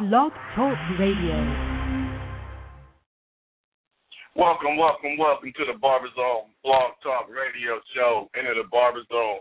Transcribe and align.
Blog 0.00 0.32
Talk 0.56 0.74
Radio. 0.98 1.38
Welcome, 4.34 4.74
welcome, 4.76 5.14
welcome 5.16 5.52
to 5.54 5.64
the 5.70 5.78
Barber 5.78 6.08
Zone 6.16 6.50
Blog 6.64 6.98
Talk 7.00 7.30
Radio 7.30 7.78
Show. 7.94 8.26
Enter 8.34 8.58
the 8.58 8.66
Barber 8.72 9.06
Zone. 9.06 9.38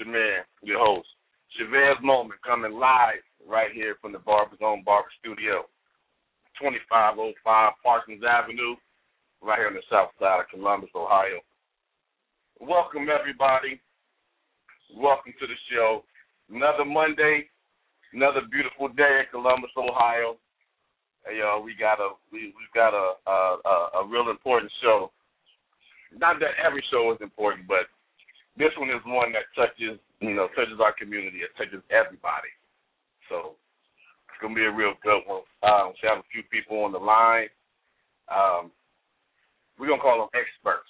Jameer, 0.00 0.48
your 0.62 0.80
host. 0.80 1.08
Chavez 1.52 2.00
Moment 2.00 2.40
coming 2.40 2.72
live 2.72 3.20
right 3.46 3.72
here 3.74 3.96
from 4.00 4.12
the 4.12 4.20
Barber 4.20 4.56
Zone 4.56 4.82
Barber 4.86 5.12
Studio. 5.20 5.68
2505 6.56 7.72
Parsons 7.84 8.22
Avenue, 8.24 8.76
right 9.42 9.58
here 9.58 9.68
on 9.68 9.74
the 9.74 9.84
south 9.92 10.16
side 10.18 10.40
of 10.40 10.48
Columbus, 10.48 10.96
Ohio. 10.96 11.44
Welcome, 12.58 13.08
everybody. 13.12 13.82
Welcome 14.96 15.34
to 15.38 15.46
the 15.46 15.60
show. 15.68 16.04
Another 16.48 16.86
Monday, 16.86 17.52
another 18.14 18.46
beautiful 18.46 18.88
day 18.88 19.26
in 19.26 19.26
Columbus, 19.30 19.74
Ohio. 19.76 20.38
Hey, 21.26 21.42
y'all, 21.42 21.62
we 21.62 21.74
got 21.74 21.98
a 21.98 22.14
we 22.30 22.54
we've 22.54 22.74
got 22.74 22.94
a 22.94 23.18
a, 23.26 24.00
a 24.00 24.06
real 24.06 24.30
important 24.30 24.70
show. 24.80 25.10
Not 26.14 26.38
that 26.38 26.54
every 26.62 26.82
show 26.94 27.10
is 27.10 27.18
important, 27.20 27.66
but 27.66 27.90
this 28.56 28.70
one 28.78 28.88
is 28.90 29.02
one 29.04 29.34
that 29.34 29.50
touches 29.58 29.98
you 30.22 30.34
know 30.34 30.46
touches 30.54 30.78
our 30.78 30.94
community. 30.94 31.42
It 31.42 31.50
touches 31.58 31.82
everybody. 31.90 32.54
So 33.28 33.58
it's 34.30 34.38
gonna 34.38 34.54
be 34.54 34.64
a 34.64 34.70
real 34.70 34.94
good 35.02 35.26
one. 35.26 35.42
Um, 35.66 35.98
we 35.98 36.06
have 36.06 36.22
a 36.22 36.30
few 36.30 36.46
people 36.54 36.86
on 36.86 36.94
the 36.94 37.02
line. 37.02 37.50
Um, 38.30 38.70
we're 39.74 39.90
gonna 39.90 40.02
call 40.02 40.22
them 40.22 40.32
experts. 40.38 40.88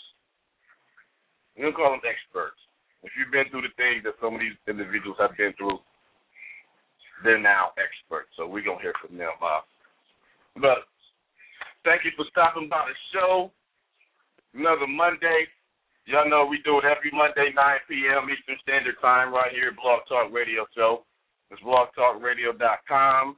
We're 1.57 1.73
gonna 1.73 1.81
call 1.81 1.97
them 1.97 2.05
experts. 2.05 2.61
If 3.01 3.13
you've 3.17 3.33
been 3.33 3.49
through 3.49 3.69
the 3.69 3.77
things 3.81 4.05
that 4.05 4.21
some 4.21 4.37
of 4.37 4.41
these 4.41 4.57
individuals 4.69 5.17
have 5.21 5.37
been 5.37 5.53
through, 5.57 5.81
they're 7.25 7.41
now 7.41 7.73
experts. 7.81 8.29
So 8.37 8.47
we're 8.47 8.63
gonna 8.63 8.85
hear 8.85 8.95
from 9.01 9.17
them. 9.17 9.33
Uh, 9.41 9.65
but 10.61 10.85
thank 11.83 12.05
you 12.05 12.13
for 12.15 12.29
stopping 12.31 12.69
by 12.69 12.85
the 12.85 12.97
show. 13.11 13.51
Another 14.53 14.87
Monday. 14.87 15.49
Y'all 16.07 16.29
know 16.29 16.45
we 16.45 16.61
do 16.69 16.77
it 16.79 16.85
every 16.85 17.09
Monday, 17.17 17.49
9 17.57 17.57
p.m. 17.89 18.29
Eastern 18.29 18.61
Standard 18.61 19.01
Time, 19.01 19.33
right 19.33 19.51
here 19.57 19.73
at 19.73 19.81
Blog 19.81 20.05
Talk 20.05 20.29
Radio 20.29 20.69
Show. 20.77 21.09
It's 21.51 21.63
blogtalkradio.com 21.65 23.37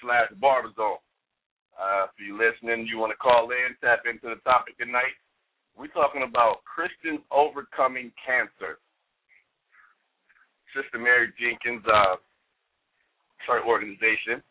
slash 0.00 0.32
barberzone. 0.40 1.04
Uh, 1.76 2.08
if 2.08 2.16
you're 2.16 2.40
listening, 2.40 2.88
you 2.88 2.96
want 2.96 3.12
to 3.12 3.20
call 3.20 3.52
in, 3.52 3.76
tap 3.84 4.08
into 4.08 4.32
the 4.32 4.40
topic 4.48 4.80
tonight. 4.80 5.12
We're 5.76 5.92
talking 5.92 6.24
about 6.24 6.64
Christians 6.64 7.20
overcoming 7.28 8.12
cancer. 8.16 8.80
Sister 10.72 10.96
Mary 10.98 11.34
Jenkins, 11.36 11.84
uh, 11.84 12.16
organization. 13.48 14.42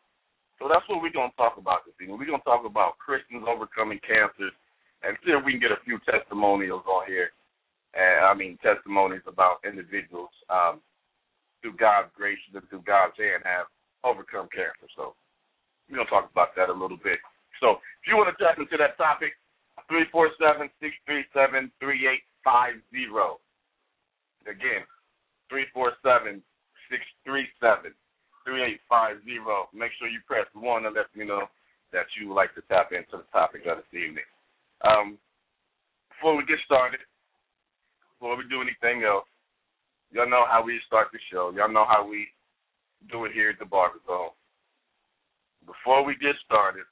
So 0.62 0.70
that's 0.70 0.86
what 0.88 1.02
we're 1.02 1.12
going 1.14 1.32
to 1.32 1.40
talk 1.40 1.58
about 1.58 1.84
this 1.86 1.98
evening. 2.00 2.18
We're 2.18 2.30
going 2.30 2.40
to 2.40 2.48
talk 2.48 2.66
about 2.66 3.02
Christians 3.02 3.44
overcoming 3.44 4.00
cancer 4.06 4.54
and 5.04 5.18
see 5.26 5.36
if 5.36 5.44
we 5.44 5.58
can 5.58 5.64
get 5.64 5.76
a 5.76 5.82
few 5.84 6.00
testimonials 6.08 6.86
on 6.88 7.04
here. 7.10 7.34
And 7.94 8.26
I 8.26 8.34
mean, 8.34 8.58
testimonies 8.64 9.26
about 9.28 9.60
individuals 9.68 10.32
um, 10.50 10.80
through 11.62 11.76
God's 11.78 12.10
grace 12.16 12.40
and 12.54 12.64
through 12.70 12.88
God's 12.88 13.18
hand 13.20 13.44
have 13.44 13.68
overcome 14.04 14.48
cancer. 14.50 14.88
So 14.96 15.14
we're 15.90 16.02
going 16.02 16.08
to 16.08 16.14
talk 16.14 16.32
about 16.32 16.56
that 16.56 16.70
a 16.70 16.76
little 16.76 16.98
bit. 16.98 17.20
So 17.62 17.84
if 18.02 18.08
you 18.08 18.18
want 18.18 18.32
to 18.32 18.38
tap 18.40 18.58
into 18.58 18.78
that 18.80 18.98
topic, 18.98 19.36
347 19.90 20.70
637 20.80 21.72
3850. 21.82 23.42
Again, 24.48 24.84
347 25.50 26.44
637 26.92 27.96
3850. 28.46 29.78
Make 29.78 29.92
sure 29.98 30.08
you 30.08 30.20
press 30.28 30.48
1 30.54 30.86
and 30.86 30.96
let 30.96 31.10
me 31.16 31.26
know 31.26 31.48
that 31.92 32.10
you 32.18 32.30
would 32.30 32.40
like 32.40 32.54
to 32.56 32.64
tap 32.68 32.92
into 32.92 33.22
the 33.22 33.28
topic 33.32 33.66
of 33.70 33.78
this 33.78 33.94
evening. 33.94 34.26
Um, 34.82 35.18
before 36.10 36.36
we 36.36 36.46
get 36.46 36.60
started, 36.66 37.00
before 38.16 38.36
we 38.36 38.44
do 38.50 38.64
anything 38.64 39.04
else, 39.04 39.28
y'all 40.12 40.30
know 40.30 40.46
how 40.50 40.64
we 40.64 40.80
start 40.88 41.08
the 41.12 41.20
show. 41.32 41.52
Y'all 41.56 41.72
know 41.72 41.86
how 41.88 42.08
we 42.08 42.28
do 43.12 43.26
it 43.26 43.32
here 43.36 43.52
at 43.52 43.60
the 43.60 43.68
Barber 43.68 44.00
Zone. 44.08 44.34
Before 45.66 46.04
we 46.04 46.16
get 46.20 46.36
started, 46.44 46.88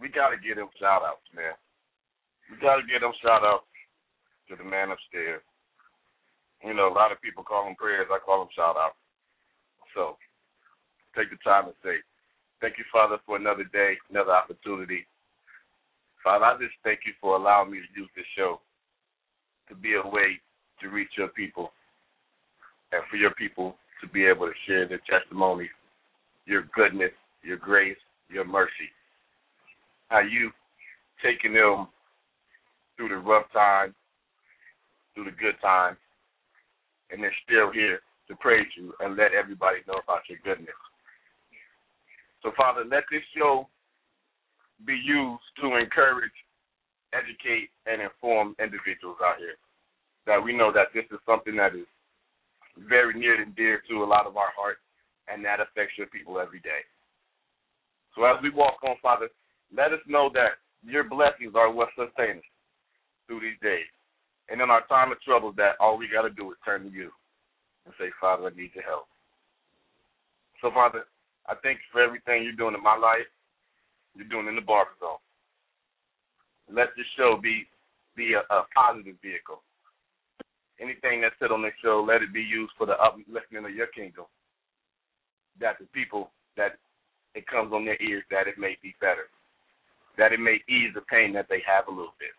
we 0.00 0.08
got 0.08 0.30
to 0.30 0.38
get 0.38 0.56
them 0.56 0.70
shout 0.78 1.02
outs, 1.06 1.26
man. 1.34 1.54
We 2.50 2.58
got 2.58 2.76
to 2.76 2.86
get 2.86 3.00
them 3.00 3.14
shout 3.22 3.46
outs 3.46 3.66
to 4.48 4.56
the 4.56 4.66
man 4.66 4.90
upstairs. 4.90 5.42
You 6.64 6.74
know, 6.74 6.88
a 6.88 6.96
lot 6.96 7.12
of 7.12 7.20
people 7.20 7.44
call 7.44 7.64
them 7.64 7.76
prayers. 7.76 8.08
I 8.10 8.18
call 8.18 8.40
them 8.40 8.52
shout 8.56 8.76
outs. 8.76 8.98
So 9.94 10.16
take 11.16 11.30
the 11.30 11.38
time 11.44 11.66
and 11.66 11.74
say, 11.82 11.96
Thank 12.60 12.78
you, 12.78 12.84
Father, 12.92 13.18
for 13.26 13.36
another 13.36 13.64
day, 13.64 13.94
another 14.08 14.32
opportunity. 14.32 15.06
Father, 16.22 16.44
I 16.46 16.56
just 16.56 16.72
thank 16.82 17.00
you 17.04 17.12
for 17.20 17.36
allowing 17.36 17.70
me 17.70 17.78
to 17.78 18.00
use 18.00 18.08
this 18.16 18.24
show 18.36 18.60
to 19.68 19.74
be 19.74 19.94
a 19.94 20.08
way 20.08 20.40
to 20.80 20.88
reach 20.88 21.10
your 21.18 21.28
people 21.28 21.72
and 22.92 23.02
for 23.10 23.16
your 23.16 23.32
people 23.32 23.76
to 24.00 24.08
be 24.08 24.24
able 24.24 24.46
to 24.46 24.52
share 24.66 24.88
their 24.88 25.00
testimony, 25.08 25.68
your 26.46 26.64
goodness, 26.74 27.12
your 27.42 27.58
grace, 27.58 27.96
your 28.30 28.44
mercy. 28.44 28.88
How 30.08 30.20
you 30.20 30.50
taking 31.22 31.54
them 31.54 31.88
through 32.96 33.08
the 33.08 33.16
rough 33.16 33.50
times, 33.52 33.94
through 35.14 35.24
the 35.24 35.32
good 35.32 35.56
times, 35.60 35.98
and 37.10 37.22
they're 37.22 37.34
still 37.44 37.70
here 37.72 38.00
to 38.28 38.36
praise 38.36 38.66
you 38.76 38.92
and 39.00 39.16
let 39.16 39.34
everybody 39.34 39.78
know 39.86 40.00
about 40.02 40.22
your 40.28 40.38
goodness. 40.44 40.74
So, 42.44 42.52
Father, 42.56 42.84
let 42.84 43.08
this 43.10 43.24
show 43.32 43.66
be 44.84 44.92
used 44.92 45.48
to 45.64 45.80
encourage, 45.80 46.36
educate, 47.16 47.72
and 47.88 48.04
inform 48.04 48.54
individuals 48.60 49.16
out 49.24 49.40
here. 49.40 49.56
That 50.28 50.44
we 50.44 50.52
know 50.52 50.70
that 50.72 50.92
this 50.92 51.08
is 51.10 51.18
something 51.24 51.56
that 51.56 51.74
is 51.74 51.88
very 52.76 53.18
near 53.18 53.40
and 53.40 53.56
dear 53.56 53.80
to 53.88 54.04
a 54.04 54.08
lot 54.08 54.26
of 54.26 54.36
our 54.36 54.52
hearts, 54.54 54.84
and 55.26 55.42
that 55.44 55.60
affects 55.60 55.96
your 55.96 56.08
people 56.08 56.38
every 56.38 56.60
day. 56.60 56.84
So, 58.14 58.24
as 58.24 58.36
we 58.42 58.50
walk 58.50 58.76
on, 58.84 58.96
Father, 59.00 59.28
let 59.74 59.92
us 59.92 60.04
know 60.06 60.28
that 60.34 60.60
your 60.84 61.04
blessings 61.04 61.56
are 61.56 61.72
what 61.72 61.88
sustain 61.96 62.44
us 62.44 62.50
through 63.26 63.40
these 63.40 63.60
days. 63.62 63.88
And 64.50 64.60
in 64.60 64.68
our 64.68 64.86
time 64.86 65.12
of 65.12 65.20
trouble, 65.22 65.52
that 65.56 65.80
all 65.80 65.96
we 65.96 66.12
got 66.12 66.28
to 66.28 66.30
do 66.30 66.50
is 66.52 66.58
turn 66.62 66.84
to 66.84 66.90
you 66.90 67.08
and 67.86 67.94
say, 67.98 68.12
Father, 68.20 68.52
I 68.52 68.56
need 68.56 68.70
your 68.74 68.84
help. 68.84 69.08
So, 70.60 70.70
Father, 70.70 71.04
I 71.46 71.54
thank 71.62 71.78
you 71.78 71.88
for 71.92 72.00
everything 72.00 72.42
you're 72.42 72.56
doing 72.56 72.74
in 72.74 72.82
my 72.82 72.96
life, 72.96 73.28
you're 74.16 74.28
doing 74.28 74.48
in 74.48 74.56
the 74.56 74.64
barber 74.64 74.96
zone. 75.00 75.20
Let 76.72 76.96
this 76.96 77.06
show 77.16 77.36
be 77.42 77.68
be 78.16 78.32
a, 78.32 78.42
a 78.54 78.64
positive 78.74 79.16
vehicle. 79.20 79.60
Anything 80.80 81.20
that's 81.20 81.34
said 81.38 81.50
on 81.50 81.62
this 81.62 81.74
show, 81.82 82.04
let 82.06 82.22
it 82.22 82.32
be 82.32 82.42
used 82.42 82.72
for 82.78 82.86
the 82.86 82.94
uplifting 82.94 83.64
of 83.64 83.74
your 83.74 83.88
kingdom. 83.88 84.24
That 85.60 85.76
the 85.78 85.86
people 85.92 86.30
that 86.56 86.78
it 87.34 87.46
comes 87.46 87.72
on 87.72 87.84
their 87.84 88.00
ears, 88.00 88.24
that 88.30 88.46
it 88.46 88.58
may 88.58 88.78
be 88.82 88.94
better. 89.00 89.28
That 90.16 90.32
it 90.32 90.40
may 90.40 90.62
ease 90.68 90.94
the 90.94 91.02
pain 91.10 91.32
that 91.34 91.46
they 91.50 91.62
have 91.66 91.88
a 91.88 91.90
little 91.90 92.14
bit. 92.18 92.34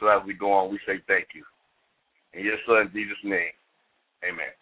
So 0.00 0.08
as 0.08 0.24
we 0.26 0.32
go 0.32 0.52
on, 0.52 0.72
we 0.72 0.80
say 0.86 1.00
thank 1.06 1.28
you. 1.34 1.44
In 2.32 2.44
your 2.44 2.56
son 2.66 2.90
Jesus' 2.92 3.16
name, 3.22 3.52
amen. 4.24 4.52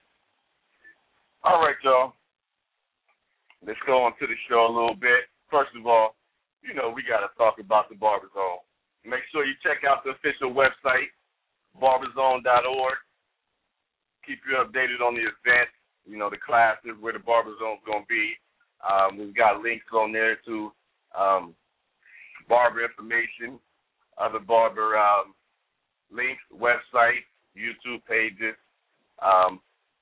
All 1.44 1.62
right, 1.62 1.76
y'all 1.82 2.12
let's 3.66 3.80
go 3.86 4.04
on 4.04 4.12
to 4.18 4.26
the 4.26 4.38
show 4.48 4.66
a 4.66 4.72
little 4.72 4.96
bit. 4.96 5.28
First 5.50 5.70
of 5.76 5.86
all, 5.86 6.16
you 6.62 6.74
know, 6.74 6.92
we 6.94 7.02
got 7.02 7.20
to 7.20 7.30
talk 7.36 7.58
about 7.58 7.88
the 7.88 7.96
Barber 7.96 8.28
Zone. 8.34 8.64
Make 9.04 9.24
sure 9.32 9.44
you 9.44 9.54
check 9.62 9.84
out 9.88 10.04
the 10.04 10.12
official 10.12 10.52
website, 10.52 11.08
barberzone.org. 11.80 12.98
Keep 14.26 14.40
you 14.44 14.60
updated 14.60 15.00
on 15.00 15.14
the 15.14 15.24
events, 15.24 15.72
you 16.04 16.18
know, 16.18 16.28
the 16.28 16.36
classes, 16.36 16.92
where 17.00 17.14
the 17.14 17.18
Barber 17.18 17.56
Zone's 17.58 17.80
going 17.86 18.04
to 18.04 18.08
be. 18.08 18.36
Um, 18.84 19.18
we've 19.18 19.34
got 19.34 19.62
links 19.62 19.88
on 19.92 20.12
there 20.12 20.36
to 20.46 20.72
um, 21.16 21.54
barber 22.48 22.84
information, 22.84 23.58
other 24.18 24.38
barber 24.38 24.96
um, 24.96 25.34
links, 26.12 26.42
websites, 26.52 27.28
YouTube 27.56 28.04
pages, 28.08 28.56
um, 29.24 29.60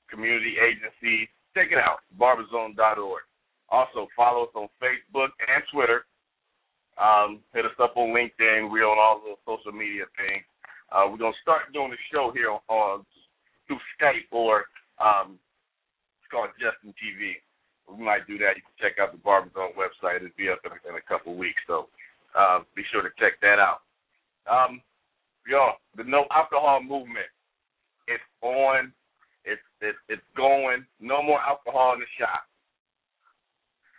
community 0.09 0.55
agencies. 0.59 1.27
Check 1.55 1.71
it 1.71 1.79
out, 1.79 1.99
barberzone.org. 2.19 3.23
Also, 3.71 4.07
follow 4.15 4.43
us 4.43 4.55
on 4.55 4.67
Facebook 4.81 5.29
and 5.47 5.63
Twitter. 5.71 6.05
Um, 6.97 7.39
hit 7.53 7.65
us 7.65 7.77
up 7.81 7.95
on 7.95 8.09
LinkedIn. 8.09 8.71
We're 8.71 8.87
on 8.87 8.97
all 8.97 9.21
the 9.23 9.35
social 9.45 9.71
media 9.71 10.03
things. 10.17 10.43
Uh, 10.91 11.05
we're 11.09 11.17
gonna 11.21 11.37
start 11.41 11.71
doing 11.71 11.91
the 11.91 12.01
show 12.11 12.31
here 12.33 12.51
on, 12.51 12.59
on 12.67 13.05
through 13.67 13.79
Skype 13.95 14.27
or 14.31 14.65
um, 14.97 15.37
it's 16.19 16.29
called 16.31 16.49
Justin 16.59 16.93
TV. 16.97 17.37
We 17.87 18.03
might 18.03 18.27
do 18.27 18.37
that. 18.39 18.57
You 18.57 18.65
can 18.65 18.77
check 18.81 18.99
out 18.99 19.13
the 19.13 19.21
Barber 19.21 19.49
Zone 19.53 19.77
website. 19.77 20.17
It'll 20.17 20.33
be 20.37 20.49
up 20.49 20.61
in, 20.65 20.73
in 20.89 20.97
a 20.97 21.05
couple 21.07 21.37
weeks, 21.37 21.61
so 21.65 21.87
uh, 22.37 22.59
be 22.75 22.83
sure 22.91 23.01
to 23.01 23.09
check 23.17 23.39
that 23.41 23.61
out. 23.61 23.85
Um, 24.49 24.81
y'all, 25.47 25.77
the 25.95 26.03
no 26.03 26.25
alcohol 26.33 26.81
movement. 26.81 27.29
It's 28.07 28.25
on. 28.41 28.91
It's 29.45 29.61
it's 29.81 29.97
it's 30.09 30.25
going. 30.35 30.85
No 30.99 31.21
more 31.21 31.39
alcohol 31.39 31.93
in 31.93 32.01
the 32.01 32.11
shop. 32.17 32.48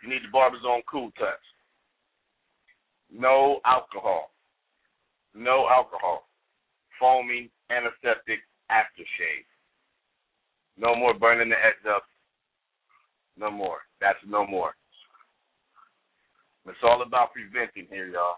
You 0.03 0.09
need 0.09 0.23
the 0.23 0.31
Barber 0.31 0.57
Zone 0.61 0.81
Cool 0.89 1.11
Touch. 1.17 1.45
No 3.11 3.59
alcohol. 3.65 4.31
No 5.35 5.67
alcohol. 5.69 6.27
Foaming 6.99 7.49
antiseptic 7.69 8.39
aftershave. 8.71 9.47
No 10.77 10.95
more 10.95 11.13
burning 11.13 11.49
the 11.49 11.55
edge 11.55 11.85
up. 11.89 12.03
No 13.37 13.51
more. 13.51 13.79
That's 13.99 14.19
no 14.27 14.45
more. 14.45 14.73
It's 16.67 16.77
all 16.83 17.01
about 17.01 17.33
preventing 17.33 17.87
here, 17.89 18.07
y'all. 18.07 18.37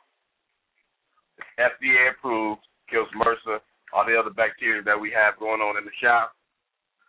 It's 1.37 1.47
FDA 1.59 2.11
approved, 2.11 2.61
kills 2.89 3.07
MRSA, 3.15 3.59
all 3.93 4.05
the 4.05 4.17
other 4.17 4.29
bacteria 4.29 4.81
that 4.83 4.99
we 4.99 5.11
have 5.11 5.39
going 5.39 5.61
on 5.61 5.77
in 5.77 5.85
the 5.85 5.91
shop. 6.01 6.33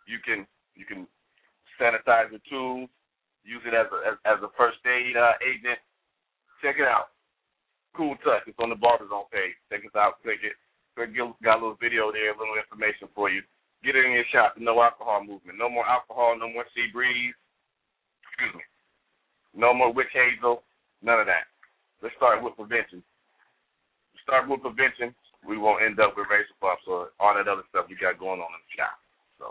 You 0.07 0.17
can 0.23 0.45
you 0.75 0.85
can 0.85 1.07
sanitize 1.79 2.31
the 2.31 2.39
tools, 2.49 2.89
use 3.45 3.61
it 3.63 3.77
as 3.77 3.87
a 3.93 3.99
as, 4.09 4.17
as 4.25 4.39
a 4.41 4.51
first 4.57 4.81
aid 4.83 5.15
uh, 5.15 5.37
agent. 5.45 5.79
Check 6.61 6.81
it 6.81 6.89
out. 6.89 7.13
Cool 7.95 8.17
Touch. 8.25 8.43
It's 8.49 8.59
on 8.59 8.73
the 8.73 8.75
Barber 8.75 9.07
Zone 9.07 9.29
page. 9.31 9.55
Check 9.71 9.85
us 9.85 9.95
out. 9.95 10.19
Click 10.25 10.41
it. 10.43 10.57
Got 10.97 11.11
a 11.11 11.61
little 11.61 11.79
video 11.79 12.11
there, 12.11 12.31
a 12.31 12.37
little 12.39 12.57
information 12.59 13.07
for 13.13 13.29
you. 13.29 13.43
Get 13.83 13.95
it 13.95 14.05
in 14.05 14.11
your 14.11 14.27
shop. 14.33 14.55
No 14.57 14.81
alcohol 14.81 15.23
movement. 15.23 15.59
No 15.59 15.69
more 15.69 15.85
alcohol. 15.85 16.35
No 16.35 16.49
more 16.49 16.65
sea 16.73 16.87
breeze. 16.91 17.35
Excuse 18.25 18.55
me. 18.55 18.65
No 19.53 19.73
more 19.73 19.93
witch 19.93 20.11
hazel. 20.11 20.63
None 21.03 21.19
of 21.19 21.27
that. 21.27 21.47
Let's 22.01 22.15
start 22.15 22.43
with 22.43 22.55
prevention. 22.55 23.03
Start 24.23 24.49
with 24.49 24.63
prevention. 24.65 25.13
We 25.47 25.59
won't 25.59 25.83
end 25.83 25.99
up 25.99 26.17
with 26.17 26.27
razor 26.31 26.57
bumps 26.59 26.83
or 26.87 27.13
all 27.19 27.35
that 27.35 27.47
other 27.47 27.63
stuff 27.69 27.85
we 27.87 27.95
got 27.95 28.17
going 28.17 28.41
on 28.41 28.49
in 28.49 28.63
the 28.65 28.73
shop. 28.73 28.97
So, 29.37 29.45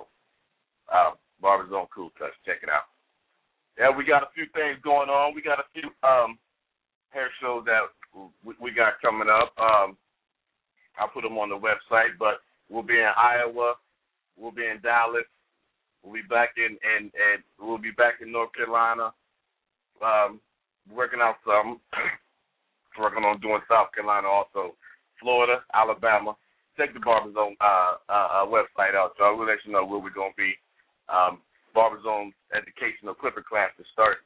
uh, 0.91 1.14
Barber 1.41 1.70
Zone 1.70 1.87
Cool 1.94 2.11
Touch. 2.19 2.35
Check 2.44 2.67
it 2.67 2.69
out. 2.69 2.91
Yeah, 3.79 3.91
we 3.91 4.05
got 4.05 4.23
a 4.23 4.31
few 4.35 4.47
things 4.55 4.79
going 4.82 5.09
on. 5.11 5.35
We 5.35 5.43
got 5.43 5.59
a 5.59 5.67
few 5.75 5.91
um, 6.06 6.38
hair 7.11 7.29
shows 7.41 7.65
that 7.67 7.91
we, 8.44 8.55
we 8.61 8.71
got 8.73 9.00
coming 9.03 9.29
up. 9.29 9.53
Um, 9.59 9.97
I'll 10.99 11.09
put 11.09 11.23
them 11.23 11.38
on 11.38 11.49
the 11.49 11.59
website, 11.59 12.15
but 12.19 12.38
we'll 12.71 12.82
be 12.82 12.99
in 12.99 13.11
Iowa, 13.17 13.75
we'll 14.38 14.53
be 14.53 14.67
in 14.67 14.81
Dallas, 14.82 15.26
we'll 16.03 16.15
be 16.15 16.23
back 16.23 16.50
in 16.56 16.79
and 16.82 17.11
and 17.11 17.43
we'll 17.59 17.79
be 17.79 17.91
back 17.91 18.15
in 18.23 18.31
North 18.31 18.55
Carolina. 18.55 19.12
Um, 20.05 20.41
working 20.93 21.20
out 21.20 21.37
some, 21.47 21.81
working 23.00 23.25
on 23.25 23.41
doing 23.41 23.61
South 23.69 23.88
Carolina 23.94 24.29
also, 24.29 24.75
Florida, 25.20 25.62
Alabama. 25.73 26.37
Check 26.77 26.93
the 26.93 27.00
Barber 27.00 27.32
Zone 27.32 27.56
uh, 27.61 27.94
uh, 28.09 28.29
uh, 28.43 28.47
website 28.47 28.94
out, 28.94 29.12
so 29.17 29.25
I 29.25 29.31
will 29.31 29.47
let 29.47 29.59
you 29.65 29.73
know 29.73 29.85
where 29.85 30.00
we're 30.00 30.11
gonna 30.11 30.35
be. 30.37 30.55
Um, 31.09 31.41
Barber 31.75 31.99
educational 32.55 33.19
clipper 33.19 33.43
class 33.43 33.75
to 33.76 33.85
start 33.93 34.23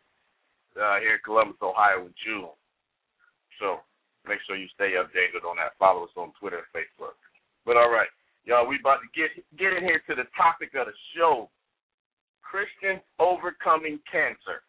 uh, 0.76 1.00
here 1.00 1.16
in 1.16 1.24
Columbus, 1.24 1.56
Ohio 1.64 2.06
in 2.06 2.14
June. 2.20 2.52
So 3.58 3.80
make 4.28 4.38
sure 4.46 4.54
you 4.54 4.68
stay 4.76 4.94
updated 5.00 5.48
on 5.48 5.56
that. 5.56 5.74
Follow 5.80 6.04
us 6.04 6.14
on 6.14 6.30
Twitter 6.38 6.60
and 6.60 6.70
Facebook. 6.70 7.16
But 7.64 7.76
all 7.76 7.90
right, 7.90 8.08
y'all, 8.44 8.68
we 8.68 8.78
about 8.78 9.00
to 9.02 9.10
get 9.16 9.32
get 9.58 9.72
in 9.72 9.82
here 9.82 10.00
to 10.08 10.14
the 10.14 10.28
topic 10.36 10.76
of 10.78 10.86
the 10.86 10.96
show: 11.16 11.50
Christians 12.44 13.02
overcoming 13.18 13.98
cancer. 14.06 14.62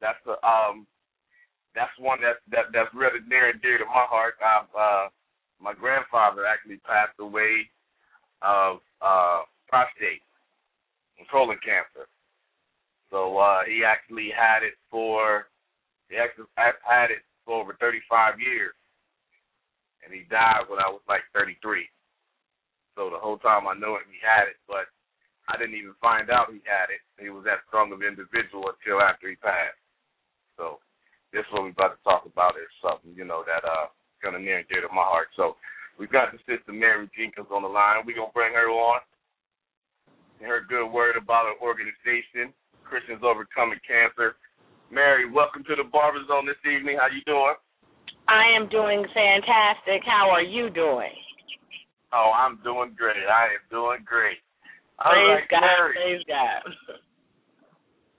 That's 0.00 0.22
a 0.26 0.38
um, 0.46 0.86
that's 1.74 1.92
one 1.98 2.18
that 2.22 2.40
that 2.50 2.72
that's 2.72 2.90
really 2.94 3.20
near 3.28 3.50
and 3.50 3.60
dear 3.60 3.78
to 3.78 3.84
my 3.84 4.06
heart. 4.08 4.34
I've, 4.40 4.70
uh, 4.72 5.06
my 5.60 5.74
grandfather 5.74 6.46
actually 6.46 6.78
passed 6.82 7.18
away 7.20 7.68
of 8.42 8.78
uh, 9.02 9.46
prostate 9.68 10.23
and 11.18 11.28
colon 11.28 11.58
cancer. 11.64 12.08
So 13.10 13.38
uh, 13.38 13.62
he 13.66 13.84
actually 13.86 14.30
had 14.34 14.62
it 14.66 14.74
for 14.90 15.46
he 16.08 16.16
actually 16.16 16.50
had 16.56 17.10
it 17.10 17.24
for 17.44 17.60
over 17.60 17.76
35 17.80 18.40
years, 18.40 18.74
and 20.04 20.12
he 20.12 20.28
died 20.28 20.68
when 20.68 20.78
I 20.78 20.88
was 20.88 21.00
like 21.08 21.24
33. 21.32 21.88
So 22.94 23.10
the 23.10 23.18
whole 23.18 23.38
time 23.38 23.66
I 23.66 23.74
knew 23.74 23.98
him, 23.98 24.06
he 24.12 24.20
had 24.22 24.46
it, 24.46 24.60
but 24.68 24.86
I 25.48 25.58
didn't 25.58 25.76
even 25.76 25.96
find 26.00 26.30
out 26.30 26.52
he 26.52 26.62
had 26.64 26.88
it. 26.88 27.02
He 27.20 27.28
was 27.28 27.44
that 27.44 27.66
strong 27.68 27.92
of 27.92 28.00
an 28.00 28.08
individual 28.08 28.70
until 28.70 29.02
after 29.02 29.28
he 29.28 29.36
passed. 29.36 29.80
So 30.56 30.78
this 31.34 31.44
what 31.50 31.66
we're 31.66 31.74
about 31.74 31.98
to 31.98 32.02
talk 32.06 32.22
about 32.24 32.54
is 32.56 32.70
something 32.78 33.12
you 33.18 33.26
know 33.26 33.42
that 33.44 33.66
uh 33.66 33.90
kind 34.22 34.38
of 34.38 34.42
near 34.42 34.62
and 34.62 34.68
dear 34.70 34.80
to 34.86 34.92
my 34.94 35.04
heart. 35.04 35.28
So 35.36 35.58
we've 35.98 36.12
got 36.12 36.30
the 36.30 36.38
sister 36.46 36.72
Mary 36.72 37.10
Jenkins 37.12 37.50
on 37.50 37.66
the 37.66 37.68
line. 37.68 38.06
We're 38.06 38.16
gonna 38.16 38.32
bring 38.32 38.54
her 38.54 38.70
on. 38.70 39.02
And 40.44 40.52
her 40.52 40.60
good 40.68 40.92
word 40.92 41.16
about 41.16 41.48
her 41.48 41.56
organization, 41.64 42.52
Christians 42.84 43.24
Overcoming 43.24 43.80
Cancer. 43.80 44.36
Mary, 44.92 45.24
welcome 45.24 45.64
to 45.64 45.72
the 45.72 45.88
Barber 45.88 46.20
Zone 46.28 46.44
this 46.44 46.60
evening. 46.68 47.00
How 47.00 47.08
you 47.08 47.24
doing? 47.24 47.56
I 48.28 48.52
am 48.52 48.68
doing 48.68 49.08
fantastic. 49.16 50.04
How 50.04 50.28
are 50.28 50.44
you 50.44 50.68
doing? 50.68 51.16
Oh, 52.12 52.28
I'm 52.36 52.60
doing 52.60 52.92
great. 52.92 53.24
I 53.24 53.56
am 53.56 53.64
doing 53.72 54.04
great. 54.04 54.36
Praise 55.00 55.16
right, 55.32 55.48
God. 55.48 55.64
Mary. 55.64 55.96
Praise 55.96 56.24
God. 56.28 56.60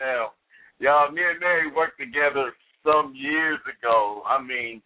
Now, 0.01 0.33
y'all, 0.81 1.13
me 1.13 1.21
and 1.29 1.39
Mary 1.39 1.69
worked 1.69 2.01
together 2.01 2.57
some 2.81 3.13
years 3.13 3.61
ago. 3.69 4.25
I 4.25 4.41
mean, 4.41 4.81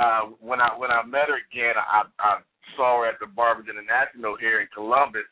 uh, 0.00 0.32
when 0.40 0.58
I 0.58 0.72
when 0.80 0.88
I 0.88 1.04
met 1.04 1.28
her 1.28 1.36
again, 1.36 1.76
I, 1.76 2.08
I 2.16 2.40
saw 2.80 3.04
her 3.04 3.12
at 3.12 3.20
the 3.20 3.28
Barbers 3.28 3.68
International 3.68 4.40
here 4.40 4.64
in 4.64 4.68
Columbus, 4.72 5.28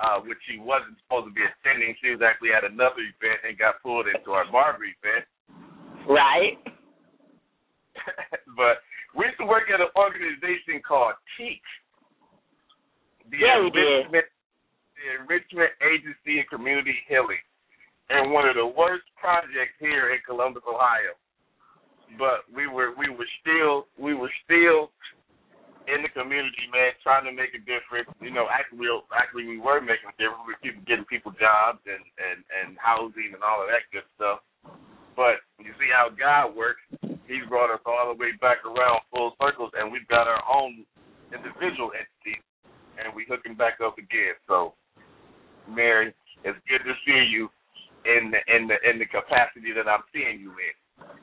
uh, 0.00 0.18
which 0.24 0.40
she 0.48 0.56
wasn't 0.56 0.96
supposed 1.04 1.28
to 1.28 1.34
be 1.36 1.44
attending. 1.44 1.92
She 2.00 2.10
was 2.10 2.24
actually 2.24 2.56
at 2.56 2.64
another 2.64 3.04
event 3.04 3.44
and 3.44 3.60
got 3.60 3.84
pulled 3.84 4.08
into 4.08 4.32
our 4.32 4.48
barber 4.48 4.88
event. 4.88 5.28
Right. 6.08 6.56
but 8.56 8.80
we 9.12 9.28
used 9.28 9.38
to 9.38 9.46
work 9.46 9.68
at 9.68 9.84
an 9.84 9.92
organization 9.92 10.80
called 10.80 11.20
TEACH. 11.36 11.68
The 13.28 13.36
Yeah, 13.38 13.60
we 13.60 13.70
did. 13.70 14.08
Enrichment, 14.08 14.28
the 14.96 15.06
Enrichment 15.20 15.72
Agency 15.84 16.40
and 16.40 16.48
Community 16.48 16.96
Healing. 17.06 17.44
And 18.10 18.32
one 18.32 18.48
of 18.48 18.56
the 18.56 18.66
worst 18.66 19.06
projects 19.14 19.78
here 19.78 20.10
in 20.10 20.18
Columbus, 20.26 20.66
Ohio. 20.66 21.14
But 22.18 22.42
we 22.50 22.66
were 22.66 22.90
we 22.98 23.06
were 23.06 23.28
still 23.38 23.86
we 23.94 24.18
were 24.18 24.32
still 24.42 24.90
in 25.90 26.06
the 26.06 26.12
community, 26.14 26.70
man, 26.70 26.94
trying 27.02 27.26
to 27.26 27.34
make 27.34 27.52
a 27.52 27.62
difference. 27.66 28.08
You 28.22 28.30
know, 28.30 28.46
actually, 28.46 28.86
we 28.86 28.88
actually 29.10 29.46
we 29.50 29.58
were 29.58 29.82
making 29.82 30.10
a 30.10 30.16
difference. 30.16 30.46
We 30.46 30.54
were 30.54 30.86
getting 30.86 31.08
people 31.10 31.34
jobs 31.34 31.82
and 31.86 32.04
and 32.18 32.38
and 32.46 32.68
housing 32.78 33.34
and 33.34 33.42
all 33.42 33.62
of 33.62 33.68
that 33.68 33.86
good 33.90 34.06
stuff. 34.14 34.40
But 35.18 35.42
you 35.58 35.74
see 35.76 35.90
how 35.90 36.08
God 36.14 36.54
works. 36.54 36.82
He's 37.26 37.46
brought 37.50 37.70
us 37.74 37.82
all 37.86 38.10
the 38.10 38.18
way 38.18 38.34
back 38.38 38.62
around 38.66 39.02
full 39.10 39.34
circles, 39.38 39.70
and 39.74 39.90
we've 39.90 40.06
got 40.08 40.26
our 40.26 40.42
own 40.46 40.86
individual 41.30 41.94
entities, 41.94 42.42
and 42.98 43.14
we 43.14 43.26
hooking 43.26 43.54
back 43.54 43.78
up 43.82 43.98
again. 43.98 44.34
So, 44.46 44.74
Mary, 45.68 46.14
it's 46.42 46.58
good 46.66 46.82
to 46.86 46.94
see 47.06 47.22
you 47.30 47.50
in 48.06 48.32
the 48.32 48.40
in 48.48 48.66
the 48.70 48.78
in 48.86 48.98
the 48.98 49.06
capacity 49.06 49.74
that 49.74 49.90
I'm 49.90 50.06
seeing 50.14 50.40
you 50.40 50.54
in. 50.54 50.74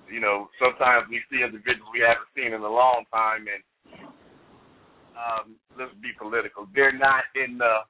You 0.09 0.19
know, 0.19 0.47
sometimes 0.57 1.05
we 1.09 1.21
see 1.29 1.43
individuals 1.43 1.91
we 1.91 2.01
haven't 2.01 2.31
seen 2.33 2.53
in 2.55 2.61
a 2.63 2.69
long 2.69 3.05
time, 3.11 3.45
and 3.45 3.61
um, 5.17 5.57
let's 5.77 5.93
be 6.01 6.13
political. 6.17 6.69
They're 6.73 6.95
not 6.95 7.25
in 7.33 7.57
the 7.57 7.89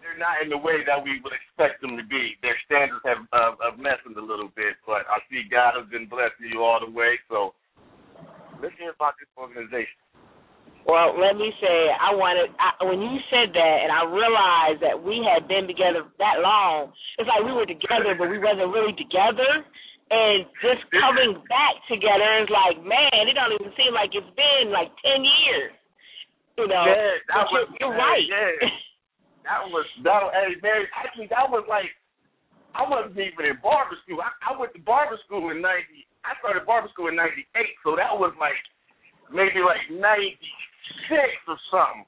they're 0.00 0.22
not 0.22 0.38
in 0.38 0.48
the 0.48 0.56
way 0.56 0.86
that 0.86 1.02
we 1.02 1.18
would 1.18 1.34
expect 1.34 1.82
them 1.82 1.98
to 1.98 2.06
be. 2.06 2.38
Their 2.38 2.54
standards 2.64 3.02
have 3.02 3.26
uh, 3.34 3.58
have 3.66 3.76
lessened 3.82 4.14
a 4.16 4.22
little 4.22 4.48
bit, 4.54 4.78
but 4.86 5.02
I 5.10 5.18
see 5.26 5.42
God 5.50 5.74
has 5.74 5.90
been 5.90 6.06
blessing 6.06 6.46
you 6.46 6.62
all 6.62 6.78
the 6.78 6.90
way. 6.90 7.18
So 7.26 7.58
let's 8.62 8.78
hear 8.78 8.94
about 8.94 9.18
this 9.18 9.28
organization. 9.34 9.98
Well, 10.86 11.18
let 11.18 11.34
me 11.34 11.50
say, 11.58 11.90
I 11.98 12.14
wanted 12.14 12.54
I, 12.62 12.78
when 12.86 13.02
you 13.02 13.18
said 13.26 13.50
that, 13.50 13.76
and 13.82 13.90
I 13.90 14.06
realized 14.06 14.78
that 14.86 14.94
we 14.94 15.18
had 15.18 15.50
been 15.50 15.66
together 15.66 16.06
that 16.22 16.38
long. 16.38 16.94
It's 17.18 17.26
like 17.26 17.42
we 17.42 17.50
were 17.50 17.66
together, 17.66 18.14
but 18.14 18.30
we 18.30 18.38
wasn't 18.38 18.70
really 18.70 18.94
together. 18.94 19.66
And 20.06 20.46
just 20.62 20.86
coming 20.94 21.34
back 21.50 21.74
together 21.90 22.30
is 22.38 22.46
like, 22.46 22.78
man, 22.86 23.26
it 23.26 23.34
don't 23.34 23.50
even 23.58 23.74
seem 23.74 23.90
like 23.90 24.14
it's 24.14 24.30
been 24.38 24.70
like 24.70 24.94
ten 25.02 25.26
years. 25.26 25.74
You 26.54 26.70
know, 26.70 26.86
Yeah, 26.86 27.18
that 27.34 27.50
was 27.50 27.66
you're, 27.74 27.90
you're 27.90 27.98
right. 27.98 28.22
Yeah, 28.22 28.70
that 29.50 29.60
was 29.66 29.86
that. 30.06 30.20
was- 30.22 30.32
Hey, 30.32 30.54
Mary, 30.62 30.86
actually, 30.94 31.26
that 31.34 31.50
was 31.50 31.66
like 31.66 31.90
I 32.78 32.86
wasn't 32.86 33.18
even 33.18 33.50
in 33.50 33.58
barber 33.64 33.98
school. 34.06 34.22
I, 34.22 34.30
I 34.46 34.54
went 34.54 34.72
to 34.78 34.82
barber 34.86 35.18
school 35.26 35.50
in 35.50 35.58
ninety. 35.58 36.06
I 36.22 36.38
started 36.38 36.62
barber 36.68 36.86
school 36.94 37.10
in 37.10 37.16
ninety 37.18 37.42
eight, 37.58 37.74
so 37.82 37.98
that 37.98 38.14
was 38.14 38.30
like 38.38 38.56
maybe 39.34 39.58
like 39.58 39.82
ninety 39.90 40.38
six 41.10 41.34
or 41.50 41.58
something. 41.68 42.06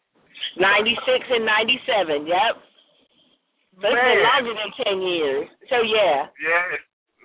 Ninety 0.54 0.94
six 1.02 1.26
and 1.34 1.42
ninety 1.42 1.82
seven. 1.82 2.30
Yep. 2.30 2.54
But 3.82 3.90
it's 3.90 4.06
been 4.06 4.22
longer 4.22 4.54
than 4.54 4.70
ten 4.86 4.96
years. 5.02 5.46
So 5.66 5.82
yeah. 5.82 6.30
Yeah, 6.38 6.78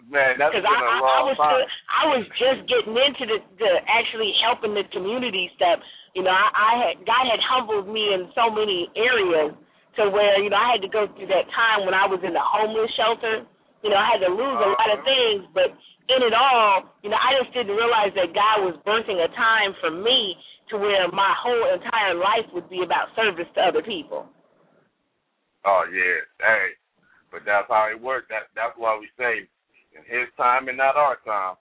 man, 0.10 0.40
that's 0.40 0.56
been 0.56 0.66
I, 0.66 0.76
a 0.76 0.88
I, 0.88 0.98
I 0.98 1.02
long 1.02 1.24
was 1.30 1.38
time. 1.38 1.48
still, 1.52 1.66
I 1.92 2.04
was 2.12 2.24
just 2.36 2.60
getting 2.68 2.96
into 2.96 3.24
the, 3.28 3.40
the 3.60 3.72
actually 3.88 4.32
helping 4.44 4.74
the 4.74 4.84
community 4.92 5.52
stuff. 5.56 5.80
You 6.16 6.24
know, 6.24 6.34
I, 6.34 6.48
I 6.52 6.72
had 6.82 6.94
God 7.06 7.24
had 7.28 7.42
humbled 7.44 7.88
me 7.88 8.14
in 8.14 8.30
so 8.36 8.50
many 8.50 8.90
areas 8.96 9.56
to 9.98 10.10
where 10.10 10.38
you 10.42 10.50
know 10.50 10.58
I 10.58 10.78
had 10.78 10.82
to 10.86 10.92
go 10.92 11.08
through 11.12 11.30
that 11.30 11.48
time 11.54 11.86
when 11.86 11.94
I 11.94 12.06
was 12.10 12.22
in 12.26 12.34
the 12.34 12.44
homeless 12.44 12.92
shelter 12.98 13.46
You 13.84 13.90
know, 13.92 14.00
I 14.00 14.18
had 14.18 14.22
to 14.26 14.32
lose 14.32 14.60
a 14.60 14.70
lot 14.74 14.90
of 14.94 15.02
uh-huh. 15.04 15.10
things, 15.10 15.42
but 15.54 15.70
in 16.10 16.20
it 16.20 16.36
all, 16.36 16.88
you 17.04 17.10
know, 17.10 17.20
I 17.20 17.40
just 17.40 17.54
didn't 17.56 17.76
realize 17.76 18.12
that 18.16 18.36
God 18.36 18.68
was 18.68 18.76
birthing 18.84 19.24
a 19.24 19.30
time 19.32 19.72
for 19.80 19.92
me 19.92 20.36
to 20.72 20.78
where 20.78 21.08
my 21.12 21.32
whole 21.40 21.74
entire 21.74 22.16
life 22.16 22.48
would 22.54 22.70
be 22.70 22.84
about 22.84 23.12
service 23.16 23.48
to 23.56 23.62
other 23.62 23.84
people. 23.84 24.28
Oh 25.66 25.84
yeah, 25.88 26.20
hey, 26.44 26.76
but 27.32 27.42
that's 27.46 27.68
how 27.70 27.88
it 27.88 28.00
worked. 28.00 28.30
That 28.30 28.52
that's 28.56 28.76
why 28.76 29.00
we 29.00 29.08
say, 29.16 29.48
in 29.96 30.04
His 30.06 30.30
time 30.38 30.68
and 30.68 30.78
not 30.78 30.96
our 30.96 31.18
time. 31.26 31.56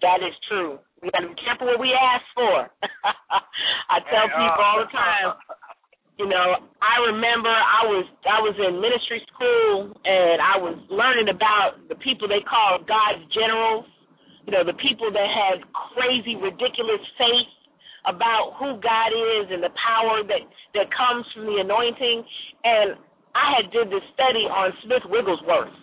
That 0.00 0.20
is 0.20 0.36
true. 0.48 0.78
We 1.00 1.10
got 1.12 1.20
to 1.20 1.32
be 1.32 1.40
careful 1.40 1.68
what 1.68 1.80
we 1.80 1.92
ask 1.92 2.24
for. 2.36 2.68
I 3.92 4.00
tell 4.08 4.28
Hey, 4.28 4.36
people 4.36 4.60
uh, 4.60 4.68
all 4.68 4.78
the 4.84 4.92
time. 4.92 5.28
You 6.16 6.30
know, 6.30 6.70
I 6.78 6.94
remember 7.10 7.50
I 7.50 7.82
was 7.90 8.06
I 8.22 8.38
was 8.38 8.54
in 8.54 8.78
ministry 8.78 9.18
school 9.34 9.98
and 10.06 10.38
I 10.38 10.56
was 10.62 10.78
learning 10.86 11.26
about 11.26 11.82
the 11.90 11.98
people 11.98 12.30
they 12.30 12.44
called 12.46 12.86
God's 12.86 13.26
generals. 13.34 13.84
You 14.46 14.54
know, 14.54 14.62
the 14.62 14.78
people 14.78 15.10
that 15.10 15.26
had 15.26 15.66
crazy, 15.92 16.38
ridiculous 16.38 17.02
faith 17.18 17.50
about 18.06 18.54
who 18.60 18.78
God 18.78 19.10
is 19.10 19.50
and 19.50 19.60
the 19.64 19.74
power 19.74 20.22
that 20.22 20.42
that 20.78 20.86
comes 20.94 21.26
from 21.34 21.50
the 21.50 21.58
anointing. 21.60 22.22
And 22.62 22.94
I 23.34 23.58
had 23.58 23.74
did 23.74 23.90
this 23.90 24.04
study 24.14 24.46
on 24.46 24.70
Smith 24.86 25.02
Wigglesworth, 25.10 25.74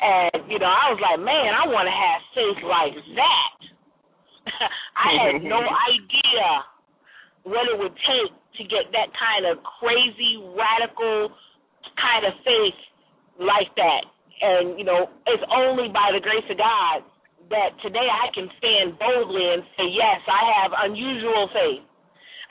and 0.00 0.50
you 0.50 0.58
know, 0.58 0.70
I 0.70 0.90
was 0.90 1.00
like, 1.02 1.20
man, 1.20 1.54
I 1.54 1.66
want 1.68 1.86
to 1.86 1.94
have 1.94 2.20
faith 2.34 2.60
like 2.64 2.96
that. 3.16 3.58
I 4.96 5.08
had 5.26 5.42
no 5.44 5.60
idea 5.92 6.48
what 7.44 7.64
it 7.68 7.76
would 7.78 7.96
take 8.04 8.32
to 8.58 8.62
get 8.66 8.90
that 8.92 9.08
kind 9.14 9.46
of 9.46 9.62
crazy, 9.80 10.42
radical 10.52 11.32
kind 11.96 12.26
of 12.26 12.34
faith 12.44 12.80
like 13.38 13.70
that. 13.78 14.02
And, 14.42 14.78
you 14.78 14.84
know, 14.84 15.10
it's 15.26 15.42
only 15.50 15.88
by 15.88 16.10
the 16.14 16.20
grace 16.20 16.46
of 16.50 16.58
God 16.58 17.02
that 17.50 17.74
today 17.80 18.04
I 18.04 18.28
can 18.34 18.50
stand 18.58 18.98
boldly 18.98 19.46
and 19.56 19.62
say, 19.78 19.88
yes, 19.88 20.20
I 20.28 20.42
have 20.60 20.70
unusual 20.90 21.48
faith. 21.54 21.87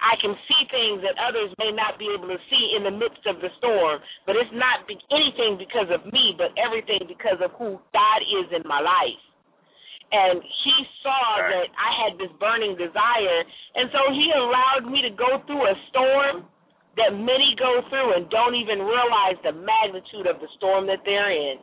I 0.01 0.15
can 0.21 0.37
see 0.47 0.61
things 0.69 1.01
that 1.01 1.17
others 1.17 1.49
may 1.57 1.73
not 1.73 1.97
be 1.97 2.09
able 2.13 2.29
to 2.29 2.39
see 2.49 2.77
in 2.77 2.85
the 2.85 2.93
midst 2.93 3.25
of 3.25 3.41
the 3.41 3.49
storm, 3.57 4.01
but 4.25 4.37
it's 4.37 4.53
not 4.53 4.85
be- 4.85 5.01
anything 5.09 5.57
because 5.57 5.89
of 5.89 6.05
me, 6.13 6.37
but 6.37 6.53
everything 6.57 7.05
because 7.09 7.41
of 7.41 7.51
who 7.57 7.81
God 7.91 8.19
is 8.21 8.47
in 8.53 8.63
my 8.65 8.79
life 8.81 9.21
and 10.11 10.39
he 10.39 10.75
saw 11.03 11.43
that 11.51 11.67
I 11.75 11.89
had 12.07 12.17
this 12.17 12.31
burning 12.39 12.79
desire, 12.79 13.39
and 13.75 13.91
so 13.91 13.99
he 14.15 14.31
allowed 14.31 14.87
me 14.87 15.01
to 15.03 15.11
go 15.11 15.43
through 15.45 15.67
a 15.67 15.75
storm 15.91 16.47
that 16.95 17.11
many 17.13 17.55
go 17.59 17.81
through 17.89 18.15
and 18.15 18.29
don't 18.29 18.55
even 18.55 18.79
realize 18.79 19.37
the 19.43 19.51
magnitude 19.53 20.25
of 20.25 20.39
the 20.39 20.47
storm 20.57 20.87
that 20.87 21.03
they're 21.05 21.31
in. 21.31 21.59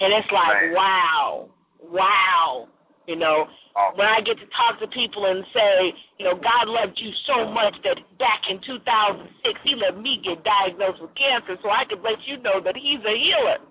And 0.00 0.12
it's 0.12 0.30
like, 0.30 0.76
wow, 0.76 1.48
wow. 1.80 2.68
You 3.06 3.16
know, 3.16 3.50
Oh, 3.72 3.96
when 3.96 4.04
I 4.04 4.20
get 4.20 4.36
to 4.36 4.44
talk 4.52 4.76
to 4.84 4.88
people 4.92 5.24
and 5.24 5.40
say, 5.48 5.96
you 6.20 6.28
know, 6.28 6.36
God 6.36 6.68
loved 6.68 6.92
you 7.00 7.08
so 7.24 7.48
much 7.48 7.72
that 7.88 7.96
back 8.20 8.44
in 8.52 8.60
2006 8.60 9.32
He 9.64 9.72
let 9.80 9.96
me 9.96 10.20
get 10.20 10.44
diagnosed 10.44 11.00
with 11.00 11.16
cancer, 11.16 11.56
so 11.64 11.72
I 11.72 11.88
could 11.88 12.04
let 12.04 12.20
you 12.28 12.36
know 12.44 12.60
that 12.60 12.76
He's 12.76 13.00
a 13.00 13.14
healer. 13.16 13.64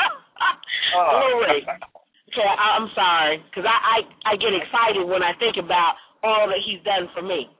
oh. 0.96 1.36
Glory. 1.44 1.68
Okay, 2.32 2.48
I, 2.48 2.80
I'm 2.80 2.88
sorry, 2.96 3.44
because 3.44 3.68
I, 3.68 3.76
I 3.76 4.32
I 4.32 4.40
get 4.40 4.56
excited 4.56 5.04
when 5.04 5.20
I 5.20 5.36
think 5.36 5.60
about 5.60 6.00
all 6.24 6.48
that 6.48 6.64
He's 6.64 6.80
done 6.80 7.12
for 7.12 7.20
me. 7.20 7.52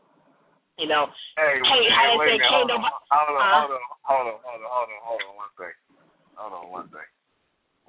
You 0.80 0.88
know, 0.88 1.12
Hey, 1.36 1.60
Hey, 1.60 1.82
hey, 1.92 2.16
wait 2.16 2.40
say 2.40 2.40
a 2.40 2.48
hold 2.48 2.72
on, 2.72 2.80
hold 2.80 3.36
on, 3.36 3.44
hold 3.52 3.68
on, 3.68 3.84
hold 4.00 4.26
on, 4.32 4.36
hold 4.40 4.60
on, 4.64 4.64
hold 4.64 4.88
on, 4.88 5.00
hold 5.04 5.20
on, 5.28 5.32
one 5.36 5.52
thing. 5.60 5.76
Hold 6.40 6.52
on 6.56 6.64
one 6.72 6.88
thing. 6.88 7.10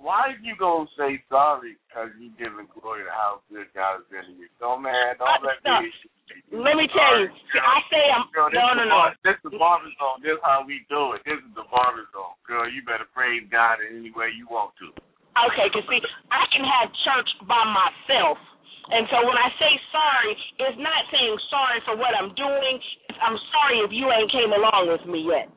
Why 0.04 0.36
you 0.44 0.52
gonna 0.60 0.84
say 1.00 1.16
sorry 1.32 1.80
because 1.88 2.12
you 2.20 2.36
giving 2.36 2.68
glory 2.76 3.08
to 3.08 3.14
how 3.16 3.40
good 3.48 3.72
God 3.72 4.04
has 4.04 4.08
been 4.12 4.28
to 4.28 4.36
you? 4.36 4.52
Don't 4.60 4.84
man, 4.84 5.16
don't 5.16 5.32
Uh, 5.32 5.48
let 5.48 5.64
no. 5.64 5.80
me. 5.80 5.88
let 6.52 6.76
me 6.76 6.92
tell 6.92 7.24
you. 7.24 7.32
See, 7.32 7.64
I 7.64 7.80
say 7.88 8.12
I'm 8.12 8.28
Girl, 8.36 8.52
no, 8.52 8.76
no, 8.76 8.84
no. 8.84 9.16
This 9.24 9.40
the 9.48 9.56
barber 9.56 9.88
zone. 9.96 10.20
This 10.20 10.36
how 10.44 10.68
we 10.68 10.84
do 10.92 11.16
it. 11.16 11.24
This 11.24 11.40
is 11.40 11.56
the 11.56 11.64
barber 11.72 12.04
zone. 12.12 12.36
Girl, 12.44 12.68
you 12.68 12.84
better 12.84 13.08
praise 13.16 13.48
God 13.48 13.80
in 13.80 14.04
any 14.04 14.12
way 14.12 14.28
you 14.36 14.44
want 14.52 14.76
to. 14.84 14.92
Okay, 15.40 15.72
because 15.72 15.88
see, 15.88 16.04
I 16.36 16.52
can 16.52 16.68
have 16.68 16.92
church 17.08 17.32
by 17.48 17.64
myself. 17.64 18.36
And 18.92 19.08
so 19.08 19.24
when 19.24 19.40
I 19.40 19.56
say 19.56 19.72
sorry, 19.96 20.36
it's 20.68 20.80
not 20.84 21.08
saying 21.16 21.32
sorry 21.48 21.80
for 21.88 21.96
what 21.96 22.12
I'm 22.12 22.36
doing. 22.36 22.76
I'm 23.24 23.40
sorry 23.56 23.88
if 23.88 23.92
you 23.96 24.12
ain't 24.12 24.28
came 24.36 24.52
along 24.52 24.92
with 24.92 25.08
me 25.08 25.24
yet. 25.32 25.48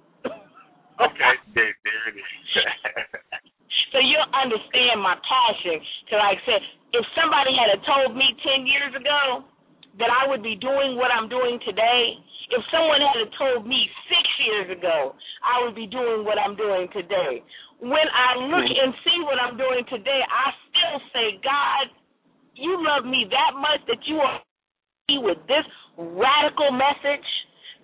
Okay, 1.03 1.35
there, 1.51 1.75
there 1.83 2.03
it 2.09 2.17
is. 2.23 3.43
so 3.93 3.99
you'll 3.99 4.33
understand 4.35 5.03
my 5.03 5.17
passion. 5.23 5.81
So 6.11 6.17
like 6.17 6.39
I 6.39 6.45
said, 6.47 6.61
if 6.95 7.05
somebody 7.19 7.53
had 7.55 7.75
told 7.83 8.17
me 8.17 8.27
10 8.43 8.67
years 8.67 8.93
ago 8.95 9.45
that 9.99 10.11
I 10.13 10.29
would 10.29 10.43
be 10.43 10.57
doing 10.57 10.97
what 10.97 11.11
I'm 11.11 11.29
doing 11.29 11.59
today, 11.65 12.19
if 12.51 12.63
someone 12.71 13.03
had 13.03 13.27
told 13.35 13.67
me 13.67 13.91
six 14.07 14.25
years 14.47 14.69
ago 14.71 15.15
I 15.43 15.65
would 15.65 15.75
be 15.75 15.87
doing 15.87 16.25
what 16.25 16.39
I'm 16.39 16.55
doing 16.55 16.87
today, 16.95 17.43
when 17.81 18.09
I 18.09 18.41
look 18.41 18.65
hmm. 18.65 18.81
and 18.87 18.91
see 19.05 19.19
what 19.27 19.37
I'm 19.37 19.57
doing 19.59 19.85
today, 19.91 20.21
I 20.25 20.47
still 20.71 20.99
say, 21.13 21.27
God, 21.45 21.93
you 22.55 22.81
love 22.81 23.05
me 23.05 23.27
that 23.29 23.53
much 23.59 23.85
that 23.89 24.01
you 24.07 24.17
are 24.17 24.41
with 25.09 25.39
this 25.47 25.67
radical 25.97 26.73
message 26.73 27.29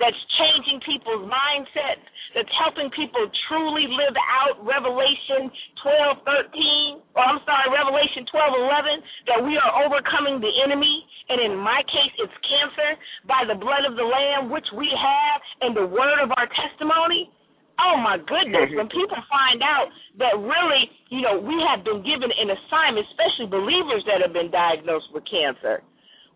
that's 0.03 0.19
changing 0.35 0.83
people's 0.83 1.31
mindsets, 1.31 2.03
that's 2.35 2.51
helping 2.59 2.91
people 2.91 3.23
truly 3.47 3.87
live 3.87 4.19
out 4.19 4.59
Revelation 4.59 5.47
12, 5.79 6.27
13, 6.27 7.07
or 7.15 7.23
I'm 7.23 7.39
sorry, 7.47 7.71
Revelation 7.71 8.27
12, 8.27 9.31
11, 9.31 9.31
that 9.31 9.41
we 9.47 9.55
are 9.55 9.73
overcoming 9.87 10.43
the 10.43 10.51
enemy, 10.67 11.07
and 11.31 11.39
in 11.39 11.55
my 11.55 11.87
case, 11.87 12.11
it's 12.19 12.35
cancer, 12.43 12.99
by 13.31 13.47
the 13.47 13.55
blood 13.55 13.87
of 13.87 13.95
the 13.95 14.03
Lamb, 14.03 14.51
which 14.51 14.67
we 14.75 14.91
have, 14.91 15.39
and 15.63 15.71
the 15.79 15.87
word 15.87 16.19
of 16.19 16.35
our 16.35 16.51
testimony. 16.51 17.31
Oh 17.79 17.95
my 17.95 18.19
goodness, 18.19 18.75
when 18.75 18.91
mm-hmm. 18.91 18.99
people 19.07 19.23
find 19.31 19.63
out 19.63 19.87
that 20.19 20.35
really, 20.35 20.91
you 21.15 21.23
know, 21.23 21.39
we 21.39 21.57
have 21.71 21.87
been 21.87 22.03
given 22.03 22.29
an 22.35 22.51
assignment, 22.51 23.07
especially 23.15 23.47
believers 23.47 24.03
that 24.11 24.19
have 24.19 24.35
been 24.35 24.51
diagnosed 24.51 25.15
with 25.15 25.23
cancer 25.31 25.87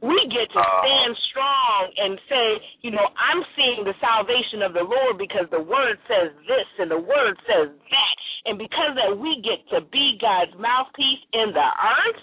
we 0.03 0.17
get 0.29 0.51
to 0.53 0.59
Uh-huh. 0.61 0.81
stand 0.85 1.17
strong 1.31 1.81
and 1.97 2.21
say, 2.29 2.47
you 2.83 2.91
know, 2.91 3.07
I'm 3.17 3.43
seeing 3.57 3.85
the 3.85 3.95
salvation 4.01 4.63
of 4.63 4.73
the 4.75 4.85
Lord 4.85 5.19
because 5.19 5.49
the 5.51 5.61
word 5.61 5.99
says 6.09 6.33
this 6.47 6.67
and 6.79 6.91
the 6.91 6.99
word 7.01 7.37
says 7.49 7.69
that. 7.71 8.15
And 8.47 8.59
because 8.59 8.95
that 8.95 9.17
we 9.19 9.41
get 9.43 9.67
to 9.75 9.81
be 9.91 10.19
God's 10.21 10.55
mouthpiece 10.59 11.23
in 11.33 11.51
the 11.53 11.67
earth, 11.83 12.23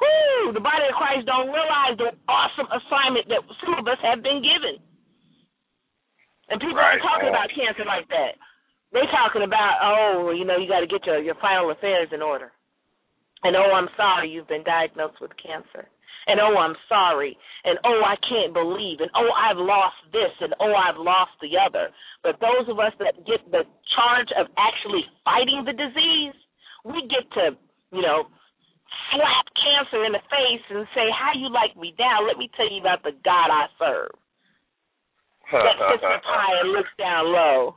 whoo, 0.00 0.52
the 0.52 0.60
body 0.60 0.84
of 0.90 0.94
Christ 0.96 1.26
don't 1.26 1.48
realize 1.48 1.96
the 1.96 2.12
awesome 2.28 2.68
assignment 2.68 3.28
that 3.28 3.40
some 3.64 3.74
of 3.78 3.86
us 3.88 3.98
have 4.02 4.22
been 4.22 4.42
given. 4.42 4.76
And 6.50 6.60
people 6.60 6.76
Right. 6.76 6.98
aren't 6.98 7.02
talking 7.02 7.28
about 7.28 7.48
cancer 7.50 7.84
like 7.84 8.08
that. 8.08 8.36
They're 8.92 9.06
talking 9.06 9.42
about, 9.42 9.78
oh, 9.80 10.30
you 10.32 10.44
know, 10.44 10.56
you 10.58 10.66
got 10.68 10.80
to 10.80 10.86
get 10.86 11.06
your, 11.06 11.20
your 11.22 11.36
final 11.36 11.70
affairs 11.70 12.08
in 12.12 12.20
order. 12.22 12.52
And 13.44 13.56
oh, 13.56 13.72
I'm 13.72 13.88
sorry 13.96 14.28
you've 14.28 14.48
been 14.48 14.64
diagnosed 14.64 15.20
with 15.20 15.30
cancer. 15.38 15.88
And 16.26 16.40
oh, 16.40 16.56
I'm 16.58 16.76
sorry. 16.88 17.36
And 17.64 17.78
oh, 17.84 18.02
I 18.04 18.16
can't 18.24 18.52
believe. 18.52 19.00
And 19.00 19.10
oh, 19.16 19.30
I've 19.32 19.58
lost 19.58 19.96
this. 20.12 20.32
And 20.40 20.54
oh, 20.60 20.74
I've 20.74 20.98
lost 20.98 21.32
the 21.40 21.56
other. 21.56 21.88
But 22.22 22.40
those 22.40 22.68
of 22.68 22.78
us 22.78 22.92
that 22.98 23.16
get 23.24 23.44
the 23.50 23.64
charge 23.96 24.30
of 24.36 24.46
actually 24.58 25.04
fighting 25.24 25.64
the 25.64 25.76
disease, 25.76 26.36
we 26.84 27.04
get 27.08 27.24
to, 27.40 27.56
you 27.92 28.02
know, 28.02 28.28
slap 29.12 29.46
cancer 29.56 30.04
in 30.04 30.12
the 30.12 30.24
face 30.28 30.64
and 30.70 30.86
say, 30.94 31.08
How 31.12 31.32
you 31.34 31.48
like 31.48 31.76
me 31.76 31.94
down? 31.96 32.26
Let 32.26 32.36
me 32.36 32.50
tell 32.56 32.70
you 32.70 32.80
about 32.80 33.02
the 33.02 33.12
God 33.24 33.48
I 33.48 33.66
serve 33.78 34.16
that 35.52 35.76
sits 35.78 36.04
up 36.06 36.22
high 36.24 36.54
and 36.62 36.72
looks 36.72 36.94
down 36.98 37.26
low. 37.26 37.76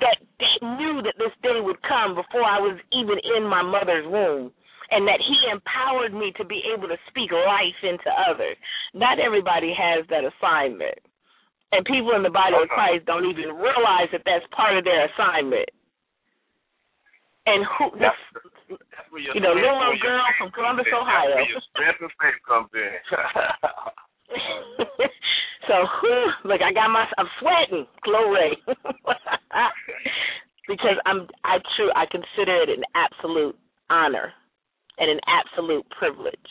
That, 0.00 0.16
that 0.40 0.58
knew 0.80 1.02
that 1.04 1.14
this 1.18 1.34
day 1.42 1.60
would 1.60 1.80
come 1.84 2.16
before 2.16 2.42
I 2.42 2.58
was 2.58 2.80
even 2.96 3.20
in 3.36 3.44
my 3.44 3.62
mother's 3.62 4.08
womb. 4.08 4.50
And 4.92 5.08
that 5.08 5.24
he 5.24 5.48
empowered 5.48 6.12
me 6.12 6.36
to 6.36 6.44
be 6.44 6.60
able 6.68 6.84
to 6.88 6.98
speak 7.08 7.32
life 7.32 7.80
into 7.82 8.12
others. 8.28 8.56
Not 8.92 9.18
everybody 9.18 9.72
has 9.72 10.04
that 10.12 10.28
assignment. 10.28 11.00
And 11.72 11.80
people 11.88 12.12
in 12.12 12.20
the 12.22 12.28
body 12.28 12.52
of 12.60 12.68
Christ 12.68 13.06
don't 13.08 13.24
even 13.24 13.56
realize 13.56 14.12
that 14.12 14.20
that's 14.28 14.44
part 14.52 14.76
of 14.76 14.84
their 14.84 15.08
assignment. 15.08 15.72
And 17.48 17.64
who, 17.74 17.90
That's, 17.98 18.14
this, 18.68 18.76
that's 18.92 19.08
where 19.10 19.22
your 19.24 19.34
you 19.34 19.40
know, 19.40 19.56
little 19.56 19.80
old 19.80 19.98
girl 19.98 20.22
from 20.38 20.52
Columbus. 20.52 20.86
Ohio. 20.92 21.34
That's 21.34 21.66
where 21.74 21.90
your 21.98 22.10
faith 22.20 22.38
comes 22.46 22.70
in. 22.76 22.92
so 25.66 25.74
whew, 25.98 26.30
look, 26.52 26.62
I 26.62 26.70
got 26.72 26.88
my 26.92 27.04
I'm 27.18 27.26
sweating, 27.40 27.86
glory. 28.04 28.56
because 30.68 30.96
I'm 31.04 31.26
I 31.42 31.58
true 31.74 31.90
I 31.96 32.06
consider 32.06 32.62
it 32.62 32.70
an 32.70 32.84
absolute 32.94 33.58
honor 33.90 34.32
and 34.98 35.10
an 35.10 35.20
absolute 35.26 35.86
privilege. 35.90 36.50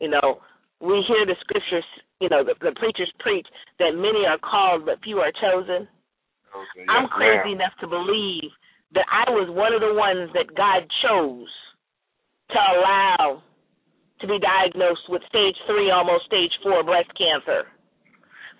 You 0.00 0.10
know, 0.10 0.40
we 0.80 1.02
hear 1.06 1.26
the 1.26 1.36
scriptures, 1.40 1.84
you 2.20 2.28
know, 2.28 2.44
the, 2.44 2.54
the 2.60 2.74
preachers 2.78 3.10
preach 3.18 3.46
that 3.78 3.92
many 3.94 4.26
are 4.26 4.38
called 4.38 4.86
but 4.86 5.02
few 5.02 5.18
are 5.18 5.32
chosen. 5.32 5.88
Okay, 6.48 6.86
I'm 6.88 7.08
crazy 7.08 7.52
ma'am. 7.52 7.60
enough 7.60 7.76
to 7.80 7.86
believe 7.86 8.50
that 8.94 9.04
I 9.12 9.28
was 9.30 9.50
one 9.52 9.74
of 9.74 9.80
the 9.80 9.92
ones 9.92 10.30
that 10.32 10.54
God 10.56 10.88
chose 11.04 11.52
to 12.50 12.58
allow 12.58 13.42
to 14.20 14.26
be 14.26 14.38
diagnosed 14.40 15.06
with 15.08 15.22
stage 15.28 15.54
three, 15.66 15.90
almost 15.90 16.24
stage 16.26 16.50
four 16.62 16.82
breast 16.82 17.10
cancer. 17.14 17.68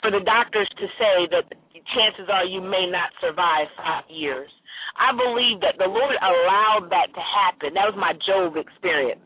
For 0.02 0.12
the 0.12 0.22
doctors 0.22 0.68
to 0.78 0.86
say 1.00 1.26
that 1.32 1.50
chances 1.94 2.28
are 2.30 2.44
you 2.44 2.60
may 2.60 2.86
not 2.90 3.10
survive 3.20 3.66
five 3.76 4.04
years. 4.08 4.50
I 4.98 5.14
believe 5.14 5.60
that 5.62 5.78
the 5.78 5.86
Lord 5.86 6.16
allowed 6.18 6.90
that 6.90 7.14
to 7.14 7.22
happen. 7.22 7.74
That 7.74 7.86
was 7.86 7.96
my 7.96 8.12
Job 8.26 8.56
experience. 8.58 9.22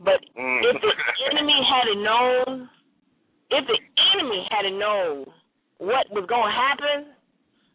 But 0.00 0.18
Mm. 0.34 0.64
if 0.64 0.80
the 0.80 0.94
enemy 1.30 1.62
had 1.62 1.96
known, 1.98 2.68
if 3.50 3.66
the 3.66 3.78
enemy 4.14 4.48
had 4.50 4.72
known 4.72 5.32
what 5.78 6.10
was 6.10 6.26
going 6.26 6.50
to 6.50 6.58
happen 6.58 7.14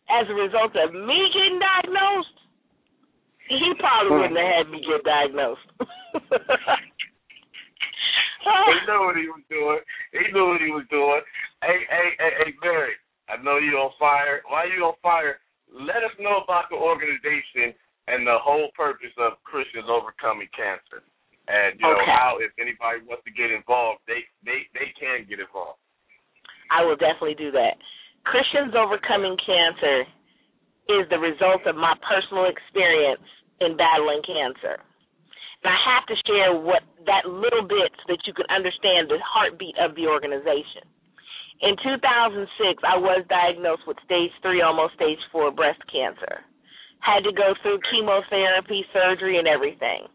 as 0.10 0.30
a 0.30 0.34
result 0.34 0.76
of 0.76 0.94
me 0.94 1.30
getting 1.34 1.60
diagnosed, 1.60 2.40
he 3.48 3.74
probably 3.76 4.12
wouldn't 4.12 4.38
have 4.38 4.56
had 4.56 4.70
me 4.70 4.82
get 4.82 5.04
diagnosed. 5.04 5.62
he 8.46 8.74
knew 8.86 9.02
what 9.06 9.16
he 9.18 9.28
was 9.30 9.44
doing. 9.50 9.80
He 10.12 10.32
knew 10.32 10.48
what 10.50 10.62
he 10.62 10.72
was 10.72 10.86
doing. 10.90 11.22
Hey, 11.62 11.86
hey, 11.90 12.10
hey, 12.20 12.32
hey, 12.46 12.52
Barry. 12.62 12.94
I 13.30 13.38
know 13.38 13.58
you 13.58 13.78
on 13.78 13.92
fire. 13.98 14.42
Why 14.48 14.64
are 14.64 14.68
you 14.68 14.86
on 14.86 14.96
fire? 15.02 15.40
Let 15.72 16.04
us 16.06 16.14
know 16.20 16.42
about 16.44 16.70
the 16.70 16.78
organization 16.78 17.74
and 18.08 18.26
the 18.26 18.38
whole 18.38 18.70
purpose 18.78 19.14
of 19.18 19.42
Christians 19.44 19.90
overcoming 19.90 20.48
cancer, 20.54 21.02
and 21.50 21.80
you 21.80 21.86
know 21.86 21.98
Okay. 21.98 22.12
how 22.12 22.38
if 22.40 22.54
anybody 22.62 23.02
wants 23.06 23.26
to 23.26 23.34
get 23.34 23.50
involved, 23.52 24.02
they 24.08 24.26
they 24.46 24.70
they 24.78 24.94
can 25.00 25.26
get 25.26 25.40
involved. 25.40 25.80
I 26.70 26.84
will 26.86 26.96
definitely 26.98 27.36
do 27.36 27.52
that. 27.52 27.78
Christians 28.26 28.74
Overcoming 28.74 29.38
Cancer 29.46 30.06
is 30.90 31.06
the 31.10 31.18
result 31.20 31.66
of 31.66 31.76
my 31.76 31.94
personal 32.02 32.46
experience 32.46 33.22
in 33.62 33.78
battling 33.78 34.22
cancer. 34.26 34.82
And 35.64 35.70
I 35.74 35.78
have 35.94 36.06
to 36.10 36.16
share 36.26 36.54
what 36.54 36.84
that 37.06 37.26
little 37.26 37.66
bit 37.66 37.90
so 38.02 38.14
that 38.14 38.22
you 38.26 38.34
can 38.34 38.46
understand 38.50 39.10
the 39.10 39.18
heartbeat 39.22 39.78
of 39.82 39.96
the 39.96 40.06
organization. 40.06 40.86
In 41.62 41.76
2006, 41.80 42.84
I 42.84 42.98
was 42.98 43.24
diagnosed 43.30 43.88
with 43.88 43.98
stage 44.04 44.32
three, 44.42 44.62
almost 44.62 44.96
stage 44.96 45.20
four 45.32 45.52
breast 45.52 45.80
cancer. 45.88 46.44
Had 47.00 47.24
to 47.24 47.32
go 47.32 47.54
through 47.62 47.80
chemotherapy, 47.92 48.84
surgery, 48.92 49.38
and 49.40 49.48
everything. 49.48 50.08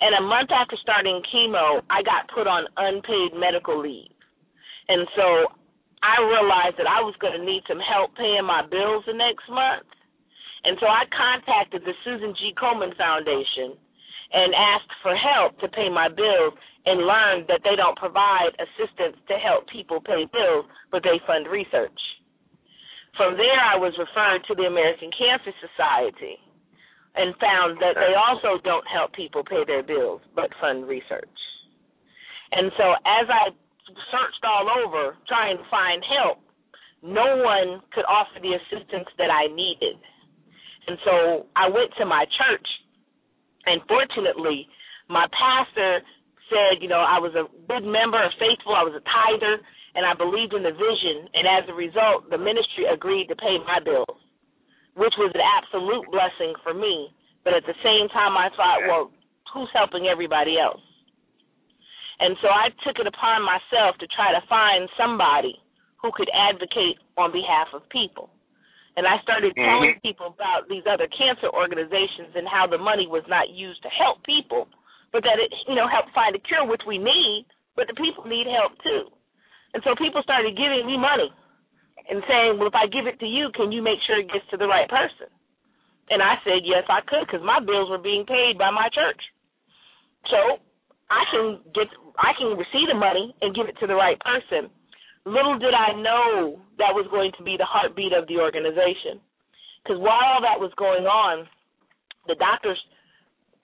And 0.00 0.18
a 0.18 0.26
month 0.26 0.50
after 0.50 0.76
starting 0.82 1.22
chemo, 1.30 1.82
I 1.90 2.02
got 2.02 2.26
put 2.34 2.46
on 2.46 2.66
unpaid 2.76 3.38
medical 3.38 3.78
leave. 3.78 4.10
And 4.88 5.06
so 5.14 5.46
I 6.02 6.20
realized 6.20 6.76
that 6.76 6.90
I 6.90 7.00
was 7.00 7.14
going 7.22 7.38
to 7.38 7.44
need 7.44 7.62
some 7.68 7.80
help 7.80 8.16
paying 8.16 8.44
my 8.44 8.66
bills 8.66 9.04
the 9.06 9.14
next 9.14 9.46
month. 9.48 9.86
And 10.64 10.76
so 10.80 10.86
I 10.86 11.04
contacted 11.14 11.84
the 11.84 11.94
Susan 12.04 12.34
G. 12.34 12.52
Komen 12.58 12.96
Foundation 12.96 13.78
and 14.34 14.50
asked 14.54 14.90
for 15.00 15.14
help 15.14 15.58
to 15.62 15.68
pay 15.70 15.88
my 15.88 16.08
bills 16.10 16.58
and 16.84 17.06
learned 17.06 17.46
that 17.48 17.62
they 17.62 17.76
don't 17.78 17.96
provide 17.96 18.50
assistance 18.58 19.16
to 19.30 19.38
help 19.38 19.68
people 19.70 20.02
pay 20.02 20.26
bills, 20.26 20.66
but 20.90 21.02
they 21.02 21.22
fund 21.26 21.46
research. 21.46 21.96
From 23.16 23.38
there, 23.38 23.62
I 23.62 23.78
was 23.78 23.94
referred 23.94 24.42
to 24.50 24.54
the 24.58 24.66
American 24.66 25.10
Cancer 25.14 25.54
Society 25.62 26.36
and 27.14 27.30
found 27.38 27.78
that 27.78 27.94
they 27.94 28.18
also 28.18 28.58
don't 28.66 28.84
help 28.90 29.14
people 29.14 29.46
pay 29.46 29.62
their 29.64 29.86
bills, 29.86 30.20
but 30.34 30.50
fund 30.60 30.88
research. 30.90 31.38
And 32.50 32.72
so 32.76 32.98
as 33.06 33.26
I 33.30 33.54
searched 34.10 34.42
all 34.42 34.66
over 34.82 35.16
trying 35.28 35.58
to 35.58 35.66
find 35.70 36.02
help, 36.02 36.42
no 37.02 37.38
one 37.38 37.82
could 37.94 38.04
offer 38.10 38.42
the 38.42 38.58
assistance 38.58 39.08
that 39.18 39.30
I 39.30 39.46
needed. 39.46 39.94
And 40.86 40.98
so 41.04 41.46
I 41.54 41.68
went 41.68 41.94
to 41.98 42.04
my 42.04 42.26
church, 42.34 42.66
and 43.66 43.80
fortunately, 43.88 44.68
my 45.08 45.26
pastor 45.32 46.00
said, 46.48 46.80
you 46.80 46.88
know, 46.88 47.00
I 47.00 47.18
was 47.18 47.32
a 47.34 47.48
good 47.68 47.84
member, 47.84 48.20
a 48.20 48.30
faithful, 48.36 48.76
I 48.76 48.84
was 48.84 48.96
a 48.96 49.04
tither, 49.04 49.60
and 49.94 50.04
I 50.04 50.12
believed 50.14 50.52
in 50.52 50.62
the 50.62 50.74
vision. 50.74 51.28
And 51.32 51.48
as 51.48 51.64
a 51.68 51.74
result, 51.74 52.28
the 52.28 52.38
ministry 52.38 52.84
agreed 52.90 53.28
to 53.28 53.36
pay 53.36 53.56
my 53.64 53.80
bills, 53.80 54.18
which 54.96 55.14
was 55.16 55.32
an 55.34 55.44
absolute 55.44 56.04
blessing 56.12 56.52
for 56.62 56.74
me. 56.74 57.08
But 57.44 57.54
at 57.54 57.64
the 57.64 57.76
same 57.84 58.08
time, 58.12 58.36
I 58.36 58.48
thought, 58.56 58.84
well, 58.88 59.10
who's 59.52 59.70
helping 59.72 60.06
everybody 60.06 60.56
else? 60.58 60.82
And 62.20 62.36
so 62.40 62.48
I 62.48 62.70
took 62.86 62.98
it 63.00 63.06
upon 63.06 63.42
myself 63.42 63.96
to 63.98 64.06
try 64.08 64.32
to 64.32 64.42
find 64.46 64.88
somebody 64.96 65.56
who 66.00 66.10
could 66.14 66.30
advocate 66.32 67.00
on 67.16 67.32
behalf 67.32 67.68
of 67.74 67.88
people. 67.88 68.30
And 68.96 69.06
I 69.06 69.18
started 69.26 69.54
mm-hmm. 69.54 69.66
telling 69.66 69.94
people 70.02 70.30
about 70.30 70.70
these 70.70 70.86
other 70.86 71.10
cancer 71.10 71.50
organizations 71.50 72.34
and 72.38 72.46
how 72.46 72.66
the 72.70 72.78
money 72.78 73.10
was 73.10 73.26
not 73.26 73.50
used 73.50 73.82
to 73.82 73.90
help 73.90 74.22
people, 74.22 74.70
but 75.10 75.26
that 75.26 75.42
it, 75.42 75.50
you 75.66 75.74
know, 75.74 75.90
helped 75.90 76.14
find 76.14 76.34
a 76.34 76.42
cure, 76.42 76.66
which 76.66 76.86
we 76.86 76.98
need, 76.98 77.46
but 77.74 77.90
the 77.90 77.98
people 77.98 78.22
need 78.24 78.46
help 78.46 78.78
too. 78.82 79.10
And 79.74 79.82
so 79.82 79.98
people 79.98 80.22
started 80.22 80.54
giving 80.54 80.86
me 80.86 80.94
money 80.94 81.26
and 82.06 82.22
saying, 82.30 82.58
well, 82.58 82.70
if 82.70 82.78
I 82.78 82.86
give 82.86 83.10
it 83.10 83.18
to 83.18 83.26
you, 83.26 83.50
can 83.54 83.74
you 83.74 83.82
make 83.82 83.98
sure 84.06 84.22
it 84.22 84.30
gets 84.30 84.46
to 84.54 84.56
the 84.56 84.70
right 84.70 84.86
person? 84.86 85.26
And 86.10 86.22
I 86.22 86.38
said, 86.44 86.62
yes, 86.62 86.84
I 86.86 87.00
could, 87.02 87.26
because 87.26 87.42
my 87.42 87.58
bills 87.58 87.90
were 87.90 87.98
being 88.02 88.22
paid 88.28 88.54
by 88.60 88.70
my 88.70 88.92
church. 88.92 89.18
So 90.30 90.60
I 91.10 91.24
can 91.32 91.58
get, 91.74 91.88
I 92.20 92.36
can 92.38 92.54
receive 92.54 92.92
the 92.92 92.98
money 92.98 93.34
and 93.40 93.56
give 93.56 93.66
it 93.66 93.76
to 93.80 93.88
the 93.88 93.96
right 93.96 94.20
person. 94.20 94.70
Little 95.26 95.58
did 95.58 95.72
I 95.72 95.92
know 95.96 96.60
that 96.78 96.92
was 96.92 97.08
going 97.10 97.32
to 97.38 97.44
be 97.44 97.56
the 97.56 97.64
heartbeat 97.64 98.12
of 98.12 98.28
the 98.28 98.38
organization. 98.38 99.20
Because 99.82 100.00
while 100.00 100.20
all 100.20 100.40
that 100.40 100.60
was 100.60 100.72
going 100.76 101.04
on, 101.04 101.48
the 102.26 102.36
doctors 102.36 102.80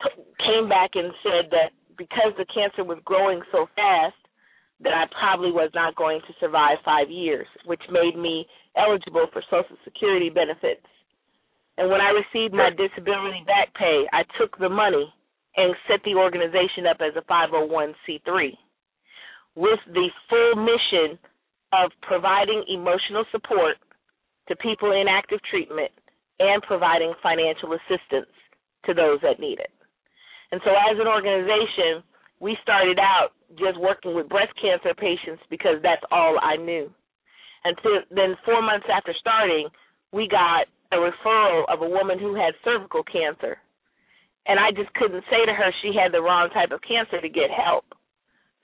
t- 0.03 0.25
came 0.41 0.69
back 0.69 0.91
and 0.95 1.13
said 1.23 1.51
that 1.53 1.73
because 1.97 2.33
the 2.37 2.49
cancer 2.49 2.85
was 2.85 2.99
growing 3.05 3.43
so 3.53 3.69
fast, 3.77 4.17
that 4.81 4.97
I 4.97 5.05
probably 5.13 5.53
was 5.53 5.71
not 5.75 5.95
going 5.97 6.21
to 6.27 6.33
survive 6.41 6.79
five 6.85 7.11
years, 7.11 7.47
which 7.67 7.83
made 7.93 8.17
me 8.17 8.47
eligible 8.77 9.27
for 9.33 9.43
Social 9.51 9.77
Security 9.85 10.31
benefits. 10.31 10.85
And 11.77 11.91
when 11.91 12.01
I 12.01 12.17
received 12.17 12.55
my 12.55 12.71
disability 12.71 13.45
back 13.47 13.73
pay, 13.75 14.05
I 14.13 14.25
took 14.41 14.59
the 14.59 14.69
money 14.69 15.13
and 15.57 15.75
set 15.89 16.01
the 16.05 16.17
organization 16.17 16.89
up 16.89 16.99
as 17.01 17.13
a 17.17 17.25
501c3 17.29 18.57
with 19.57 19.81
the 19.93 20.09
full 20.29 20.57
mission 20.57 21.19
of 21.73 21.91
providing 22.03 22.65
emotional 22.69 23.25
support 23.31 23.77
to 24.49 24.57
people 24.57 24.93
in 24.93 25.07
active 25.09 25.41
treatment 25.49 25.91
and 26.41 26.63
providing 26.63 27.13
financial 27.23 27.73
assistance 27.75 28.33
to 28.87 28.95
those 28.95 29.21
that 29.23 29.39
need 29.39 29.61
it. 29.61 29.71
And 30.53 30.61
so, 30.65 30.71
as 30.71 30.99
an 30.99 31.07
organization, 31.07 32.03
we 32.41 32.57
started 32.63 32.99
out 32.99 33.31
just 33.59 33.79
working 33.79 34.15
with 34.15 34.29
breast 34.29 34.53
cancer 34.61 34.95
patients 34.95 35.43
because 35.51 35.79
that's 35.83 36.03
all 36.11 36.39
I 36.43 36.57
knew. 36.57 36.91
And 37.65 37.77
then, 38.11 38.35
four 38.45 38.63
months 38.63 38.87
after 38.93 39.15
starting, 39.21 39.69
we 40.13 40.27
got 40.27 40.67
a 40.93 40.97
referral 40.97 41.65
of 41.69 41.83
a 41.83 41.89
woman 41.89 42.19
who 42.19 42.35
had 42.35 42.55
cervical 42.65 43.05
cancer. 43.05 43.59
And 44.47 44.59
I 44.59 44.73
just 44.73 44.93
couldn't 44.95 45.23
say 45.31 45.45
to 45.47 45.53
her 45.53 45.71
she 45.83 45.93
had 45.95 46.13
the 46.13 46.23
wrong 46.23 46.49
type 46.51 46.73
of 46.73 46.81
cancer 46.83 47.21
to 47.21 47.29
get 47.29 47.51
help. 47.51 47.85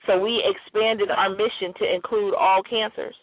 So 0.07 0.17
we 0.17 0.41
expanded 0.43 1.11
our 1.11 1.29
mission 1.29 1.73
to 1.79 1.93
include 1.95 2.33
all 2.33 2.63
cancers. 2.63 3.15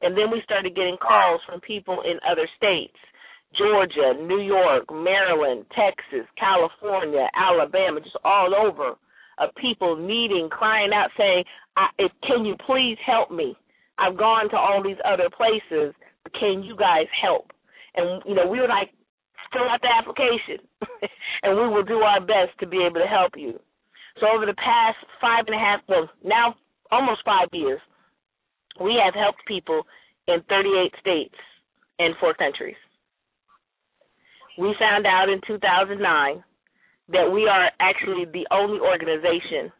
And 0.00 0.16
then 0.16 0.30
we 0.30 0.40
started 0.44 0.76
getting 0.76 0.96
calls 0.96 1.40
from 1.46 1.60
people 1.60 2.02
in 2.02 2.18
other 2.28 2.48
states 2.56 2.96
Georgia, 3.56 4.14
New 4.22 4.40
York, 4.40 4.84
Maryland, 4.92 5.64
Texas, 5.74 6.26
California, 6.38 7.28
Alabama, 7.34 8.00
just 8.00 8.16
all 8.24 8.54
over 8.54 8.94
of 9.38 9.54
people 9.54 9.96
needing, 9.96 10.48
crying 10.50 10.92
out, 10.92 11.10
saying, 11.16 11.44
if, 11.98 12.12
Can 12.26 12.44
you 12.44 12.56
please 12.66 12.98
help 13.04 13.30
me? 13.30 13.56
I've 13.98 14.16
gone 14.16 14.50
to 14.50 14.56
all 14.56 14.82
these 14.82 14.98
other 15.04 15.28
places, 15.30 15.94
but 16.22 16.32
can 16.34 16.62
you 16.62 16.76
guys 16.76 17.06
help? 17.20 17.50
And, 17.96 18.22
you 18.26 18.34
know, 18.34 18.46
we 18.46 18.60
were 18.60 18.68
like, 18.68 18.90
fill 19.52 19.68
out 19.68 19.80
the 19.80 19.88
application, 19.88 20.64
and 21.42 21.56
we 21.56 21.68
will 21.68 21.82
do 21.84 21.98
our 21.98 22.20
best 22.20 22.58
to 22.60 22.66
be 22.66 22.84
able 22.84 23.00
to 23.00 23.06
help 23.06 23.32
you. 23.36 23.58
So 24.20 24.26
over 24.34 24.46
the 24.46 24.54
past 24.54 24.96
five 25.20 25.44
and 25.46 25.54
a 25.54 25.58
half, 25.58 25.80
well, 25.88 26.08
now 26.24 26.54
almost 26.90 27.20
five 27.24 27.48
years, 27.52 27.80
we 28.80 29.00
have 29.02 29.14
helped 29.14 29.44
people 29.46 29.82
in 30.26 30.42
38 30.48 30.92
states 31.00 31.34
and 31.98 32.14
four 32.20 32.34
countries. 32.34 32.76
We 34.58 34.74
found 34.78 35.06
out 35.06 35.28
in 35.28 35.40
2009 35.46 36.44
that 37.10 37.32
we 37.32 37.46
are 37.48 37.70
actually 37.80 38.24
the 38.32 38.46
only 38.50 38.80
organization 38.80 39.72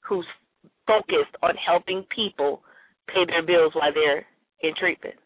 who's 0.00 0.26
focused 0.86 1.36
on 1.42 1.54
helping 1.56 2.04
people 2.14 2.62
pay 3.08 3.24
their 3.26 3.42
bills 3.42 3.72
while 3.74 3.92
they're 3.92 4.26
in 4.62 4.74
treatment. 4.78 5.16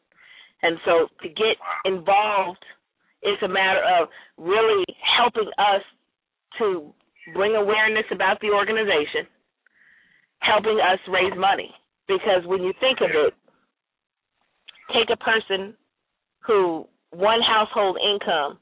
And 0.62 0.78
so 0.84 1.08
to 1.22 1.28
get 1.28 1.56
involved, 1.84 2.64
it's 3.22 3.42
a 3.42 3.48
matter 3.48 3.82
of 4.00 4.08
really 4.36 4.84
helping 5.16 5.50
us 5.58 5.82
to 6.58 6.92
bring 7.34 7.54
awareness 7.54 8.04
about 8.12 8.40
the 8.40 8.50
organization, 8.50 9.26
helping 10.40 10.78
us 10.80 10.98
raise 11.08 11.36
money. 11.36 11.70
Because 12.06 12.46
when 12.46 12.62
you 12.62 12.72
think 12.80 13.00
of 13.00 13.10
it, 13.10 13.34
take 14.94 15.10
a 15.10 15.16
person 15.16 15.74
who 16.46 16.86
one 17.10 17.40
household 17.42 17.98
income 17.98 18.58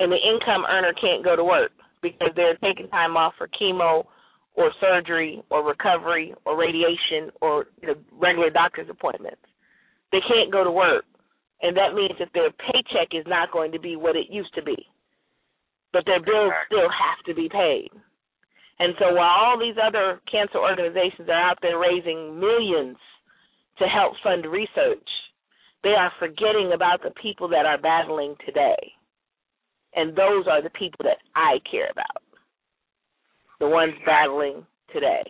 and 0.00 0.10
the 0.10 0.16
income 0.16 0.64
earner 0.68 0.92
can't 1.00 1.24
go 1.24 1.36
to 1.36 1.44
work 1.44 1.72
because 2.02 2.30
they're 2.34 2.56
taking 2.56 2.88
time 2.88 3.16
off 3.16 3.34
for 3.36 3.48
chemo 3.48 4.04
or 4.54 4.70
surgery 4.80 5.42
or 5.50 5.64
recovery 5.66 6.34
or 6.44 6.58
radiation 6.58 7.30
or 7.40 7.66
regular 8.12 8.50
doctor's 8.50 8.88
appointments. 8.90 9.40
They 10.10 10.20
can't 10.20 10.52
go 10.52 10.64
to 10.64 10.70
work. 10.70 11.04
And 11.62 11.76
that 11.76 11.94
means 11.94 12.12
that 12.18 12.28
their 12.34 12.50
paycheck 12.50 13.08
is 13.12 13.24
not 13.26 13.52
going 13.52 13.70
to 13.72 13.78
be 13.78 13.96
what 13.96 14.16
it 14.16 14.26
used 14.30 14.52
to 14.54 14.62
be. 14.62 14.86
But 15.92 16.04
their 16.06 16.20
bills 16.20 16.52
still 16.66 16.88
have 16.88 17.24
to 17.26 17.34
be 17.34 17.48
paid. 17.48 17.90
And 18.78 18.94
so 18.98 19.14
while 19.14 19.28
all 19.28 19.58
these 19.58 19.76
other 19.76 20.20
cancer 20.30 20.58
organizations 20.58 21.28
are 21.28 21.50
out 21.50 21.58
there 21.62 21.78
raising 21.78 22.40
millions 22.40 22.96
to 23.78 23.84
help 23.84 24.14
fund 24.22 24.46
research, 24.46 25.08
they 25.84 25.90
are 25.90 26.12
forgetting 26.18 26.72
about 26.74 27.02
the 27.02 27.12
people 27.20 27.48
that 27.48 27.66
are 27.66 27.78
battling 27.78 28.34
today. 28.46 28.92
And 29.94 30.16
those 30.16 30.46
are 30.50 30.62
the 30.62 30.70
people 30.70 31.04
that 31.04 31.18
I 31.36 31.58
care 31.70 31.90
about 31.90 32.22
the 33.62 33.68
ones 33.68 33.94
battling 34.04 34.66
today. 34.92 35.22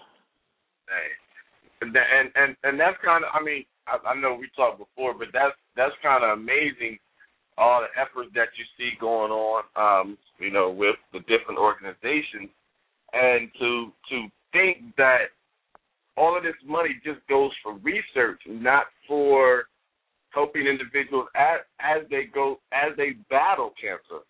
And 1.83 1.95
and 1.95 2.33
and, 2.35 2.57
and 2.65 2.81
that's 2.81 2.97
kind 3.05 3.25
of 3.25 3.31
I 3.35 3.45
mean 3.45 3.65
I, 3.87 3.99
I 4.09 4.15
know 4.17 4.35
we 4.41 4.49
talked 4.57 4.79
before, 4.81 5.13
but 5.13 5.29
that's 5.33 5.53
that's 5.77 5.93
kind 6.03 6.25
of 6.25 6.39
amazing 6.39 6.97
all 7.59 7.83
the 7.83 8.01
effort 8.01 8.33
that 8.35 8.49
you 8.57 8.65
see 8.77 8.91
going 9.01 9.31
on, 9.31 9.63
um, 9.77 10.19
you 10.39 10.51
know, 10.51 10.71
with 10.71 10.97
the 11.13 11.21
different 11.21 11.59
organizations, 11.59 12.51
and 13.13 13.49
to 13.59 13.93
to 14.11 14.27
think 14.53 14.95
that 14.97 15.33
all 16.17 16.37
of 16.37 16.43
this 16.43 16.55
money 16.67 17.01
just 17.05 17.21
goes 17.29 17.51
for 17.63 17.75
research, 17.79 18.41
not 18.47 18.87
for 19.07 19.65
helping 20.31 20.67
individuals 20.67 21.29
as 21.35 21.61
as 21.81 22.03
they 22.11 22.25
go 22.25 22.59
as 22.73 22.97
they 22.97 23.13
battle 23.31 23.73
cancer. 23.81 24.25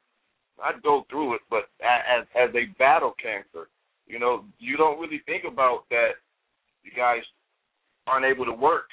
Not 0.59 0.83
go 0.83 1.05
through 1.11 1.35
it, 1.35 1.41
but 1.51 1.71
as 1.83 2.27
as 2.37 2.53
they 2.53 2.67
battle 2.79 3.15
cancer 3.21 3.69
you 4.07 4.19
know, 4.19 4.45
you 4.59 4.77
don't 4.77 5.01
really 5.01 5.23
think 5.27 5.45
about 5.51 5.85
that. 5.91 6.21
You 6.83 6.91
guys 6.95 7.23
aren't 8.07 8.27
able 8.27 8.45
to 8.45 8.53
work. 8.53 8.89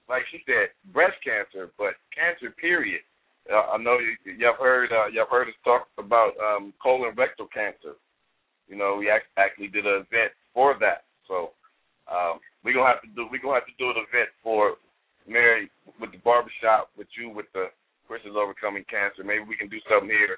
like 0.07 0.21
she 0.29 0.43
said, 0.45 0.69
breast 0.93 1.17
cancer, 1.25 1.71
but 1.77 1.97
cancer. 2.13 2.53
Period. 2.61 3.01
Uh, 3.49 3.73
I 3.73 3.77
know 3.77 3.97
you, 3.97 4.13
you've 4.37 4.59
heard 4.59 4.91
uh, 4.91 5.07
you've 5.11 5.29
heard 5.29 5.47
us 5.47 5.57
talk 5.63 5.87
about 5.97 6.33
um, 6.37 6.73
colon 6.81 7.13
rectal 7.17 7.47
cancer. 7.49 7.97
You 8.67 8.75
know, 8.75 8.97
we 8.99 9.09
actually 9.09 9.67
did 9.69 9.85
an 9.85 10.05
event 10.05 10.33
for 10.53 10.77
that. 10.79 11.05
So 11.27 11.53
um, 12.09 12.39
we're 12.63 12.73
gonna 12.73 12.89
have 12.89 13.01
to 13.01 13.11
do 13.15 13.25
we're 13.29 13.41
gonna 13.41 13.61
have 13.61 13.69
to 13.69 13.81
do 13.81 13.89
an 13.89 14.05
event 14.05 14.29
for 14.43 14.77
Mary 15.27 15.69
with 15.99 16.11
the 16.11 16.21
barbershop, 16.21 16.89
with 16.97 17.09
you 17.17 17.29
with 17.29 17.49
the 17.53 17.69
Christians 18.07 18.37
overcoming 18.37 18.85
cancer. 18.89 19.25
Maybe 19.25 19.45
we 19.45 19.57
can 19.57 19.69
do 19.69 19.81
something 19.89 20.09
here 20.09 20.37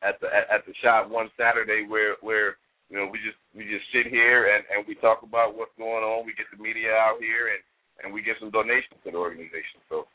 at 0.00 0.20
the 0.20 0.28
at, 0.28 0.48
at 0.48 0.62
the 0.64 0.72
shop 0.80 1.08
one 1.08 1.28
Saturday 1.36 1.84
where 1.88 2.16
where 2.20 2.56
you 2.90 2.96
know 2.96 3.08
we 3.10 3.18
just 3.24 3.38
we 3.54 3.64
just 3.64 3.84
sit 3.92 4.06
here 4.10 4.54
and 4.54 4.64
and 4.72 4.86
we 4.86 4.94
talk 4.96 5.22
about 5.22 5.56
what's 5.56 5.74
going 5.78 6.04
on. 6.04 6.26
We 6.26 6.34
get 6.34 6.46
the 6.54 6.62
media 6.62 6.92
out 6.92 7.18
here 7.20 7.54
and 7.54 7.62
and 8.02 8.12
we 8.12 8.22
get 8.22 8.36
some 8.40 8.50
donations 8.50 8.98
to 9.04 9.10
the 9.10 9.16
organization. 9.16 9.80
So 9.88 10.06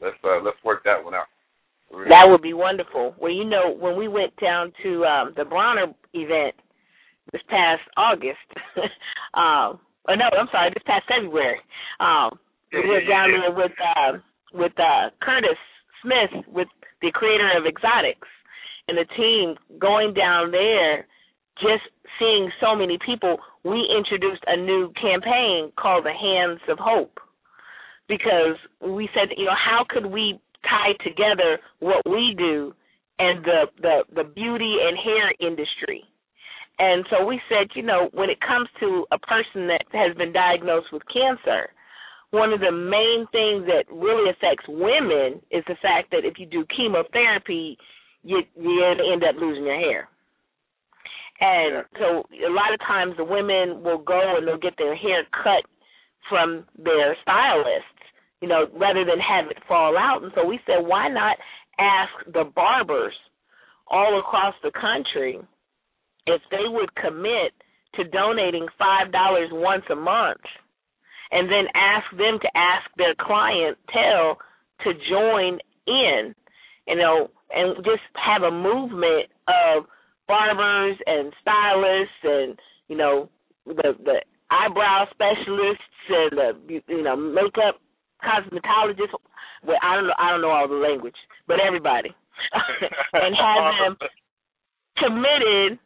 let's 0.00 0.16
uh, 0.24 0.40
let's 0.42 0.58
work 0.64 0.84
that 0.84 1.02
one 1.02 1.14
out. 1.14 1.28
That 2.08 2.28
would 2.28 2.42
be 2.42 2.54
wonderful. 2.54 3.14
Well, 3.18 3.32
you 3.32 3.44
know, 3.44 3.74
when 3.74 3.96
we 3.96 4.08
went 4.08 4.34
down 4.40 4.72
to 4.82 5.04
um 5.04 5.34
the 5.36 5.44
Bronner 5.44 5.92
event 6.14 6.54
this 7.32 7.42
past 7.48 7.82
August, 7.96 8.46
um, 9.34 9.78
or 10.08 10.16
no, 10.16 10.26
I'm 10.32 10.48
sorry, 10.50 10.70
this 10.70 10.82
past 10.86 11.04
February, 11.08 11.58
um, 12.00 12.38
we 12.72 12.88
went 12.88 13.08
down 13.08 13.30
there 13.30 13.52
with 13.54 13.72
uh, 13.78 14.18
with 14.54 14.72
uh, 14.78 15.10
Curtis 15.22 15.58
Smith, 16.02 16.44
with 16.46 16.68
the 17.02 17.10
creator 17.12 17.50
of 17.56 17.66
Exotics, 17.66 18.28
and 18.88 18.96
the 18.96 19.06
team 19.16 19.54
going 19.78 20.14
down 20.14 20.50
there, 20.50 21.06
just 21.60 21.84
seeing 22.18 22.50
so 22.60 22.74
many 22.74 22.98
people, 23.04 23.38
we 23.64 23.86
introduced 23.96 24.42
a 24.46 24.56
new 24.56 24.92
campaign 25.00 25.72
called 25.78 26.04
the 26.04 26.12
Hands 26.12 26.60
of 26.68 26.78
Hope 26.78 27.20
because 28.08 28.56
we 28.80 29.08
said, 29.14 29.28
you 29.36 29.46
know, 29.46 29.56
how 29.56 29.84
could 29.88 30.06
we 30.06 30.40
tie 30.64 30.92
together 31.04 31.58
what 31.78 32.02
we 32.08 32.34
do 32.36 32.74
and 33.18 33.44
the 33.44 33.66
the 33.80 34.02
the 34.14 34.24
beauty 34.24 34.76
and 34.82 34.98
hair 34.98 35.32
industry? 35.40 36.04
And 36.78 37.04
so 37.10 37.24
we 37.26 37.40
said, 37.48 37.68
you 37.74 37.82
know, 37.82 38.08
when 38.12 38.30
it 38.30 38.40
comes 38.40 38.68
to 38.80 39.06
a 39.12 39.18
person 39.18 39.68
that 39.68 39.84
has 39.92 40.16
been 40.16 40.32
diagnosed 40.32 40.88
with 40.92 41.02
cancer, 41.12 41.68
one 42.30 42.52
of 42.52 42.60
the 42.60 42.72
main 42.72 43.26
things 43.32 43.66
that 43.66 43.84
really 43.92 44.30
affects 44.30 44.64
women 44.66 45.42
is 45.50 45.62
the 45.66 45.76
fact 45.82 46.10
that 46.10 46.24
if 46.24 46.38
you 46.38 46.46
do 46.46 46.64
chemotherapy, 46.74 47.76
you 48.22 48.40
you're 48.58 49.12
end 49.12 49.24
up 49.24 49.36
losing 49.38 49.64
your 49.64 49.78
hair. 49.78 50.08
And 51.40 51.84
so 51.98 52.24
a 52.46 52.52
lot 52.52 52.74
of 52.74 52.80
times 52.80 53.14
the 53.16 53.24
women 53.24 53.82
will 53.82 53.98
go 53.98 54.36
and 54.36 54.46
they'll 54.46 54.58
get 54.58 54.76
their 54.76 54.94
hair 54.94 55.24
cut 55.32 55.64
from 56.28 56.64
their 56.78 57.16
stylists, 57.22 58.04
you 58.42 58.48
know, 58.48 58.66
rather 58.74 59.04
than 59.04 59.18
have 59.18 59.50
it 59.50 59.56
fall 59.66 59.96
out. 59.96 60.22
And 60.22 60.32
so 60.34 60.46
we 60.46 60.60
said, 60.66 60.86
why 60.86 61.08
not 61.08 61.38
ask 61.78 62.12
the 62.26 62.44
barbers 62.54 63.14
all 63.88 64.18
across 64.20 64.54
the 64.62 64.70
country 64.70 65.38
if 66.26 66.42
they 66.50 66.68
would 66.68 66.94
commit 66.94 67.52
to 67.94 68.04
donating 68.04 68.66
five 68.78 69.10
dollars 69.10 69.48
once 69.50 69.82
a 69.90 69.96
month 69.96 70.40
and 71.32 71.50
then 71.50 71.64
ask 71.74 72.08
them 72.12 72.38
to 72.40 72.48
ask 72.56 72.86
their 72.96 73.14
clientele 73.18 74.38
to 74.84 74.92
join 75.10 75.58
in. 75.86 76.34
You 76.86 76.96
know, 76.96 77.30
and 77.50 77.76
just 77.84 78.02
have 78.14 78.42
a 78.42 78.50
movement 78.50 79.26
of 79.48 79.84
barbers 80.30 80.96
and 81.06 81.32
stylists 81.42 82.22
and 82.22 82.58
you 82.86 82.96
know 82.96 83.28
the 83.66 83.98
the 83.98 84.22
eyebrow 84.50 85.06
specialists 85.10 85.90
and 86.08 86.30
the 86.38 86.50
you 86.86 87.02
know 87.02 87.16
makeup 87.16 87.82
cosmetologists. 88.22 89.18
Well, 89.66 89.76
I 89.82 89.96
don't 89.96 90.06
know 90.06 90.18
I 90.18 90.30
don't 90.30 90.42
know 90.42 90.54
all 90.54 90.68
the 90.68 90.78
language, 90.78 91.18
but 91.48 91.58
everybody, 91.58 92.10
and 93.12 93.34
have 93.34 93.98
them 93.98 94.08
committed. 95.02 95.78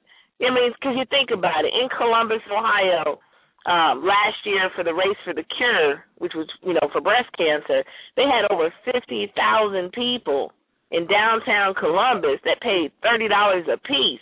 I 0.44 0.52
mean, 0.52 0.76
because 0.76 0.92
you 0.98 1.06
think 1.08 1.30
about 1.32 1.64
it, 1.64 1.72
in 1.72 1.88
Columbus, 1.88 2.44
Ohio, 2.52 3.16
um, 3.64 4.04
last 4.04 4.44
year 4.44 4.68
for 4.76 4.84
the 4.84 4.92
race 4.92 5.16
for 5.24 5.32
the 5.32 5.44
cure, 5.56 6.04
which 6.18 6.32
was 6.36 6.46
you 6.60 6.74
know 6.74 6.84
for 6.92 7.00
breast 7.00 7.32
cancer, 7.38 7.80
they 8.16 8.28
had 8.28 8.44
over 8.52 8.68
fifty 8.84 9.32
thousand 9.34 9.92
people 9.92 10.52
in 10.90 11.06
downtown 11.06 11.72
Columbus 11.72 12.44
that 12.44 12.60
paid 12.60 12.92
thirty 13.00 13.26
dollars 13.26 13.64
a 13.72 13.78
piece 13.78 14.20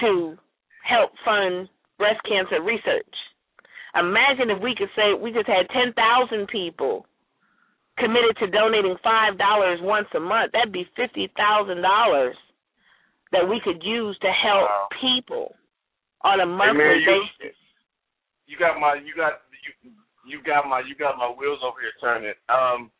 to 0.00 0.36
help 0.84 1.10
fund 1.24 1.68
breast 1.98 2.20
cancer 2.28 2.62
research. 2.62 3.14
Imagine 3.98 4.50
if 4.50 4.62
we 4.62 4.74
could 4.76 4.92
say 4.94 5.14
we 5.16 5.32
just 5.32 5.48
had 5.48 5.68
ten 5.72 5.92
thousand 5.94 6.48
people 6.48 7.06
committed 7.98 8.36
to 8.38 8.46
donating 8.48 8.96
five 9.02 9.38
dollars 9.38 9.80
once 9.82 10.06
a 10.14 10.20
month. 10.20 10.52
That'd 10.52 10.72
be 10.72 10.86
fifty 10.96 11.32
thousand 11.36 11.82
dollars 11.82 12.36
that 13.32 13.48
we 13.48 13.60
could 13.64 13.82
use 13.82 14.16
to 14.20 14.28
help 14.28 14.68
wow. 14.68 14.88
people 15.00 15.54
on 16.22 16.40
a 16.40 16.46
monthly 16.46 16.84
hey 16.84 16.88
man, 16.88 17.00
you, 17.00 17.22
basis. 17.40 17.56
You 18.46 18.56
got 18.58 18.78
my 18.78 18.94
you 18.94 19.16
got 19.16 19.40
you 19.64 19.90
you 20.28 20.42
got 20.44 20.68
my 20.68 20.80
you 20.80 20.94
got 20.94 21.16
my 21.16 21.32
wheels 21.32 21.60
over 21.64 21.80
here 21.80 21.96
turning. 22.00 22.36
Um, 22.48 22.90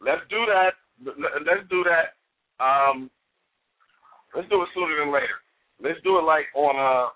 let's 0.00 0.22
do 0.28 0.44
that 0.46 0.74
let's 1.02 1.66
do 1.70 1.84
that. 1.84 2.14
Um, 2.62 3.10
Let's 4.34 4.48
do 4.50 4.62
it 4.62 4.68
sooner 4.74 4.98
than 4.98 5.14
later. 5.14 5.38
Let's 5.84 6.00
do 6.00 6.16
it 6.16 6.24
like 6.24 6.48
on 6.56 6.80
uh 6.80 7.12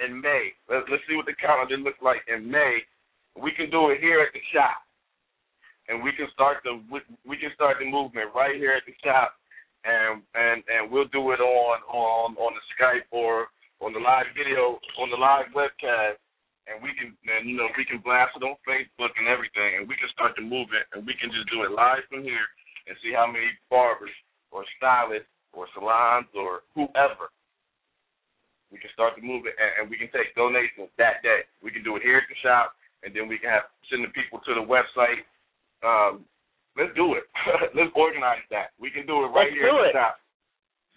in 0.00 0.16
May. 0.24 0.56
Let's 0.72 0.88
let's 0.88 1.04
see 1.04 1.20
what 1.20 1.28
the 1.28 1.36
calendar 1.36 1.76
looks 1.76 2.00
like 2.00 2.24
in 2.32 2.48
May. 2.48 2.80
We 3.36 3.52
can 3.52 3.68
do 3.68 3.92
it 3.92 4.00
here 4.00 4.24
at 4.24 4.32
the 4.32 4.40
shop, 4.56 4.80
and 5.92 6.00
we 6.00 6.16
can 6.16 6.24
start 6.32 6.64
the 6.64 6.80
we, 6.88 7.04
we 7.28 7.36
can 7.36 7.52
start 7.52 7.76
the 7.76 7.84
movement 7.84 8.32
right 8.32 8.56
here 8.56 8.72
at 8.72 8.88
the 8.88 8.96
shop, 9.04 9.36
and 9.84 10.24
and 10.32 10.64
and 10.64 10.88
we'll 10.88 11.12
do 11.12 11.36
it 11.36 11.44
on 11.44 11.76
on 11.92 12.32
on 12.40 12.52
the 12.56 12.64
Skype 12.72 13.04
or 13.12 13.52
on 13.84 13.92
the 13.92 14.00
live 14.00 14.32
video 14.32 14.80
on 14.96 15.12
the 15.12 15.20
live 15.20 15.52
webcast, 15.52 16.16
and 16.72 16.80
we 16.80 16.96
can 16.96 17.12
and 17.28 17.44
you 17.44 17.60
know 17.60 17.68
we 17.76 17.84
can 17.84 18.00
blast 18.00 18.32
it 18.32 18.48
on 18.48 18.56
Facebook 18.64 19.12
and 19.20 19.28
everything, 19.28 19.76
and 19.76 19.84
we 19.84 19.92
can 19.92 20.08
start 20.16 20.32
the 20.40 20.42
movement, 20.42 20.88
and 20.96 21.04
we 21.04 21.12
can 21.20 21.28
just 21.28 21.52
do 21.52 21.68
it 21.68 21.70
live 21.76 22.00
from 22.08 22.24
here 22.24 22.48
and 22.88 22.96
see 23.04 23.12
how 23.12 23.28
many 23.28 23.52
barbers 23.68 24.16
or 24.48 24.64
stylists 24.80 25.28
or 25.52 25.68
salons 25.76 26.32
or 26.32 26.64
whoever 26.72 27.28
we 28.70 28.78
can 28.82 28.90
start 28.92 29.14
the 29.14 29.22
movement 29.22 29.54
and, 29.56 29.72
and 29.78 29.84
we 29.86 29.96
can 29.96 30.10
take 30.10 30.34
donations 30.34 30.90
that 30.98 31.22
day. 31.22 31.46
We 31.62 31.70
can 31.70 31.86
do 31.86 31.94
it 31.96 32.02
here 32.02 32.18
at 32.18 32.28
the 32.28 32.38
shop, 32.42 32.74
and 33.06 33.14
then 33.14 33.30
we 33.30 33.38
can 33.38 33.50
have 33.50 33.70
send 33.90 34.02
the 34.02 34.12
people 34.12 34.42
to 34.42 34.52
the 34.54 34.64
website. 34.64 35.22
Um, 35.86 36.26
let's 36.74 36.92
do 36.98 37.14
it. 37.14 37.24
let's 37.78 37.92
organize 37.94 38.42
that. 38.50 38.74
We 38.78 38.90
can 38.90 39.06
do 39.06 39.22
it 39.24 39.30
right 39.30 39.50
let's 39.50 39.58
here 39.58 39.70
at 39.70 39.80
it. 39.80 39.94
the 39.94 39.98
shop 39.98 40.14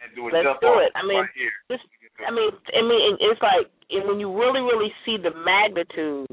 and 0.01 0.09
do 0.15 0.27
it. 0.27 0.31
Let's 0.33 0.47
just 0.49 0.61
do 0.65 0.73
it. 0.81 0.91
I 0.95 1.03
mean, 1.05 1.21
right 1.21 1.35
here. 1.37 1.55
Just, 1.69 1.85
I 2.25 2.31
mean, 2.31 2.51
I 2.73 2.81
mean, 2.83 3.15
it's 3.21 3.41
like 3.43 3.69
and 3.89 4.07
when 4.07 4.19
you 4.19 4.29
really, 4.29 4.61
really 4.61 4.91
see 5.05 5.17
the 5.17 5.33
magnitude 5.33 6.29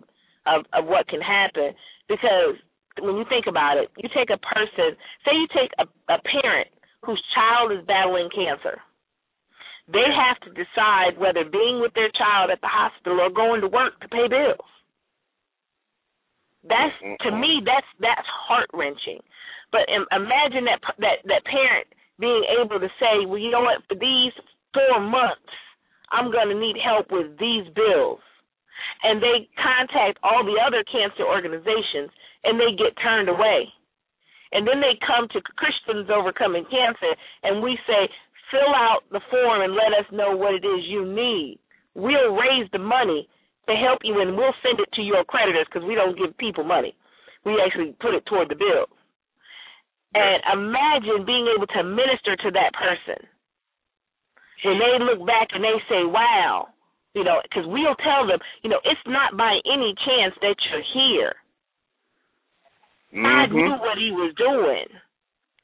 of 0.46 0.64
of 0.72 0.86
what 0.86 1.08
can 1.08 1.20
happen, 1.20 1.72
because 2.08 2.56
when 3.00 3.16
you 3.16 3.24
think 3.28 3.46
about 3.46 3.76
it, 3.76 3.90
you 3.96 4.08
take 4.14 4.30
a 4.30 4.40
person, 4.40 4.96
say 5.24 5.36
you 5.36 5.48
take 5.52 5.72
a, 5.78 5.84
a 6.12 6.18
parent 6.24 6.68
whose 7.04 7.22
child 7.34 7.72
is 7.72 7.84
battling 7.86 8.28
cancer. 8.34 8.80
They 9.86 10.06
have 10.10 10.38
to 10.42 10.50
decide 10.50 11.18
whether 11.18 11.44
being 11.44 11.80
with 11.80 11.94
their 11.94 12.10
child 12.10 12.50
at 12.50 12.60
the 12.60 12.70
hospital 12.70 13.20
or 13.20 13.30
going 13.30 13.60
to 13.60 13.68
work 13.68 14.00
to 14.00 14.08
pay 14.08 14.26
bills. 14.26 14.70
That's 16.66 16.94
mm-hmm. 16.98 17.22
to 17.22 17.30
me 17.30 17.62
that's 17.62 17.86
that's 18.02 18.26
heart 18.26 18.66
wrenching. 18.74 19.22
But 19.70 19.86
im- 19.86 20.10
imagine 20.10 20.66
that 20.66 20.82
that 20.98 21.22
that 21.30 21.46
parent 21.46 21.86
being 22.18 22.42
able 22.58 22.80
to 22.80 22.90
say, 22.98 23.26
well, 23.26 23.38
you 23.38 23.50
know 23.50 23.62
what, 23.62 23.84
for 23.88 23.94
these 23.94 24.32
four 24.72 25.00
months, 25.00 25.52
I'm 26.10 26.32
going 26.32 26.48
to 26.48 26.58
need 26.58 26.76
help 26.80 27.12
with 27.12 27.38
these 27.38 27.68
bills, 27.76 28.20
and 29.02 29.22
they 29.22 29.48
contact 29.60 30.18
all 30.22 30.42
the 30.42 30.58
other 30.58 30.82
cancer 30.88 31.28
organizations, 31.28 32.10
and 32.44 32.58
they 32.58 32.72
get 32.74 32.96
turned 32.98 33.28
away. 33.28 33.68
And 34.52 34.66
then 34.66 34.80
they 34.80 34.94
come 35.02 35.26
to 35.34 35.42
Christians 35.58 36.08
Overcoming 36.08 36.64
Cancer, 36.70 37.12
and 37.42 37.60
we 37.60 37.76
say, 37.86 38.08
fill 38.50 38.74
out 38.74 39.00
the 39.10 39.20
form 39.30 39.62
and 39.62 39.74
let 39.74 39.92
us 39.92 40.06
know 40.12 40.36
what 40.36 40.54
it 40.54 40.64
is 40.64 40.84
you 40.86 41.04
need. 41.04 41.58
We'll 41.94 42.34
raise 42.34 42.68
the 42.72 42.78
money 42.78 43.28
to 43.68 43.74
help 43.74 44.00
you, 44.04 44.20
and 44.20 44.36
we'll 44.36 44.54
send 44.62 44.78
it 44.80 44.88
to 44.94 45.02
your 45.02 45.24
creditors 45.24 45.66
because 45.66 45.86
we 45.86 45.94
don't 45.94 46.16
give 46.18 46.36
people 46.38 46.64
money. 46.64 46.94
We 47.44 47.60
actually 47.64 47.94
put 48.00 48.14
it 48.14 48.26
toward 48.26 48.48
the 48.48 48.54
bill. 48.54 48.86
And 50.14 50.42
imagine 50.52 51.26
being 51.26 51.46
able 51.54 51.66
to 51.66 51.82
minister 51.82 52.36
to 52.36 52.50
that 52.52 52.72
person 52.74 53.26
when 54.64 54.78
they 54.78 54.98
look 54.98 55.26
back 55.26 55.48
and 55.52 55.62
they 55.62 55.76
say, 55.88 56.04
"Wow," 56.04 56.68
you 57.14 57.24
know, 57.24 57.40
because 57.42 57.66
we'll 57.66 57.94
tell 57.96 58.26
them, 58.26 58.40
you 58.62 58.70
know, 58.70 58.80
it's 58.84 59.00
not 59.06 59.36
by 59.36 59.60
any 59.66 59.94
chance 60.06 60.34
that 60.40 60.56
you're 60.70 60.80
here. 60.80 61.34
God 63.14 63.50
Mhm. 63.50 63.52
knew 63.52 63.74
what 63.76 63.98
He 63.98 64.10
was 64.12 64.34
doing. 64.34 64.88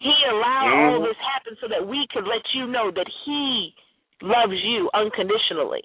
He 0.03 0.15
allowed 0.27 0.67
all 0.67 0.99
Mhm. 0.99 1.05
this 1.05 1.17
happen 1.19 1.57
so 1.61 1.69
that 1.69 1.87
we 1.87 2.09
could 2.09 2.27
let 2.27 2.43
you 2.55 2.67
know 2.67 2.91
that 2.91 3.07
He 3.25 3.73
loves 4.21 4.59
you 4.65 4.91
unconditionally. 4.95 5.85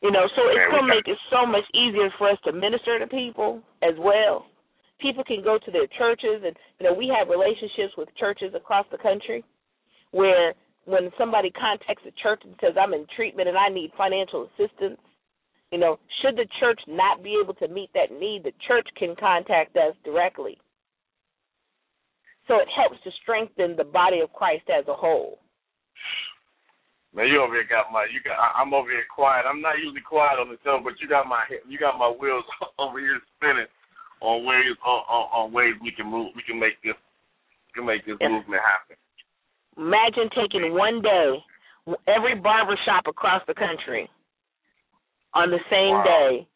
You 0.00 0.12
know, 0.12 0.28
so 0.28 0.48
it's 0.48 0.70
gonna 0.70 0.86
make 0.86 1.08
it 1.08 1.18
so 1.30 1.46
much 1.46 1.64
easier 1.72 2.10
for 2.10 2.28
us 2.28 2.38
to 2.42 2.52
minister 2.52 2.98
to 3.00 3.08
people 3.08 3.60
as 3.82 3.96
well. 3.98 4.46
People 4.98 5.24
can 5.24 5.42
go 5.42 5.58
to 5.58 5.70
their 5.72 5.88
churches, 5.88 6.44
and 6.44 6.56
you 6.78 6.86
know, 6.86 6.92
we 6.92 7.08
have 7.08 7.28
relationships 7.28 7.96
with 7.96 8.14
churches 8.14 8.54
across 8.54 8.86
the 8.90 8.98
country 8.98 9.42
where 10.12 10.54
when 10.84 11.10
somebody 11.16 11.50
contacts 11.50 12.06
a 12.06 12.12
church 12.12 12.44
and 12.44 12.56
says, 12.60 12.76
"I'm 12.76 12.94
in 12.94 13.06
treatment 13.06 13.48
and 13.48 13.58
I 13.58 13.68
need 13.68 13.92
financial 13.94 14.44
assistance," 14.44 15.00
you 15.72 15.78
know, 15.78 15.98
should 16.20 16.36
the 16.36 16.46
church 16.60 16.86
not 16.86 17.20
be 17.22 17.34
able 17.40 17.54
to 17.54 17.66
meet 17.66 17.92
that 17.94 18.12
need, 18.12 18.44
the 18.44 18.52
church 18.52 18.86
can 18.94 19.16
contact 19.16 19.76
us 19.76 19.96
directly. 20.04 20.60
So 22.46 22.56
it 22.60 22.68
helps 22.76 23.02
to 23.04 23.10
strengthen 23.22 23.76
the 23.76 23.84
body 23.84 24.20
of 24.20 24.32
Christ 24.32 24.68
as 24.68 24.84
a 24.88 24.94
whole. 24.94 25.38
Man, 27.14 27.28
you 27.28 27.40
over 27.40 27.54
here 27.54 27.64
got 27.68 27.92
my 27.92 28.06
you 28.10 28.20
got. 28.24 28.36
I- 28.38 28.60
I'm 28.60 28.74
over 28.74 28.90
here 28.90 29.06
quiet. 29.14 29.46
I'm 29.46 29.60
not 29.62 29.78
usually 29.78 30.02
quiet 30.02 30.38
on 30.40 30.48
the 30.48 30.58
show, 30.64 30.80
but 30.82 30.94
you 31.00 31.08
got 31.08 31.26
my 31.28 31.44
you 31.68 31.78
got 31.78 31.96
my 31.98 32.10
wheels 32.10 32.44
over 32.78 32.98
here 32.98 33.20
spinning 33.36 33.70
on 34.20 34.44
ways 34.44 34.76
on, 34.84 35.00
on, 35.08 35.24
on 35.32 35.52
ways 35.52 35.74
we 35.80 35.92
can 35.92 36.06
move. 36.10 36.34
We 36.34 36.42
can 36.42 36.58
make 36.58 36.82
this 36.82 36.98
we 37.68 37.80
can 37.80 37.86
make 37.86 38.04
this 38.04 38.16
Yes. 38.20 38.30
movement 38.30 38.62
happen. 38.66 38.96
Imagine 39.78 40.30
taking 40.34 40.74
one 40.74 41.02
day, 41.02 41.42
every 42.06 42.34
barber 42.34 42.76
shop 42.84 43.06
across 43.06 43.42
the 43.46 43.54
country 43.54 44.08
on 45.34 45.50
the 45.50 45.58
same 45.70 45.94
Wow. 45.98 46.04
day, 46.04 46.46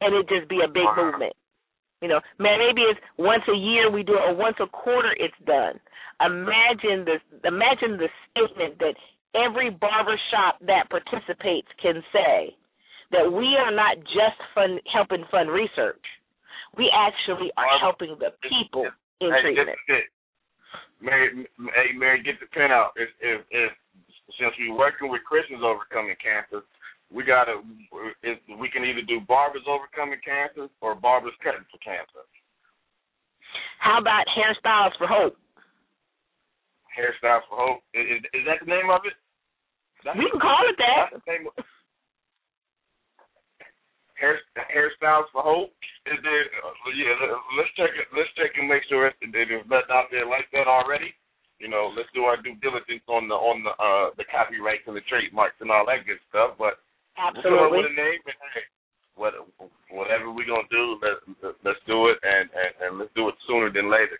and 0.00 0.14
it 0.14 0.28
just 0.28 0.48
be 0.48 0.60
a 0.64 0.68
big 0.68 0.84
Wow. 0.84 0.96
movement. 0.96 1.32
You 2.04 2.12
know, 2.12 2.20
man, 2.36 2.60
maybe 2.60 2.84
it's 2.84 3.00
once 3.16 3.48
a 3.48 3.56
year 3.56 3.88
we 3.88 4.04
do 4.04 4.12
it, 4.12 4.20
or 4.28 4.36
once 4.36 4.60
a 4.60 4.68
quarter 4.68 5.16
it's 5.16 5.40
done. 5.48 5.80
Imagine 6.20 7.08
the 7.08 7.16
imagine 7.48 7.96
the 7.96 8.12
statement 8.28 8.76
that 8.84 8.92
every 9.32 9.72
barber 9.72 10.20
shop 10.28 10.60
that 10.68 10.92
participates 10.92 11.72
can 11.80 12.04
say 12.12 12.52
that 13.08 13.24
we 13.24 13.56
are 13.56 13.72
not 13.72 13.96
just 14.12 14.36
fund 14.52 14.84
helping 14.84 15.24
fund 15.32 15.48
research. 15.48 16.04
We 16.76 16.92
actually 16.92 17.48
are 17.56 17.80
helping 17.80 18.20
the 18.20 18.36
people 18.44 18.84
in 19.24 19.32
hey, 19.32 19.40
treatment. 19.40 19.80
Mary, 21.00 21.48
hey, 21.56 21.96
Mary, 21.96 22.20
get 22.20 22.36
the 22.36 22.52
pen 22.52 22.68
out. 22.68 22.92
If, 23.00 23.08
if, 23.24 23.40
if 23.48 23.72
since 24.36 24.52
we're 24.60 24.76
working 24.76 25.08
with 25.08 25.24
Christians 25.24 25.64
overcoming 25.64 26.20
cancer, 26.20 26.68
we 27.12 27.24
gotta. 27.24 27.60
We 28.58 28.68
can 28.68 28.84
either 28.84 29.02
do 29.02 29.20
barbers 29.26 29.66
overcoming 29.66 30.20
cancer 30.24 30.68
or 30.80 30.94
barbers 30.94 31.34
cutting 31.42 31.66
for 31.70 31.78
cancer. 31.78 32.24
How 33.78 34.00
about 34.00 34.24
hairstyles 34.32 34.96
for 34.96 35.06
hope? 35.06 35.36
Hairstyles 36.94 37.44
for 37.50 37.58
hope. 37.58 37.80
Is, 37.92 38.22
is, 38.32 38.44
that 38.46 38.64
the 38.64 38.70
name 38.70 38.88
of 38.88 39.02
it? 39.04 39.12
That's 40.04 40.16
We 40.16 40.30
can 40.30 40.40
call 40.40 40.62
it 40.64 40.78
that. 40.78 41.10
That's 41.12 41.24
the 41.26 41.32
name 41.32 41.46
of 41.46 41.64
hair 44.14 44.40
hairstyles 44.72 45.28
for 45.32 45.42
hope. 45.42 45.74
Is 46.06 46.18
there? 46.22 46.44
Uh, 46.64 46.72
yeah, 46.96 47.12
let- 47.20 47.44
let's 47.58 47.72
check 47.76 47.92
it. 47.92 48.08
Let's 48.16 48.32
check 48.34 48.56
and 48.56 48.68
make 48.68 48.84
sure 48.88 49.06
it's, 49.06 49.18
that 49.20 49.52
nothing 49.68 49.92
out 49.92 50.08
there 50.10 50.26
like 50.26 50.48
that 50.52 50.66
already. 50.66 51.14
You 51.58 51.68
know, 51.68 51.92
let's 51.96 52.10
do 52.14 52.24
our 52.24 52.36
due 52.40 52.56
diligence 52.56 53.04
on 53.08 53.28
the 53.28 53.34
on 53.34 53.62
the 53.62 53.70
uh 53.78 54.10
the 54.16 54.24
copyrights 54.24 54.86
and 54.86 54.96
the 54.96 55.00
trademarks 55.08 55.60
and 55.60 55.70
all 55.70 55.86
that 55.86 56.06
good 56.06 56.18
stuff. 56.28 56.56
But 56.58 56.64
we'll 56.64 56.72
come 56.72 56.72
up 56.74 56.93
Absolutely. 57.18 57.78
a 57.78 57.94
name 57.94 58.22
and 58.26 58.40
hey, 58.54 58.66
what 59.14 59.34
whatever 59.90 60.32
we're 60.32 60.46
gonna 60.46 60.66
do, 60.70 60.98
let's 61.00 61.56
let's 61.64 61.78
do 61.86 62.08
it 62.08 62.18
and, 62.22 62.50
and 62.50 62.72
and 62.82 62.90
let's 62.98 63.14
do 63.14 63.28
it 63.28 63.34
sooner 63.46 63.70
than 63.70 63.90
later 63.90 64.18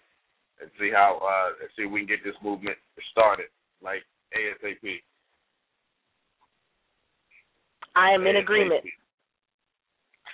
and 0.61 0.70
see 0.78 0.90
how 0.94 1.18
uh 1.18 1.59
and 1.61 1.70
see 1.76 1.85
if 1.85 1.90
we 1.90 2.00
can 2.00 2.09
get 2.09 2.22
this 2.22 2.38
movement 2.42 2.78
started 3.11 3.50
like 3.83 4.07
ASAP. 4.35 5.02
I 7.96 8.11
am 8.11 8.26
in 8.26 8.37
agreement. 8.37 8.83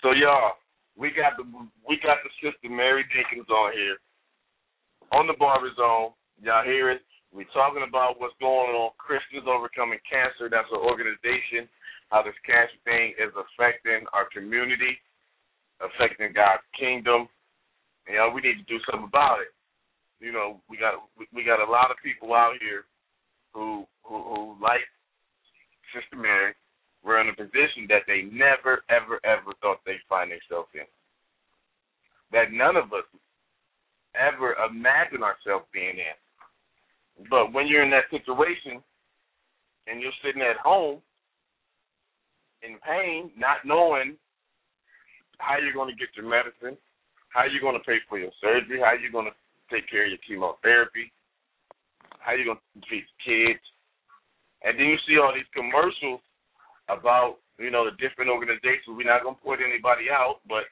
So 0.02 0.12
y'all, 0.12 0.56
we 0.96 1.10
got 1.12 1.36
the 1.36 1.44
we 1.88 1.96
got 2.00 2.20
the 2.24 2.32
sister 2.40 2.68
Mary 2.68 3.04
Jenkins 3.12 3.48
on 3.48 3.72
here 3.72 3.96
on 5.12 5.26
the 5.26 5.36
Barber 5.38 5.72
Zone. 5.76 6.12
Y'all 6.40 6.64
hear 6.64 6.90
it? 6.90 7.02
We're 7.32 7.48
talking 7.54 7.84
about 7.86 8.18
what's 8.18 8.34
going 8.40 8.74
on. 8.74 8.90
Christians 8.98 9.46
overcoming 9.46 10.00
cancer. 10.08 10.50
That's 10.50 10.66
an 10.72 10.82
organization. 10.82 11.70
How 12.10 12.22
this 12.22 12.34
cancer 12.42 12.74
thing 12.84 13.14
is 13.18 13.30
affecting 13.38 14.06
our 14.12 14.26
community, 14.34 14.98
affecting 15.78 16.34
God's 16.34 16.66
kingdom. 16.74 17.30
And, 18.06 18.14
you 18.14 18.18
know, 18.18 18.30
we 18.34 18.42
need 18.42 18.58
to 18.58 18.66
do 18.66 18.82
something 18.90 19.06
about 19.06 19.38
it. 19.40 19.54
You 20.18 20.32
know, 20.32 20.60
we 20.68 20.76
got 20.76 21.00
we, 21.32 21.44
got 21.44 21.64
a 21.64 21.70
lot 21.70 21.90
of 21.90 21.96
people 22.04 22.34
out 22.34 22.58
here 22.60 22.84
who 23.54 23.86
who, 24.02 24.20
who 24.20 24.40
like 24.60 24.84
Sister 25.94 26.16
Mary 26.20 26.52
were 27.02 27.20
in 27.20 27.30
a 27.30 27.36
position 27.36 27.88
that 27.88 28.04
they 28.06 28.28
never, 28.28 28.84
ever, 28.90 29.16
ever 29.24 29.56
thought 29.62 29.80
they'd 29.86 30.04
find 30.08 30.30
themselves 30.30 30.68
in. 30.74 30.84
That 32.32 32.52
none 32.52 32.76
of 32.76 32.92
us 32.92 33.08
ever 34.14 34.54
imagined 34.68 35.24
ourselves 35.24 35.64
being 35.72 35.96
in. 35.96 36.16
But 37.30 37.52
when 37.52 37.66
you're 37.66 37.82
in 37.82 37.90
that 37.90 38.10
situation 38.10 38.82
and 39.86 40.00
you're 40.00 40.12
sitting 40.24 40.42
at 40.42 40.60
home 40.60 41.00
in 42.62 42.78
pain, 42.84 43.30
not 43.36 43.64
knowing 43.64 44.16
how 45.38 45.56
you're 45.56 45.76
going 45.76 45.88
to 45.88 45.98
get 45.98 46.12
your 46.16 46.28
medicine, 46.28 46.76
how 47.30 47.44
you're 47.44 47.64
going 47.64 47.78
to 47.78 47.86
pay 47.86 47.98
for 48.08 48.18
your 48.18 48.32
surgery, 48.40 48.80
how 48.80 48.92
you're 48.92 49.12
going 49.12 49.30
to 49.30 49.36
take 49.72 49.88
care 49.88 50.04
of 50.04 50.10
your 50.10 50.22
chemotherapy, 50.26 51.12
how 52.18 52.32
you're 52.32 52.44
going 52.44 52.58
to 52.58 52.80
feed 52.88 53.06
kids, 53.24 53.64
And 54.62 54.78
then 54.78 54.86
you 54.86 54.98
see 55.08 55.16
all 55.16 55.32
these 55.32 55.48
commercials 55.54 56.20
about 56.90 57.38
you 57.58 57.70
know 57.70 57.84
the 57.84 57.94
different 57.96 58.30
organizations. 58.30 58.88
We're 58.88 59.06
not 59.06 59.22
gonna 59.22 59.36
point 59.36 59.60
anybody 59.60 60.10
out, 60.10 60.40
but 60.48 60.64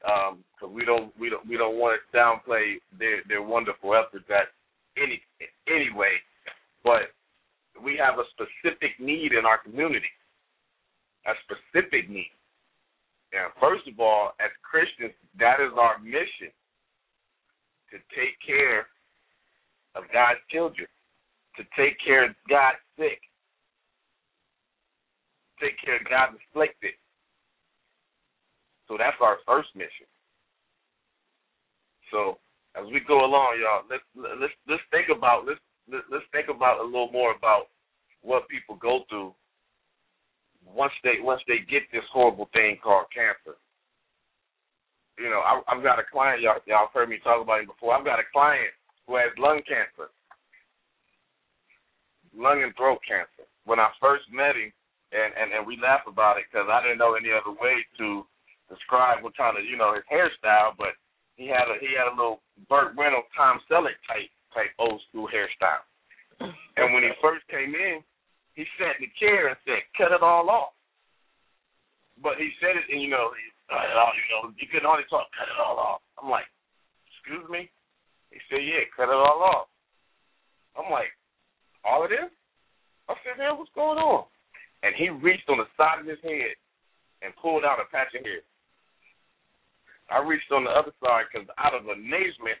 because 0.00 0.68
um, 0.68 0.74
we 0.74 0.84
don't 0.84 1.12
we 1.18 1.30
don't 1.30 1.46
we 1.46 1.56
don't 1.56 1.76
want 1.76 2.00
to 2.00 2.16
downplay 2.16 2.80
their 2.98 3.22
their 3.28 3.42
wonderful 3.42 3.94
efforts 3.94 4.24
at 4.30 4.48
any 4.96 5.20
anyway. 5.68 6.16
But 6.82 7.12
we 7.82 7.96
have 7.96 8.18
a 8.18 8.28
specific 8.32 8.98
need 8.98 9.32
in 9.32 9.44
our 9.44 9.58
community, 9.58 10.10
a 11.26 11.32
specific 11.44 12.10
need. 12.10 12.32
And 13.32 13.50
first 13.60 13.88
of 13.88 13.98
all, 13.98 14.32
as 14.38 14.50
Christians, 14.62 15.12
that 15.38 15.58
is 15.60 15.72
our 15.78 15.98
mission 15.98 16.54
to 17.90 17.98
take 18.14 18.38
care 18.44 18.86
of 19.94 20.04
God's 20.12 20.40
children, 20.50 20.86
to 21.56 21.62
take 21.76 21.96
care 22.04 22.26
of 22.26 22.34
God's 22.48 22.78
sick, 22.98 23.20
take 25.60 25.74
care 25.82 25.96
of 25.96 26.04
God's 26.08 26.38
afflicted. 26.50 26.94
So 28.86 28.96
that's 28.98 29.16
our 29.20 29.38
first 29.46 29.68
mission. 29.74 30.06
So 32.10 32.38
as 32.76 32.84
we 32.92 33.00
go 33.00 33.24
along, 33.24 33.58
y'all, 33.62 33.82
let's 33.88 34.04
let's 34.14 34.52
let's 34.68 34.82
think 34.90 35.08
about 35.14 35.46
let's 35.46 35.60
let's 36.10 36.26
think 36.32 36.48
about 36.48 36.80
a 36.80 36.84
little 36.84 37.10
more 37.10 37.34
about 37.34 37.66
what 38.22 38.48
people 38.48 38.76
go 38.76 39.04
through 39.08 39.34
once 40.66 40.92
they 41.02 41.20
once 41.20 41.42
they 41.46 41.60
get 41.68 41.82
this 41.92 42.06
horrible 42.12 42.48
thing 42.52 42.78
called 42.82 43.06
cancer. 43.14 43.56
You 45.18 45.30
know, 45.30 45.46
I, 45.46 45.62
I've 45.70 45.82
got 45.82 46.02
a 46.02 46.06
client 46.10 46.42
y'all 46.42 46.60
y'all 46.66 46.90
heard 46.92 47.08
me 47.08 47.18
talk 47.22 47.42
about 47.42 47.60
him 47.60 47.66
before. 47.66 47.94
I've 47.94 48.04
got 48.04 48.18
a 48.18 48.28
client 48.32 48.72
who 49.06 49.16
has 49.16 49.30
lung 49.38 49.60
cancer, 49.68 50.10
lung 52.34 52.62
and 52.62 52.74
throat 52.76 52.98
cancer. 53.06 53.46
When 53.64 53.78
I 53.78 53.88
first 54.00 54.24
met 54.32 54.56
him, 54.56 54.72
and 55.12 55.30
and 55.38 55.52
and 55.54 55.62
we 55.66 55.78
laugh 55.78 56.02
about 56.08 56.38
it 56.38 56.50
because 56.50 56.66
I 56.66 56.82
didn't 56.82 56.98
know 56.98 57.14
any 57.14 57.30
other 57.30 57.54
way 57.54 57.86
to 57.98 58.26
describe 58.68 59.22
what 59.22 59.36
kind 59.36 59.56
of 59.56 59.64
you 59.64 59.76
know 59.76 59.94
his 59.94 60.06
hairstyle, 60.10 60.74
but 60.76 60.98
he 61.36 61.46
had 61.46 61.70
a 61.70 61.78
he 61.78 61.94
had 61.94 62.10
a 62.10 62.16
little 62.16 62.42
Burt 62.68 62.94
Reynolds, 62.98 63.30
Tom 63.36 63.60
Selleck 63.70 63.98
type 64.06 64.30
type 64.54 64.72
old 64.78 65.02
school 65.08 65.28
hairstyle. 65.28 65.84
And 66.76 66.92
when 66.92 67.02
he 67.02 67.10
first 67.22 67.46
came 67.46 67.74
in, 67.74 68.02
he 68.54 68.64
sat 68.78 68.98
in 68.98 69.06
the 69.06 69.12
chair 69.18 69.48
and 69.48 69.58
said, 69.64 69.82
"Cut 69.98 70.12
it 70.12 70.22
all 70.22 70.48
off." 70.50 70.74
But 72.22 72.38
he 72.38 72.50
said 72.60 72.76
it, 72.78 72.86
and 72.90 73.02
you 73.02 73.10
know, 73.10 73.34
he, 73.34 73.44
you 73.70 74.26
know, 74.30 74.54
he 74.56 74.66
couldn't 74.66 74.86
only 74.86 75.04
talk, 75.10 75.26
"Cut 75.34 75.50
it 75.50 75.60
all 75.60 75.78
off." 75.78 76.00
I'm 76.22 76.30
like, 76.30 76.46
"Excuse 77.10 77.48
me?" 77.50 77.70
He 78.30 78.38
said, 78.48 78.62
"Yeah, 78.62 78.86
cut 78.94 79.10
it 79.10 79.14
all 79.14 79.42
off." 79.42 79.68
I'm 80.78 80.90
like, 80.90 81.10
"All 81.84 82.02
of 82.02 82.10
this?" 82.10 82.30
I 83.08 83.14
said, 83.22 83.38
"Man, 83.38 83.58
what's 83.58 83.70
going 83.74 83.98
on?" 83.98 84.26
and 84.84 84.92
he 85.00 85.08
reached 85.08 85.48
on 85.48 85.56
the 85.56 85.68
side 85.80 86.04
of 86.04 86.06
his 86.06 86.20
head 86.20 86.52
and 87.24 87.32
pulled 87.40 87.64
out 87.64 87.80
a 87.80 87.88
patch 87.88 88.12
of 88.12 88.20
hair. 88.20 88.44
I 90.12 90.20
reached 90.20 90.52
on 90.52 90.68
the 90.68 90.70
other 90.76 90.92
side 91.00 91.24
because 91.32 91.48
out 91.56 91.72
of 91.72 91.88
amazement, 91.88 92.60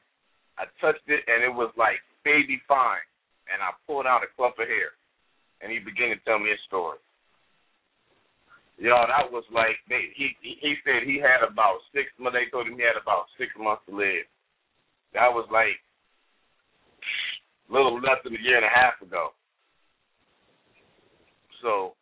I 0.56 0.64
touched 0.80 1.04
it 1.04 1.20
and 1.28 1.44
it 1.44 1.52
was 1.52 1.68
like 1.76 2.00
baby 2.24 2.56
fine, 2.64 3.04
and 3.52 3.60
I 3.60 3.76
pulled 3.84 4.08
out 4.08 4.24
a 4.24 4.32
clump 4.32 4.56
of 4.56 4.64
hair, 4.64 4.96
and 5.60 5.70
he 5.70 5.78
began 5.78 6.10
to 6.10 6.20
tell 6.24 6.38
me 6.38 6.50
his 6.50 6.60
story. 6.66 6.98
Yo, 8.78 8.90
that 8.90 9.30
was 9.30 9.44
like 9.54 9.78
he 9.86 10.34
he 10.42 10.74
said 10.82 11.06
he 11.06 11.22
had 11.22 11.46
about 11.46 11.78
six. 11.94 12.10
months. 12.18 12.34
They 12.34 12.50
told 12.50 12.66
him 12.66 12.74
he 12.74 12.82
had 12.82 12.98
about 13.00 13.30
six 13.38 13.54
months 13.58 13.82
to 13.88 13.94
live. 13.94 14.26
That 15.14 15.30
was 15.30 15.46
like 15.52 15.78
a 17.70 17.72
little 17.72 17.94
less 17.94 18.18
than 18.24 18.34
a 18.34 18.42
year 18.42 18.58
and 18.58 18.66
a 18.66 18.74
half 18.74 18.98
ago. 19.00 19.30
So 21.62 21.94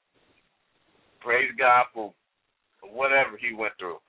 praise 1.20 1.52
God 1.58 1.86
for 1.92 2.12
whatever 2.82 3.36
he 3.36 3.54
went 3.54 3.74
through. 3.78 4.00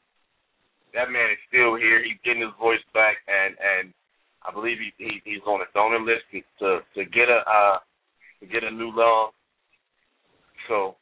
That 0.94 1.12
man 1.12 1.32
is 1.32 1.42
still 1.50 1.76
here. 1.76 2.02
He's 2.02 2.22
getting 2.24 2.42
his 2.42 2.56
voice 2.58 2.82
back, 2.94 3.18
and 3.28 3.56
and 3.60 3.94
I 4.42 4.56
believe 4.56 4.78
he, 4.80 4.94
he 4.98 5.22
he's 5.26 5.44
on 5.46 5.62
a 5.62 5.70
donor 5.74 6.00
list 6.00 6.26
to 6.32 6.80
to 6.96 7.06
get 7.12 7.28
a 7.28 7.44
uh, 7.44 7.78
to 8.44 8.52
get 8.52 8.64
a 8.64 8.72
new 8.72 8.92
lung. 8.92 9.32
So, 10.68 10.96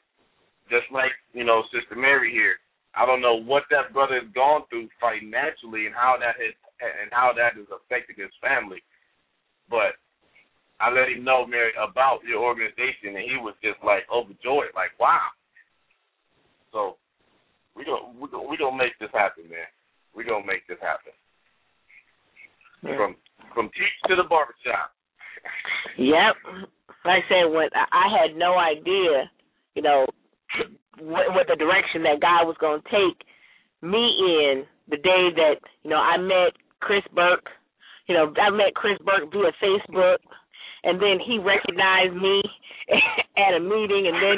just 0.70 0.86
like 0.94 1.12
you 1.34 1.44
know, 1.44 1.64
Sister 1.74 1.98
Mary 1.98 2.32
here, 2.32 2.62
I 2.94 3.06
don't 3.06 3.22
know 3.22 3.36
what 3.36 3.64
that 3.74 3.94
brother 3.94 4.22
has 4.22 4.30
gone 4.34 4.64
through 4.70 4.90
financially 5.02 5.86
and 5.90 5.96
how 5.96 6.16
that 6.22 6.38
has 6.38 6.54
and 6.82 7.10
how 7.12 7.34
that 7.36 7.58
has 7.58 7.70
affected 7.70 8.18
his 8.18 8.34
family, 8.42 8.82
but 9.70 9.98
I 10.82 10.90
let 10.90 11.14
him 11.14 11.24
know, 11.24 11.46
Mary, 11.46 11.70
about 11.78 12.26
your 12.26 12.42
organization, 12.42 13.14
and 13.14 13.26
he 13.26 13.38
was 13.38 13.54
just 13.62 13.78
like 13.86 14.02
overjoyed, 14.10 14.74
like, 14.74 14.98
wow, 14.98 15.30
so 16.72 16.98
we 17.76 17.86
gonna 17.86 18.18
we 18.20 18.28
gonna 18.30 18.48
we 18.48 18.58
gonna 18.58 18.78
make 18.78 18.98
this 19.00 19.12
happen, 19.14 19.44
man. 19.50 19.68
We 20.16 20.24
gonna 20.24 20.46
make 20.46 20.68
this 20.68 20.80
happen. 20.82 21.14
Yeah. 22.84 22.98
From 22.98 23.16
from 23.54 23.70
teach 23.76 23.98
to 24.08 24.16
the 24.16 24.28
barbershop. 24.28 24.92
yep. 25.98 26.36
Like 27.06 27.24
I 27.26 27.30
said, 27.30 27.52
when 27.52 27.70
I 27.74 28.08
had 28.10 28.38
no 28.38 28.58
idea, 28.58 29.30
you 29.76 29.82
know, 29.82 30.06
what, 31.00 31.34
what 31.34 31.48
the 31.48 31.56
direction 31.56 32.04
that 32.04 32.22
God 32.22 32.46
was 32.46 32.58
going 32.60 32.82
to 32.82 32.90
take 32.90 33.26
me 33.82 34.14
in 34.20 34.64
the 34.90 34.98
day 34.98 35.34
that 35.36 35.56
you 35.84 35.90
know 35.90 35.98
I 35.98 36.18
met 36.18 36.54
Chris 36.80 37.04
Burke. 37.14 37.50
You 38.08 38.16
know, 38.16 38.34
I 38.42 38.50
met 38.50 38.76
Chris 38.76 38.98
Burke 39.06 39.32
via 39.32 39.52
Facebook, 39.64 40.18
and 40.84 41.02
then 41.02 41.18
he 41.26 41.40
recognized 41.40 42.16
me 42.16 42.42
at 43.38 43.56
a 43.56 43.60
meeting, 43.60 44.12
and 44.12 44.18
then 44.22 44.38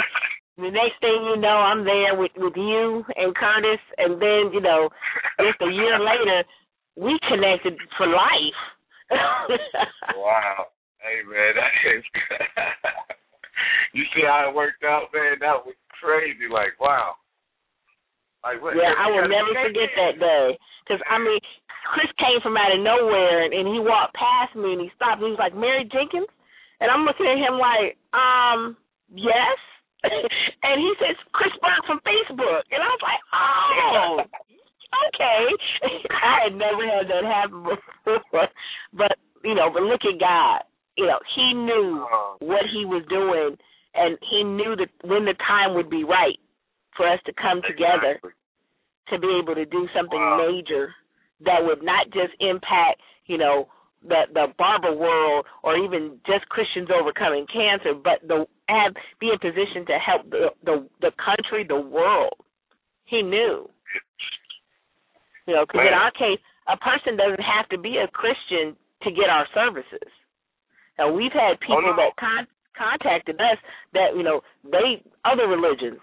the 0.58 0.71
next 0.71 1.02
thing 1.02 1.19
you 1.34 1.38
know, 1.41 1.58
I'm 1.58 1.84
there 1.84 2.15
with 2.15 2.32
with 2.38 2.54
you 2.56 3.04
and 3.15 3.36
Curtis, 3.36 3.82
and 3.97 4.21
then 4.21 4.54
you 4.54 4.62
know, 4.62 4.89
just 5.39 5.62
a 5.62 5.71
year 5.71 5.99
later, 5.99 6.43
we 6.95 7.17
connected 7.28 7.78
for 7.97 8.08
life. 8.08 8.60
wow, 10.15 10.67
hey 11.04 11.20
man, 11.28 11.52
that 11.60 11.74
is. 11.92 12.04
you 13.94 14.04
see 14.16 14.24
how 14.24 14.50
it 14.50 14.56
worked 14.56 14.84
out, 14.84 15.12
man? 15.13 15.38
That 15.44 15.62
was 15.68 15.76
crazy. 16.00 16.48
Like, 16.48 16.80
wow. 16.80 17.20
Like, 18.44 18.60
what, 18.60 18.76
yeah, 18.76 18.92
I 18.96 19.08
will 19.08 19.28
never 19.28 19.56
forget 19.56 19.92
that 19.96 20.20
day. 20.20 20.60
Cause 20.88 21.00
I 21.08 21.16
mean, 21.16 21.39
Chris 21.96 22.12
came 22.20 22.44
from 22.44 22.60
out 22.60 22.76
of 22.76 22.84
nowhere, 22.84 23.48
and, 23.48 23.56
and 23.56 23.68
he 23.72 23.80
walked 23.80 24.16
past 24.20 24.52
me, 24.56 24.76
and 24.76 24.84
he 24.84 24.92
stopped. 24.96 25.24
And 25.24 25.32
he 25.32 25.36
was 25.36 25.39
like, 25.39 25.56
"Mary 25.56 25.88
Jenkins," 25.88 26.28
and 26.84 26.92
I'm 26.92 27.08
looking 27.08 27.28
at 27.28 27.39
him 27.39 27.56
like, 27.56 27.96
um, 28.12 28.76
yes. 29.16 29.60
and 30.04 30.76
he 30.84 30.92
says 31.00 31.16
Chris 31.32 31.56
Burke 31.63 31.88
from 31.88 32.04
Facebook, 32.04 32.68
and 32.68 32.84
I 32.84 32.89
was 32.92 33.04
like, 33.08 33.24
oh, 33.32 34.20
okay. 35.08 35.42
I 36.12 36.44
had 36.44 36.56
never 36.60 36.84
had 36.84 37.08
that 37.08 37.24
happen 37.24 37.63
before, 37.63 38.52
but 38.92 39.16
you 39.48 39.56
know, 39.56 39.72
but 39.72 39.84
look 39.84 40.04
at 40.04 40.20
God. 40.20 40.68
You 40.98 41.08
know, 41.08 41.20
He 41.36 41.54
knew 41.54 42.06
what 42.40 42.64
He 42.72 42.86
was 42.86 43.04
doing, 43.10 43.58
and 43.96 44.18
He 44.30 44.44
knew 44.44 44.76
that 44.76 44.90
when 45.08 45.26
the 45.26 45.36
time 45.48 45.76
would 45.76 45.90
be 45.90 46.04
right 46.04 46.40
for 46.96 47.08
us 47.08 47.20
to 47.26 47.34
come 47.34 47.62
together 47.68 48.20
to 49.10 49.20
be 49.20 49.40
able 49.42 49.56
to 49.56 49.66
do 49.66 49.88
something 49.96 50.20
wow. 50.20 50.38
major 50.38 50.94
that 51.46 51.60
would 51.62 51.84
not 51.84 52.08
just 52.08 52.34
impact, 52.40 53.02
you 53.26 53.38
know, 53.38 53.68
the 54.08 54.24
the 54.34 54.48
barber 54.58 54.94
world 54.94 55.46
or 55.64 55.78
even 55.78 56.20
just 56.28 56.48
Christians 56.50 56.90
overcoming 56.94 57.46
cancer, 57.48 57.94
but 57.94 58.20
the 58.28 58.46
have 58.70 58.94
be 59.20 59.30
in 59.32 59.40
position 59.40 59.86
to 59.88 59.98
help 60.00 60.30
the 60.30 60.50
the, 60.64 60.88
the 61.02 61.12
country, 61.18 61.66
the 61.68 61.80
world. 61.80 62.36
He 63.06 63.22
knew, 63.22 63.70
you 65.48 65.54
know, 65.54 65.66
because 65.66 65.88
in 65.88 65.94
our 65.94 66.12
case, 66.12 66.40
a 66.68 66.78
person 66.78 67.18
doesn't 67.18 67.44
have 67.44 67.68
to 67.70 67.78
be 67.78 67.98
a 67.98 68.08
Christian 68.08 68.76
to 69.04 69.12
get 69.12 69.30
our 69.30 69.48
services. 69.54 70.10
Now 70.98 71.12
we've 71.12 71.34
had 71.34 71.58
oh, 71.58 71.62
people 71.62 71.94
oh, 71.94 71.96
no. 71.96 71.98
that 71.98 72.16
con- 72.20 72.48
contacted 72.78 73.39
us 73.39 73.58
that 73.94 74.16
you 74.16 74.24
know 74.24 74.41
they 74.64 75.02
other 75.26 75.48
religions 75.48 76.00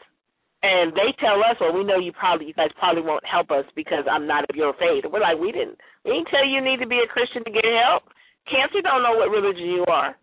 and 0.62 0.92
they 0.92 1.16
tell 1.16 1.40
us, 1.40 1.56
well, 1.56 1.72
we 1.72 1.84
know 1.84 1.96
you 1.96 2.12
probably 2.12 2.46
you 2.46 2.54
guys 2.54 2.68
probably 2.76 3.02
won't 3.02 3.24
help 3.24 3.50
us 3.50 3.64
because 3.74 4.04
I'm 4.04 4.26
not 4.26 4.44
of 4.48 4.56
your 4.56 4.74
faith. 4.76 5.08
we're 5.08 5.24
like, 5.24 5.40
we 5.40 5.52
didn't 5.52 5.80
we 6.04 6.12
didn't 6.12 6.28
tell 6.28 6.44
you 6.44 6.60
you 6.60 6.64
need 6.64 6.80
to 6.80 6.88
be 6.88 7.00
a 7.00 7.08
Christian 7.08 7.44
to 7.44 7.50
get 7.50 7.64
help. 7.64 8.04
Cancer 8.44 8.82
don't 8.82 9.02
know 9.02 9.16
what 9.16 9.30
religion 9.32 9.68
you 9.68 9.84
are. 9.88 10.16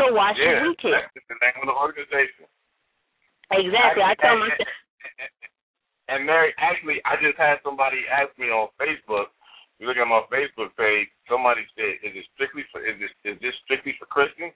So 0.00 0.08
why 0.12 0.32
should 0.32 0.48
yeah, 0.48 0.64
we 0.64 0.72
care? 0.80 1.04
That's 1.12 1.28
the 1.28 1.36
name 1.44 1.60
of 1.60 1.68
the 1.68 1.76
organization. 1.76 2.48
Exactly. 3.52 4.00
I, 4.00 4.12
I 4.12 4.14
tell 4.16 4.40
my 4.40 4.48
And 6.08 6.24
Mary, 6.24 6.56
actually 6.56 7.04
I 7.04 7.20
just 7.20 7.36
had 7.36 7.60
somebody 7.60 8.08
ask 8.08 8.32
me 8.38 8.48
on 8.48 8.72
Facebook, 8.80 9.36
you 9.78 9.88
look 9.88 9.96
at 9.96 10.06
my 10.06 10.22
Facebook 10.28 10.72
page, 10.76 11.08
somebody 11.28 11.62
said, 11.76 12.02
Is 12.04 12.14
it 12.16 12.26
strictly 12.34 12.62
for 12.72 12.84
is 12.84 12.98
this 13.00 13.12
is 13.24 13.38
this 13.40 13.54
strictly 13.64 13.94
for 13.98 14.06
Christians? 14.06 14.52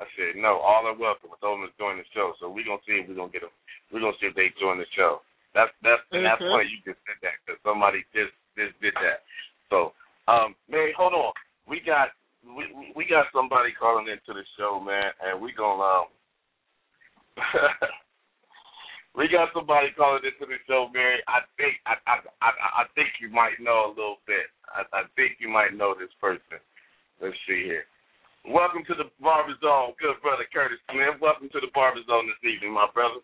I 0.00 0.08
said, 0.16 0.40
No, 0.40 0.60
all 0.60 0.88
are 0.88 0.96
welcome. 0.96 1.32
I 1.32 1.38
told 1.40 1.60
them 1.60 1.68
to 1.68 1.74
join 1.80 2.00
the 2.00 2.08
show. 2.12 2.32
So 2.38 2.48
we're 2.48 2.68
gonna 2.68 2.84
see 2.86 3.00
if 3.00 3.08
we're 3.08 3.18
gonna 3.18 3.32
get 3.32 3.42
them 3.42 3.54
we're 3.92 4.00
gonna 4.00 4.16
see 4.20 4.30
if 4.30 4.36
they 4.38 4.54
join 4.60 4.78
the 4.78 4.86
show. 4.94 5.22
That's 5.54 5.70
that's 5.82 6.02
mm-hmm. 6.14 6.22
that's 6.22 6.40
why 6.40 6.62
you 6.62 6.78
just 6.86 7.02
said 7.06 7.18
that 7.26 7.42
because 7.42 7.58
somebody 7.66 8.06
just 8.14 8.32
just 8.54 8.78
did 8.78 8.94
that. 9.02 9.26
So, 9.66 9.92
um, 10.30 10.54
Mary, 10.70 10.94
hold 10.94 11.14
on. 11.14 11.34
We 11.66 11.82
got 11.82 12.14
we 12.46 12.94
we 12.94 13.04
got 13.04 13.26
somebody 13.34 13.74
calling 13.74 14.06
into 14.06 14.30
the 14.30 14.46
show, 14.54 14.78
man, 14.78 15.10
and 15.18 15.42
we 15.42 15.52
gonna 15.52 15.82
um 15.82 16.08
we 19.16 19.28
got 19.28 19.50
somebody 19.54 19.88
calling 19.96 20.22
into 20.22 20.46
the 20.46 20.58
show, 20.66 20.88
Mary. 20.94 21.18
I 21.26 21.42
think 21.58 21.74
I 21.86 21.98
I 22.06 22.16
I, 22.42 22.50
I 22.82 22.84
think 22.94 23.08
you 23.20 23.30
might 23.30 23.58
know 23.58 23.90
a 23.90 23.94
little 23.94 24.22
bit. 24.26 24.46
I, 24.70 24.86
I 24.94 25.02
think 25.16 25.42
you 25.42 25.48
might 25.48 25.74
know 25.74 25.94
this 25.98 26.12
person. 26.20 26.62
Let's 27.20 27.36
see 27.46 27.64
here. 27.66 27.84
Welcome 28.48 28.86
to 28.88 28.94
the 28.94 29.10
Barber 29.20 29.52
Zone, 29.60 29.92
good 30.00 30.16
brother 30.22 30.46
Curtis 30.48 30.80
Smith. 30.88 31.20
Welcome 31.20 31.50
to 31.52 31.60
the 31.60 31.68
Barber 31.74 32.00
Zone 32.06 32.24
this 32.30 32.40
evening, 32.40 32.72
my 32.72 32.88
brother. 32.94 33.20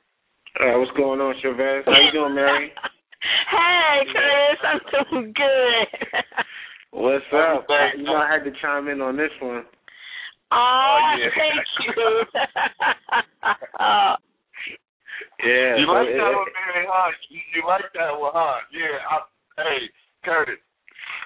Uh, 0.61 0.77
what's 0.79 0.93
going 0.93 1.21
on, 1.21 1.35
Chavez? 1.41 1.85
How 1.87 1.97
you 1.97 2.13
doing, 2.13 2.35
Mary? 2.35 2.73
hey, 3.51 4.05
Curtis, 4.13 4.61
I'm 4.61 4.81
doing 4.93 5.33
good. 5.33 5.89
What's 6.91 7.25
up? 7.33 7.67
You 7.97 8.05
know 8.05 8.17
I 8.17 8.29
had 8.29 8.45
to 8.45 8.53
chime 8.61 8.89
in 8.89 9.01
on 9.01 9.17
this 9.17 9.33
one. 9.41 9.65
Oh, 10.53 10.57
oh 10.57 11.17
yeah. 11.19 11.31
thank 11.33 11.65
you. 11.87 11.97
oh. 15.41 15.47
Yeah. 15.47 15.77
You 15.77 15.87
like 15.87 16.09
that 16.09 16.33
one, 16.33 16.53
Mary, 16.53 16.87
huh? 16.89 17.13
You, 17.29 17.41
you 17.55 17.63
like 17.67 17.89
that 17.95 18.13
one, 18.17 18.33
huh? 18.35 18.65
Yeah. 18.73 18.97
I, 19.05 19.17
hey, 19.61 19.81
Curtis. 20.25 20.61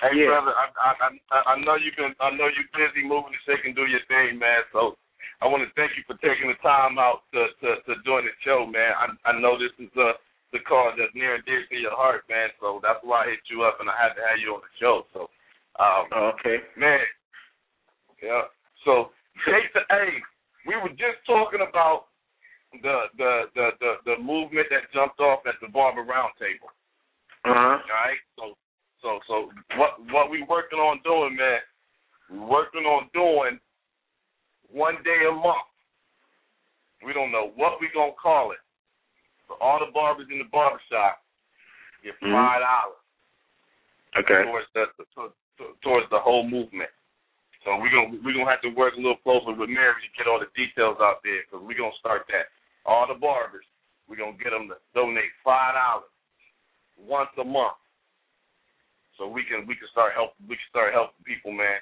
Hey, 0.03 0.17
yeah. 0.17 0.33
brother. 0.33 0.55
I, 0.57 0.67
I 0.81 0.93
I 1.13 1.39
I 1.53 1.55
know 1.61 1.77
you've 1.77 1.97
been. 1.97 2.17
I 2.21 2.31
know 2.33 2.49
you're 2.49 2.73
busy 2.73 3.07
moving 3.07 3.33
to 3.33 3.41
shake 3.45 3.65
and 3.65 3.77
do 3.77 3.85
your 3.87 4.03
thing, 4.09 4.41
man. 4.41 4.65
So 4.73 4.97
I 5.41 5.49
want 5.49 5.65
to 5.65 5.71
thank 5.77 5.93
you 5.97 6.05
for 6.09 6.17
taking 6.21 6.49
the 6.49 6.59
time 6.65 6.97
out 6.99 7.29
to 7.33 7.53
to, 7.61 7.69
to 7.85 7.93
join 8.05 8.25
the 8.25 8.35
show, 8.45 8.65
man. 8.65 8.93
I 8.97 9.13
I 9.29 9.33
know 9.41 9.61
this 9.61 9.73
is 9.77 9.93
uh 9.97 10.17
the 10.53 10.61
cause 10.67 10.95
that's 10.99 11.15
near 11.15 11.37
and 11.39 11.45
dear 11.45 11.63
to 11.69 11.77
your 11.77 11.95
heart, 11.95 12.25
man. 12.29 12.51
So 12.61 12.81
that's 12.83 13.01
why 13.03 13.25
I 13.25 13.39
hit 13.39 13.45
you 13.49 13.63
up, 13.63 13.79
and 13.81 13.89
I 13.89 13.97
had 13.97 14.17
to 14.19 14.23
have 14.25 14.41
you 14.43 14.59
on 14.59 14.63
the 14.65 14.75
show. 14.83 15.07
So, 15.15 15.31
um, 15.79 16.11
okay, 16.35 16.59
man. 16.77 17.07
Yeah. 18.23 18.51
So, 18.85 19.15
the 19.47 19.83
A. 19.95 20.05
We 20.67 20.77
were 20.77 20.93
just 20.93 21.25
talking 21.25 21.65
about 21.65 22.10
the 22.73 22.97
the 23.19 23.33
the 23.55 23.67
the, 23.81 23.93
the 24.07 24.17
movement 24.23 24.67
that 24.71 24.91
jumped 24.95 25.21
off 25.21 25.41
at 25.47 25.55
the 25.61 25.69
Barber 25.69 26.03
Roundtable. 26.03 26.71
Uh 27.45 27.55
huh. 27.55 27.79
All 27.79 27.99
right. 28.07 28.23
So 28.37 28.55
so 29.03 29.19
so 29.27 29.35
what 29.77 29.99
what 30.13 30.31
we 30.31 30.43
working 30.49 30.79
on 30.79 31.01
doing, 31.03 31.37
man? 31.37 31.61
We 32.31 32.39
working 32.39 32.85
on 32.87 33.11
doing 33.13 33.59
one 34.71 34.97
day 35.05 35.27
a 35.29 35.33
month. 35.33 35.67
We 37.05 37.13
don't 37.13 37.33
know 37.33 37.53
what 37.57 37.81
we 37.81 37.89
gonna 37.95 38.13
call 38.21 38.53
it. 38.53 38.63
For 39.49 39.61
all 39.61 39.81
the 39.81 39.91
barbers 39.93 40.29
in 40.31 40.39
the 40.39 40.47
barbershop, 40.53 41.25
get 42.05 42.15
five 42.21 42.63
dollars 42.63 43.03
Okay. 44.19 44.43
towards 44.47 44.67
the 44.75 44.87
to, 45.17 45.31
to, 45.59 45.65
towards 45.83 46.07
the 46.11 46.19
whole 46.19 46.47
movement. 46.47 46.91
So 47.65 47.77
we're 47.77 47.91
gonna 47.91 48.21
we're 48.23 48.33
gonna 48.33 48.51
have 48.51 48.63
to 48.63 48.73
work 48.73 48.95
a 48.95 49.03
little 49.03 49.19
closer 49.27 49.53
with 49.53 49.69
Mary 49.69 49.99
to 49.99 50.11
get 50.17 50.31
all 50.31 50.39
the 50.39 50.51
details 50.55 50.99
out 51.01 51.21
there 51.25 51.43
because 51.45 51.67
we're 51.67 51.77
gonna 51.77 51.97
start 51.99 52.31
that. 52.31 52.47
All 52.91 53.07
the 53.07 53.15
barbers, 53.15 53.63
we're 54.11 54.19
gonna 54.19 54.35
get 54.43 54.51
them 54.51 54.67
to 54.67 54.75
donate 54.99 55.31
five 55.47 55.79
dollars 55.79 56.11
once 56.99 57.31
a 57.39 57.47
month, 57.47 57.79
so 59.15 59.31
we 59.31 59.47
can 59.47 59.63
we 59.71 59.79
can 59.79 59.87
start 59.95 60.11
helping 60.19 60.43
we 60.51 60.59
can 60.59 60.69
start 60.75 60.91
helping 60.93 61.23
people, 61.23 61.55
man. 61.55 61.79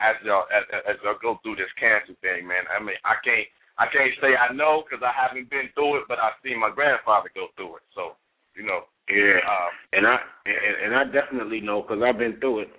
As 0.00 0.16
y'all 0.24 0.48
as, 0.48 0.64
as 0.88 0.96
y'all 1.04 1.20
go 1.20 1.36
through 1.44 1.60
this 1.60 1.68
cancer 1.76 2.16
thing, 2.24 2.48
man. 2.48 2.64
I 2.72 2.80
mean, 2.80 2.96
I 3.04 3.20
can't 3.20 3.44
I 3.76 3.84
can't 3.92 4.16
say 4.24 4.32
I 4.32 4.48
know 4.56 4.80
because 4.88 5.04
I 5.04 5.12
haven't 5.12 5.52
been 5.52 5.68
through 5.76 6.00
it, 6.00 6.08
but 6.08 6.16
I've 6.16 6.40
seen 6.40 6.56
my 6.58 6.72
grandfather 6.72 7.28
go 7.36 7.52
through 7.54 7.76
it. 7.76 7.86
So 7.92 8.16
you 8.56 8.64
know, 8.64 8.88
Yeah. 9.12 9.44
um, 9.44 9.70
And 9.92 10.06
I 10.08 10.16
and, 10.48 10.76
and 10.88 10.92
I 10.96 11.04
definitely 11.12 11.60
know 11.60 11.82
because 11.84 12.00
I've 12.00 12.16
been 12.16 12.40
through 12.40 12.64
it. 12.64 12.70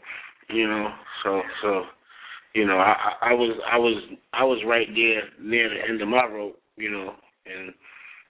You 0.49 0.65
know. 0.67 0.89
So 1.21 1.41
so. 1.61 1.71
You 2.53 2.65
know, 2.67 2.79
I, 2.83 2.91
I 2.91 3.29
I 3.29 3.33
was 3.33 3.55
I 3.63 3.77
was 3.77 3.97
I 4.33 4.43
was 4.43 4.59
right 4.67 4.87
there 4.93 5.23
near 5.39 5.69
the 5.69 5.87
end 5.87 6.01
of 6.01 6.09
my 6.09 6.25
rope, 6.25 6.59
you 6.75 6.91
know, 6.91 7.15
and 7.45 7.73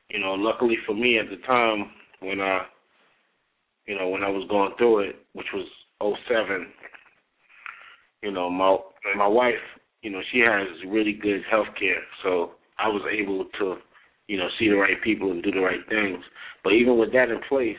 you 0.10 0.20
know, 0.20 0.34
luckily 0.34 0.76
for 0.86 0.94
me 0.94 1.18
at 1.20 1.30
the 1.30 1.38
time 1.48 1.92
when 2.20 2.42
I 2.42 2.66
you 3.86 3.98
know, 3.98 4.10
when 4.10 4.24
I 4.24 4.30
was 4.30 4.48
going 4.50 4.74
through 4.78 5.00
it, 5.10 5.16
which 5.34 5.48
was 5.54 5.66
oh 6.00 6.16
seven, 6.28 6.68
you 8.22 8.32
know, 8.32 8.50
my 8.50 8.78
my 9.18 9.28
wife, 9.28 9.54
you 10.02 10.12
know, 10.12 10.22
she 10.32 10.40
has 10.40 10.68
really 10.88 11.14
good 11.14 11.42
health 11.50 11.68
care, 11.80 12.02
so 12.24 12.52
I 12.78 12.88
was 12.88 13.02
able 13.12 13.46
to, 13.60 13.78
you 14.28 14.38
know, 14.38 14.48
see 14.60 14.70
the 14.70 14.76
right 14.76 15.02
people 15.04 15.32
and 15.32 15.44
do 15.44 15.52
the 15.52 15.60
right 15.60 15.82
things. 15.90 16.24
But 16.64 16.74
even 16.74 16.98
with 16.98 17.12
that 17.14 17.30
in 17.30 17.40
place, 17.50 17.76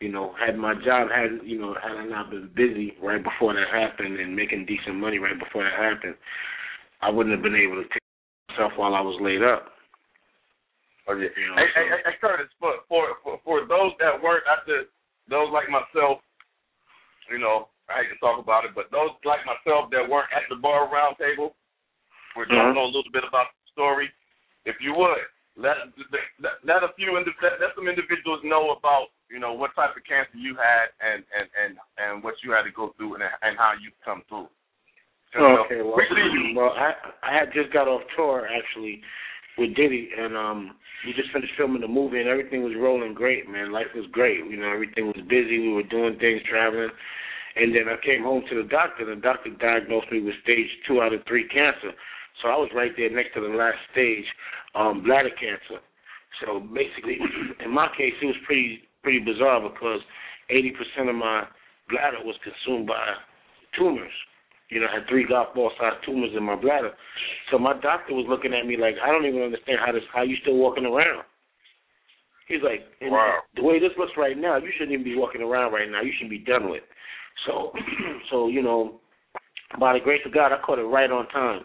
you 0.00 0.10
know, 0.10 0.34
had 0.38 0.56
my 0.56 0.74
job 0.74 1.08
had 1.14 1.44
you 1.44 1.60
know, 1.60 1.74
had 1.82 1.96
I 1.96 2.06
not 2.06 2.30
been 2.30 2.50
busy 2.54 2.94
right 3.02 3.22
before 3.22 3.54
that 3.54 3.68
happened 3.72 4.18
and 4.18 4.36
making 4.36 4.66
decent 4.66 4.96
money 4.96 5.18
right 5.18 5.38
before 5.38 5.64
that 5.64 5.78
happened, 5.78 6.14
I 7.00 7.10
wouldn't 7.10 7.34
have 7.34 7.42
been 7.42 7.56
able 7.56 7.82
to 7.82 7.88
take 7.88 8.02
myself 8.50 8.72
while 8.76 8.94
I 8.94 9.00
was 9.00 9.18
laid 9.20 9.42
up. 9.42 9.71
Oh 11.08 11.14
yeah. 11.18 11.30
You 11.34 11.46
know, 11.50 11.56
hey, 11.58 11.68
so- 11.74 12.02
hey, 12.06 12.16
Curtis, 12.20 12.50
for, 12.60 12.74
for 12.88 13.04
for 13.22 13.34
for 13.42 13.56
those 13.66 13.92
that 13.98 14.20
weren't 14.22 14.46
at 14.46 14.62
the 14.66 14.86
those 15.30 15.50
like 15.50 15.66
myself, 15.70 16.22
you 17.30 17.38
know, 17.38 17.68
I 17.90 18.02
hate 18.06 18.10
to 18.14 18.18
talk 18.22 18.38
about 18.38 18.64
it, 18.64 18.72
but 18.74 18.90
those 18.94 19.10
like 19.26 19.42
myself 19.46 19.90
that 19.90 20.06
weren't 20.06 20.30
at 20.34 20.46
the 20.50 20.56
bar 20.58 20.86
round 20.90 21.16
table, 21.18 21.54
we're 22.36 22.46
Mhm. 22.46 22.74
talking 22.74 22.82
a 22.82 22.86
little 22.86 23.10
bit 23.12 23.24
about 23.26 23.50
the 23.50 23.70
story. 23.74 24.10
If 24.64 24.80
you 24.80 24.94
would 24.94 25.18
let 25.56 25.76
let, 26.40 26.54
let 26.64 26.82
a 26.86 26.92
few 26.94 27.12
let, 27.12 27.26
let 27.60 27.74
some 27.74 27.88
individuals 27.88 28.40
know 28.44 28.70
about 28.70 29.10
you 29.28 29.38
know 29.42 29.52
what 29.54 29.74
type 29.74 29.96
of 29.96 30.04
cancer 30.04 30.38
you 30.38 30.54
had 30.54 30.94
and 31.02 31.24
and 31.34 31.48
and 31.58 31.72
and 31.98 32.22
what 32.22 32.34
you 32.46 32.52
had 32.52 32.62
to 32.62 32.70
go 32.70 32.94
through 32.96 33.14
and 33.18 33.24
and 33.42 33.58
how 33.58 33.72
you 33.74 33.90
come 34.04 34.22
through. 34.28 34.48
Know, 35.34 35.64
Okay, 35.64 35.80
well, 35.80 35.96
we 35.96 36.04
see 36.12 36.28
you. 36.28 36.52
well, 36.54 36.74
I 36.76 36.92
I 37.24 37.32
had 37.32 37.52
just 37.54 37.72
got 37.72 37.88
off 37.88 38.02
tour 38.14 38.46
actually 38.46 39.02
with 39.58 39.74
Diddy, 39.76 40.10
and 40.16 40.36
um, 40.36 40.74
we 41.06 41.12
just 41.12 41.32
finished 41.32 41.52
filming 41.56 41.82
the 41.82 41.88
movie, 41.88 42.20
and 42.20 42.28
everything 42.28 42.62
was 42.62 42.74
rolling 42.78 43.14
great, 43.14 43.48
man. 43.48 43.72
Life 43.72 43.92
was 43.94 44.06
great, 44.12 44.38
you 44.48 44.56
know. 44.56 44.72
Everything 44.72 45.06
was 45.06 45.20
busy. 45.28 45.58
We 45.58 45.72
were 45.72 45.82
doing 45.82 46.18
things, 46.18 46.40
traveling, 46.48 46.90
and 47.56 47.74
then 47.74 47.88
I 47.88 47.96
came 48.04 48.22
home 48.22 48.42
to 48.48 48.62
the 48.62 48.68
doctor. 48.68 49.04
The 49.04 49.20
doctor 49.20 49.50
diagnosed 49.50 50.10
me 50.10 50.20
with 50.20 50.34
stage 50.42 50.68
two 50.86 51.02
out 51.02 51.12
of 51.12 51.20
three 51.28 51.46
cancer. 51.48 51.92
So 52.40 52.48
I 52.48 52.56
was 52.56 52.70
right 52.74 52.92
there 52.96 53.10
next 53.10 53.34
to 53.34 53.40
the 53.40 53.54
last 53.54 53.78
stage, 53.92 54.24
um, 54.74 55.02
bladder 55.04 55.34
cancer. 55.36 55.82
So 56.40 56.60
basically, 56.60 57.18
in 57.64 57.70
my 57.70 57.88
case, 57.96 58.14
it 58.22 58.26
was 58.26 58.40
pretty 58.46 58.88
pretty 59.02 59.18
bizarre 59.18 59.60
because 59.60 60.00
80% 60.50 61.10
of 61.10 61.16
my 61.16 61.44
bladder 61.90 62.22
was 62.24 62.36
consumed 62.42 62.86
by 62.86 63.02
tumors. 63.76 64.12
You 64.72 64.80
know, 64.80 64.86
I 64.90 65.00
had 65.00 65.08
three 65.08 65.26
golf 65.28 65.54
ball 65.54 65.70
sized 65.78 66.00
tumors 66.06 66.30
in 66.34 66.42
my 66.42 66.56
bladder. 66.56 66.92
So 67.50 67.58
my 67.58 67.74
doctor 67.78 68.14
was 68.14 68.24
looking 68.26 68.54
at 68.54 68.64
me 68.66 68.78
like, 68.80 68.94
I 69.04 69.12
don't 69.12 69.26
even 69.26 69.42
understand 69.42 69.78
how 69.84 69.92
this 69.92 70.02
how 70.14 70.22
you 70.22 70.36
still 70.40 70.56
walking 70.56 70.86
around. 70.86 71.24
He's 72.48 72.62
like, 72.64 72.80
Wow. 73.02 73.40
the 73.54 73.62
way 73.62 73.78
this 73.78 73.92
looks 73.98 74.12
right 74.16 74.36
now, 74.36 74.56
you 74.56 74.70
shouldn't 74.72 74.92
even 74.92 75.04
be 75.04 75.14
walking 75.16 75.42
around 75.42 75.72
right 75.72 75.90
now. 75.90 76.00
You 76.00 76.12
should 76.18 76.30
be 76.30 76.38
done 76.38 76.70
with. 76.70 76.82
So, 77.46 77.72
so 78.30 78.48
you 78.48 78.62
know, 78.62 79.00
by 79.78 79.92
the 79.92 80.00
grace 80.00 80.20
of 80.24 80.32
God, 80.34 80.52
I 80.52 80.60
caught 80.64 80.78
it 80.78 80.82
right 80.88 81.10
on 81.10 81.28
time. 81.28 81.62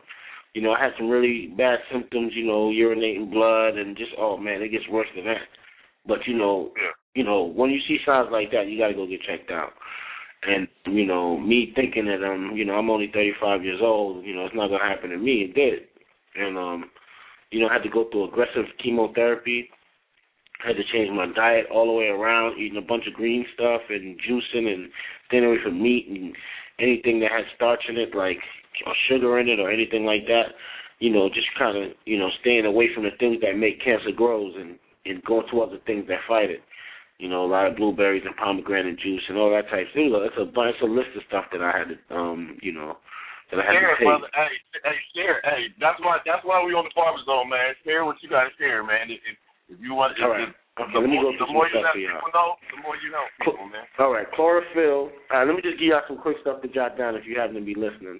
You 0.53 0.61
know, 0.61 0.71
I 0.71 0.83
had 0.83 0.91
some 0.97 1.09
really 1.09 1.53
bad 1.57 1.79
symptoms. 1.91 2.33
You 2.35 2.45
know, 2.45 2.69
urinating 2.69 3.31
blood 3.31 3.77
and 3.77 3.95
just 3.97 4.11
oh 4.19 4.35
man, 4.37 4.61
it 4.61 4.69
gets 4.69 4.87
worse 4.89 5.07
than 5.15 5.25
that. 5.25 5.47
But 6.05 6.19
you 6.27 6.37
know, 6.37 6.71
Yeah. 6.75 6.91
you 7.15 7.23
know, 7.23 7.43
when 7.43 7.69
you 7.69 7.79
see 7.87 7.99
signs 8.05 8.29
like 8.31 8.51
that, 8.51 8.67
you 8.67 8.77
got 8.77 8.87
to 8.89 8.93
go 8.93 9.07
get 9.07 9.21
checked 9.23 9.51
out. 9.51 9.73
And 10.47 10.67
you 10.85 11.05
know, 11.05 11.37
me 11.37 11.73
thinking 11.75 12.05
that 12.05 12.25
um, 12.25 12.53
you 12.55 12.63
know, 12.63 12.75
I'm 12.75 12.89
only 12.89 13.11
35 13.13 13.63
years 13.63 13.81
old. 13.83 14.25
You 14.25 14.33
know, 14.33 14.45
it's 14.45 14.55
not 14.55 14.69
gonna 14.69 14.83
happen 14.83 15.09
to 15.09 15.17
me. 15.17 15.43
It 15.49 15.53
did. 15.53 15.83
And 16.35 16.57
um, 16.57 16.85
you 17.51 17.59
know, 17.59 17.67
I 17.67 17.73
had 17.73 17.83
to 17.83 17.89
go 17.89 18.07
through 18.09 18.29
aggressive 18.29 18.65
chemotherapy. 18.81 19.69
Had 20.65 20.77
to 20.77 20.83
change 20.91 21.11
my 21.11 21.27
diet 21.35 21.65
all 21.71 21.85
the 21.85 21.91
way 21.91 22.07
around, 22.07 22.57
eating 22.57 22.79
a 22.79 22.87
bunch 22.87 23.05
of 23.07 23.13
green 23.13 23.45
stuff 23.53 23.81
and 23.89 24.17
juicing 24.21 24.73
and 24.73 24.89
staying 25.27 25.45
away 25.45 25.57
from 25.61 25.81
meat 25.83 26.07
and 26.09 26.35
anything 26.79 27.19
that 27.19 27.31
had 27.31 27.45
starch 27.55 27.83
in 27.89 27.97
it, 27.97 28.15
like 28.15 28.39
or 28.85 28.93
sugar 29.09 29.39
in 29.39 29.49
it 29.49 29.59
or 29.59 29.69
anything 29.69 30.05
like 30.05 30.25
that. 30.27 30.55
You 30.99 31.11
know, 31.11 31.29
just 31.29 31.47
kind 31.59 31.77
of 31.77 31.91
you 32.05 32.17
know 32.17 32.29
staying 32.39 32.65
away 32.65 32.87
from 32.95 33.03
the 33.03 33.11
things 33.19 33.37
that 33.41 33.57
make 33.57 33.83
cancer 33.83 34.11
grows 34.15 34.53
and 34.57 34.79
and 35.05 35.23
going 35.25 35.45
to 35.51 35.61
other 35.61 35.77
things 35.85 36.07
that 36.07 36.19
fight 36.27 36.49
it. 36.49 36.61
You 37.17 37.29
know, 37.29 37.45
a 37.45 37.49
lot 37.49 37.65
of 37.65 37.75
blueberries 37.75 38.21
and 38.25 38.35
pomegranate 38.37 38.99
juice 38.99 39.23
and 39.29 39.37
all 39.37 39.49
that 39.49 39.69
type. 39.73 39.89
Was 39.95 40.21
a, 40.21 40.29
it's 40.29 40.37
a 40.37 40.45
bunch, 40.45 40.77
it's 40.77 40.85
a 40.85 40.91
list 40.91 41.17
of 41.17 41.25
stuff 41.27 41.45
that 41.51 41.65
I 41.65 41.73
had 41.73 41.89
to, 41.89 41.97
um, 42.13 42.57
you 42.61 42.71
know, 42.71 42.97
that 43.49 43.57
I 43.57 43.65
had 43.65 43.73
Share 43.73 43.89
to 43.89 43.97
take. 43.97 44.05
brother. 44.05 44.29
Hey, 44.37 44.53
hey, 44.85 44.97
share. 45.17 45.41
Hey, 45.41 45.73
that's 45.81 45.97
why. 46.05 46.21
That's 46.29 46.45
why 46.45 46.61
we 46.61 46.77
on 46.77 46.85
the 46.85 46.93
barber 46.93 47.17
zone, 47.25 47.49
man. 47.49 47.73
Share 47.81 48.05
what 48.05 48.21
you 48.21 48.29
got 48.29 48.45
to 48.45 48.53
share, 48.61 48.85
man. 48.85 49.09
If, 49.09 49.17
if, 49.25 49.37
if 49.73 49.77
you 49.81 49.97
want, 49.97 50.13
if, 50.13 50.23
All 50.23 50.29
right. 50.29 50.49
if, 50.49 50.53
Okay, 50.77 50.93
the 50.93 50.99
let 50.99 51.09
me 51.09 51.15
more, 51.17 51.23
go 51.23 51.29
through 51.33 51.47
some 51.47 51.53
more 51.57 51.69
stuff 51.73 51.89
for 51.93 51.97
y'all. 51.97 52.21
know, 52.33 52.53
the 52.69 52.81
more 52.85 52.93
you 53.01 53.09
help 53.09 53.29
people, 53.41 53.65
man. 53.65 53.81
All 53.97 54.13
right, 54.13 54.29
chlorophyll. 54.31 55.09
Uh, 55.33 55.43
let 55.45 55.55
me 55.55 55.61
just 55.65 55.79
give 55.79 55.89
y'all 55.89 56.05
some 56.07 56.21
quick 56.21 56.37
stuff 56.41 56.61
to 56.61 56.67
jot 56.67 56.97
down 56.97 57.15
if 57.15 57.25
you 57.25 57.33
happen 57.39 57.55
to 57.55 57.61
be 57.65 57.73
listening. 57.73 58.19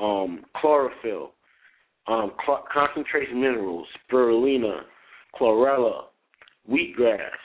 Um, 0.00 0.40
chlorophyll, 0.56 1.32
um, 2.08 2.32
cl- 2.46 2.64
concentrated 2.72 3.36
minerals, 3.36 3.86
spirulina, 4.08 4.88
chlorella, 5.38 6.04
wheatgrass. 6.64 7.36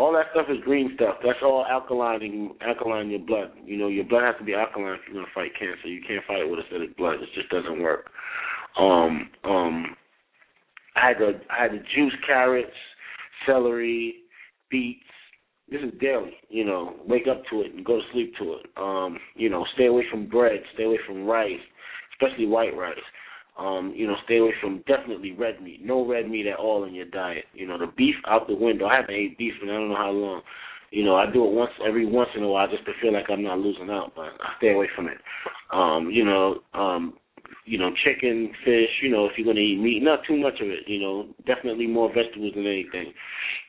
All 0.00 0.14
that 0.14 0.32
stuff 0.32 0.46
is 0.48 0.56
green 0.64 0.92
stuff. 0.94 1.16
That's 1.22 1.40
all 1.42 1.66
alkaline, 1.68 2.52
alkaline 2.66 3.10
your 3.10 3.20
blood. 3.20 3.50
You 3.66 3.76
know, 3.76 3.88
your 3.88 4.04
blood 4.04 4.22
has 4.22 4.34
to 4.38 4.44
be 4.44 4.54
alkaline 4.54 4.94
if 4.94 5.00
you're 5.06 5.20
gonna 5.20 5.30
fight 5.34 5.50
cancer. 5.58 5.88
You 5.88 6.00
can't 6.08 6.24
fight 6.26 6.38
it 6.38 6.50
with 6.50 6.60
acidic 6.60 6.96
blood. 6.96 7.16
It 7.16 7.28
just 7.34 7.50
doesn't 7.50 7.82
work. 7.82 8.08
Um, 8.78 9.28
um, 9.44 9.94
I 10.96 11.08
had 11.08 11.18
to 11.18 11.32
I 11.50 11.62
had 11.64 11.72
to 11.72 11.80
juice 11.94 12.14
carrots, 12.26 12.72
celery, 13.44 14.14
beets. 14.70 15.04
This 15.70 15.82
is 15.82 15.92
daily, 16.00 16.32
you 16.48 16.64
know. 16.64 16.94
Wake 17.06 17.28
up 17.30 17.42
to 17.50 17.60
it 17.60 17.74
and 17.74 17.84
go 17.84 17.96
to 17.96 18.02
sleep 18.14 18.32
to 18.38 18.54
it. 18.54 18.66
Um, 18.78 19.18
you 19.36 19.50
know, 19.50 19.66
stay 19.74 19.84
away 19.84 20.04
from 20.10 20.30
bread, 20.30 20.62
stay 20.72 20.84
away 20.84 20.98
from 21.06 21.26
rice, 21.26 21.60
especially 22.14 22.46
white 22.46 22.74
rice. 22.74 22.96
Um, 23.58 23.92
you 23.94 24.06
know, 24.06 24.14
stay 24.24 24.38
away 24.38 24.54
from 24.60 24.82
definitely 24.86 25.32
red 25.32 25.62
meat. 25.62 25.84
No 25.84 26.06
red 26.06 26.28
meat 26.28 26.46
at 26.46 26.58
all 26.58 26.84
in 26.84 26.94
your 26.94 27.06
diet. 27.06 27.44
You 27.52 27.66
know, 27.66 27.78
the 27.78 27.92
beef 27.96 28.14
out 28.26 28.46
the 28.48 28.54
window. 28.54 28.86
I 28.86 28.96
haven't 28.96 29.14
ate 29.14 29.38
beef 29.38 29.54
in 29.62 29.68
I 29.68 29.74
don't 29.74 29.90
know 29.90 29.96
how 29.96 30.10
long. 30.10 30.42
You 30.90 31.04
know, 31.04 31.16
I 31.16 31.30
do 31.30 31.44
it 31.44 31.52
once 31.52 31.70
every 31.86 32.06
once 32.06 32.30
in 32.36 32.42
a 32.42 32.48
while 32.48 32.68
just 32.68 32.84
to 32.86 32.92
feel 33.00 33.12
like 33.12 33.26
I'm 33.30 33.44
not 33.44 33.58
losing 33.58 33.90
out, 33.90 34.12
but 34.16 34.30
I 34.40 34.56
stay 34.58 34.72
away 34.72 34.88
from 34.96 35.06
it. 35.06 35.18
Um, 35.72 36.10
you 36.10 36.24
know, 36.24 36.60
um, 36.74 37.14
you 37.64 37.78
know, 37.78 37.90
chicken, 38.04 38.50
fish, 38.64 38.90
you 39.02 39.10
know, 39.10 39.26
if 39.26 39.32
you're 39.36 39.46
gonna 39.46 39.60
eat 39.60 39.78
meat, 39.78 40.02
not 40.02 40.20
too 40.26 40.36
much 40.36 40.60
of 40.60 40.68
it, 40.68 40.80
you 40.88 40.98
know, 40.98 41.28
definitely 41.46 41.86
more 41.86 42.12
vegetables 42.12 42.52
than 42.54 42.66
anything. 42.66 43.12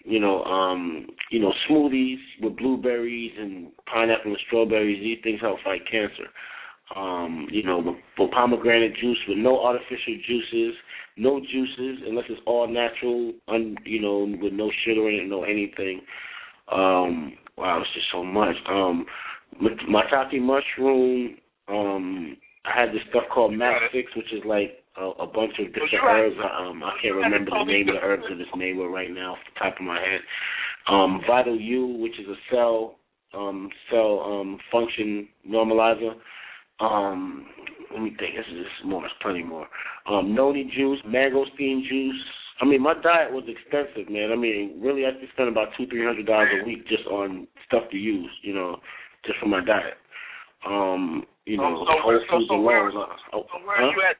You 0.04 0.20
know, 0.20 0.44
um, 0.46 1.08
you 1.30 1.40
know, 1.40 1.54
smoothies 1.70 2.18
with 2.42 2.58
blueberries 2.58 3.34
and 3.38 3.68
pineapple 3.86 4.32
and 4.32 4.40
strawberries, 4.48 5.00
these 5.02 5.20
things 5.24 5.42
help 5.42 5.60
fight 5.64 5.82
cancer. 5.90 6.30
Um, 6.96 7.48
you 7.52 7.64
know, 7.64 7.78
with, 7.80 7.96
with 8.18 8.32
pomegranate 8.32 8.96
juice 8.98 9.18
with 9.28 9.38
no 9.38 9.64
artificial 9.64 10.18
juices, 10.28 10.76
no 11.18 11.40
juices 11.40 12.04
unless 12.08 12.26
it's 12.30 12.42
all 12.46 12.68
natural, 12.68 13.34
un, 13.48 13.76
you 13.86 14.02
know, 14.02 14.28
with 14.42 14.54
no 14.54 14.70
sugar 14.86 15.10
in 15.10 15.16
it, 15.16 15.30
no 15.30 15.44
anything. 15.44 16.02
Um, 16.72 17.34
wow, 17.58 17.80
it's 17.82 17.94
just 17.94 18.08
so 18.12 18.24
much. 18.24 18.56
Um, 18.68 19.06
maitake 19.62 20.42
mushroom. 20.42 21.38
Um, 21.68 22.38
I 22.66 22.80
had 22.80 22.90
this 22.90 23.02
stuff 23.10 23.24
called 23.34 23.54
Six, 23.94 24.16
which 24.16 24.34
is 24.34 24.42
like 24.46 24.84
a, 24.98 25.04
a 25.04 25.28
bunch 25.28 25.54
of 25.60 25.68
different 25.68 26.04
herbs. 26.04 26.36
Um, 26.40 26.84
I 26.84 26.92
can't 27.02 27.16
remember 27.16 27.52
the 27.52 27.64
name 27.64 27.90
of 27.90 27.96
the 27.96 28.02
herbs 28.02 28.24
it's 28.30 28.50
made 28.56 28.78
with 28.78 28.88
right 28.88 29.12
now 29.12 29.34
off 29.34 29.40
the 29.54 29.60
top 29.60 29.80
of 29.80 29.86
my 29.86 30.00
head. 30.00 30.22
Um, 30.88 31.22
Vital 31.28 31.60
U, 31.60 31.88
which 32.00 32.20
is 32.20 32.28
a 32.28 32.36
cell 32.54 32.96
um, 33.34 33.70
cell 33.90 34.20
um, 34.20 34.60
function 34.72 35.28
normalizer. 35.48 36.14
Um, 36.82 37.46
let 37.94 38.02
me 38.02 38.16
think. 38.18 38.36
This 38.36 38.46
is 38.52 38.66
more. 38.86 39.02
There's 39.02 39.12
plenty 39.22 39.44
more. 39.44 39.68
Um, 40.10 40.34
noni 40.34 40.72
juice, 40.76 41.00
mangosteen 41.06 41.88
juice, 41.88 42.22
I 42.62 42.66
mean, 42.66 42.82
my 42.82 42.94
diet 42.94 43.34
was 43.34 43.44
expensive, 43.50 44.12
man. 44.12 44.32
I 44.32 44.36
mean, 44.36 44.78
really, 44.80 45.06
I 45.06 45.12
just 45.20 45.34
spend 45.34 45.50
about 45.50 45.70
two, 45.76 45.88
three 45.88 46.06
hundred 46.06 46.28
dollars 46.28 46.50
a 46.62 46.66
week 46.66 46.88
just 46.88 47.06
on 47.08 47.48
stuff 47.66 47.90
to 47.90 47.98
use, 47.98 48.30
you 48.44 48.54
know, 48.54 48.78
just 49.26 49.40
for 49.40 49.48
my 49.48 49.66
diet. 49.66 49.98
Um, 50.66 51.26
you 51.46 51.58
know, 51.58 51.82
so, 51.82 51.90
whole 51.90 52.20
so, 52.30 52.38
foods 52.38 52.46
so, 52.50 52.62
where, 52.62 52.88
alone. 52.88 53.08
so, 53.32 53.38
Oh, 53.38 53.44
so 53.50 53.66
where 53.66 53.82
huh? 53.82 53.90
you 53.90 54.02
at? 54.08 54.16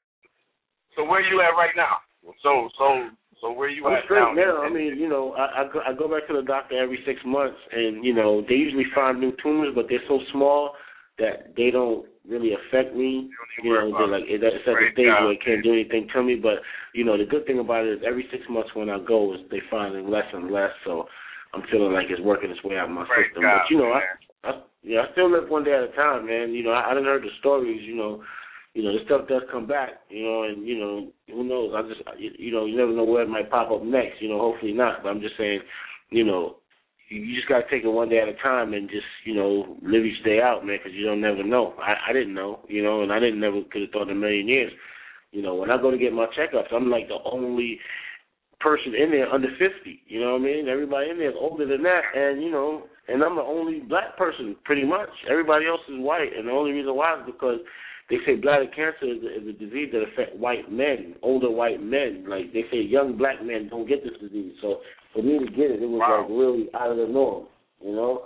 So 0.98 1.06
where 1.06 1.22
you 1.22 1.40
at 1.42 1.54
right 1.54 1.76
now? 1.78 2.02
So 2.42 2.70
so 2.80 3.10
so 3.40 3.52
where 3.52 3.70
you 3.70 3.86
I'm 3.86 3.94
at 3.94 4.06
straight 4.06 4.22
now? 4.22 4.34
now. 4.34 4.64
I 4.64 4.70
mean, 4.70 4.98
you 4.98 5.08
know, 5.08 5.34
I, 5.34 5.62
I 5.62 5.72
go 5.72 5.82
I 5.86 5.94
go 5.94 6.10
back 6.10 6.28
to 6.28 6.34
the 6.34 6.42
doctor 6.42 6.82
every 6.82 6.98
six 7.06 7.20
months, 7.24 7.58
and 7.72 8.04
you 8.04 8.14
know, 8.14 8.42
they 8.50 8.56
usually 8.56 8.90
find 8.96 9.20
new 9.20 9.34
tumors, 9.44 9.74
but 9.76 9.86
they're 9.88 10.02
so 10.08 10.20
small 10.34 10.74
that 11.20 11.54
they 11.56 11.70
don't 11.70 12.08
really 12.28 12.54
affect 12.54 12.96
me. 12.96 13.30
You 13.64 13.70
You 13.70 13.74
don't 13.76 13.86
need 13.88 13.92
to 13.94 14.00
know, 14.00 14.08
they're 14.10 14.20
like 14.20 14.30
it's 14.30 14.44
at 14.44 14.54
the 14.66 14.74
Great 14.74 14.94
stage 14.94 15.08
where 15.08 15.32
it 15.32 15.44
can't 15.44 15.64
do 15.64 15.74
anything 15.74 16.08
to 16.14 16.24
me. 16.24 16.36
But 16.36 16.62
you 16.94 17.04
know, 17.04 17.18
the 17.18 17.26
good 17.26 17.46
thing 17.46 17.60
about 17.60 17.86
it 17.86 17.94
is 17.98 18.04
every 18.06 18.26
six 18.32 18.44
months 18.50 18.70
when 18.74 18.90
I 18.90 19.00
go, 19.00 19.34
is 19.34 19.40
they 19.50 19.62
find 19.70 19.96
it 19.96 20.06
less 20.06 20.26
and 20.34 20.52
less. 20.52 20.72
So 20.86 21.08
I'm 21.54 21.64
feeling 21.72 21.94
like 21.94 22.08
it's 22.10 22.22
working 22.22 22.52
its 22.52 22.64
way 22.64 22.78
out 22.78 22.90
of 22.90 22.96
my 22.96 23.06
Great 23.06 23.28
system. 23.28 23.44
job, 23.44 23.62
but 23.64 23.72
you 23.74 23.78
know, 23.78 23.92
I, 23.92 24.00
man. 24.00 24.18
I 24.44 24.52
yeah, 24.84 25.02
I 25.08 25.12
still 25.12 25.30
live 25.32 25.50
one 25.50 25.64
day 25.64 25.74
at 25.74 25.84
a 25.84 25.94
time, 25.96 26.26
man. 26.26 26.54
You 26.54 26.64
know, 26.64 26.72
I, 26.72 26.92
I 26.92 26.94
done 26.94 27.04
heard 27.06 27.24
the 27.24 27.30
stories. 27.40 27.82
You 27.84 27.96
know, 27.96 28.24
you 28.74 28.84
know, 28.84 28.94
this 28.94 29.06
stuff 29.06 29.28
does 29.28 29.44
come 29.52 29.68
back. 29.68 30.02
You 30.10 30.24
know, 30.24 30.44
and 30.44 30.66
you 30.66 30.80
know, 30.80 31.08
who 31.28 31.44
knows? 31.44 31.74
I 31.76 31.82
just 31.88 32.02
you, 32.18 32.32
you 32.38 32.52
know, 32.52 32.66
you 32.66 32.78
never 32.78 32.92
know 32.94 33.04
where 33.04 33.24
it 33.24 33.30
might 33.30 33.50
pop 33.52 33.72
up 33.72 33.84
next. 33.84 34.22
You 34.22 34.30
know, 34.30 34.40
hopefully 34.40 34.74
not. 34.74 35.04
But 35.04 35.10
I'm 35.10 35.22
just 35.22 35.38
saying, 35.38 35.60
you 36.10 36.24
know, 36.24 36.58
you 37.12 37.36
just 37.36 37.50
gotta 37.50 37.66
take 37.70 37.84
it 37.84 37.90
one 37.90 38.10
day 38.10 38.20
at 38.20 38.30
a 38.30 38.36
time 38.42 38.74
and 38.74 38.90
just 38.90 39.06
you 39.26 39.36
know 39.36 39.78
live 39.84 40.06
each 40.06 40.24
day 40.24 40.40
out, 40.42 40.66
man, 40.66 40.80
because 40.82 40.98
you 40.98 41.06
don't 41.06 41.22
never 41.22 41.44
know. 41.44 41.74
I 41.78 42.10
I 42.10 42.14
didn't 42.14 42.34
know, 42.34 42.60
you 42.68 42.82
know, 42.82 43.04
and 43.04 43.12
I 43.12 43.20
didn't 43.20 43.40
never 43.40 43.62
could 43.72 43.82
have 43.82 43.92
thought 43.92 44.10
in 44.10 44.18
a 44.18 44.20
million 44.20 44.48
years. 44.48 44.72
You 45.32 45.42
know, 45.42 45.56
when 45.56 45.70
I 45.70 45.82
go 45.82 45.92
to 45.92 45.98
get 45.98 46.14
my 46.14 46.28
checkups, 46.38 46.74
I'm 46.74 46.90
like 46.90 47.08
the 47.08 47.20
only 47.26 47.80
person 48.60 48.94
in 48.96 49.12
there 49.12 49.30
under 49.30 49.50
50. 49.50 50.02
You 50.08 50.20
know 50.22 50.34
what 50.34 50.42
I 50.42 50.46
mean? 50.46 50.68
Everybody 50.68 51.10
in 51.10 51.18
there 51.18 51.32
is 51.32 51.36
older 51.40 51.66
than 51.66 51.84
that, 51.84 52.02
and 52.16 52.42
you 52.42 52.52
know, 52.52 52.84
and 53.08 53.24
I'm 53.24 53.36
the 53.36 53.42
only 53.42 53.80
black 53.80 54.18
person 54.18 54.56
pretty 54.64 54.86
much. 54.86 55.10
Everybody 55.30 55.68
else 55.68 55.82
is 55.90 56.00
white, 56.00 56.32
and 56.38 56.48
the 56.48 56.52
only 56.52 56.72
reason 56.72 56.96
why 56.96 57.20
is 57.20 57.26
because 57.26 57.60
they 58.10 58.18
say 58.26 58.36
bladder 58.36 58.68
cancer 58.68 59.08
is 59.08 59.24
a, 59.24 59.42
is 59.42 59.56
a 59.56 59.60
disease 59.60 59.90
that 59.94 60.04
affects 60.04 60.38
white 60.38 60.72
men, 60.72 61.16
older 61.22 61.50
white 61.50 61.82
men. 61.82 62.26
Like 62.28 62.54
they 62.54 62.64
say, 62.72 62.82
young 62.82 63.18
black 63.18 63.44
men 63.44 63.68
don't 63.70 63.88
get 63.88 64.04
this 64.04 64.20
disease. 64.22 64.54
So 64.62 64.80
for 65.14 65.22
me 65.22 65.40
to 65.40 65.46
get 65.46 65.72
it, 65.72 65.82
it 65.84 65.90
was 65.90 66.00
Wow. 66.00 66.22
like 66.22 66.30
really 66.30 66.70
out 66.74 66.92
of 66.92 66.98
the 66.98 67.08
norm. 67.08 67.48
You 67.84 67.96
know. 67.96 68.24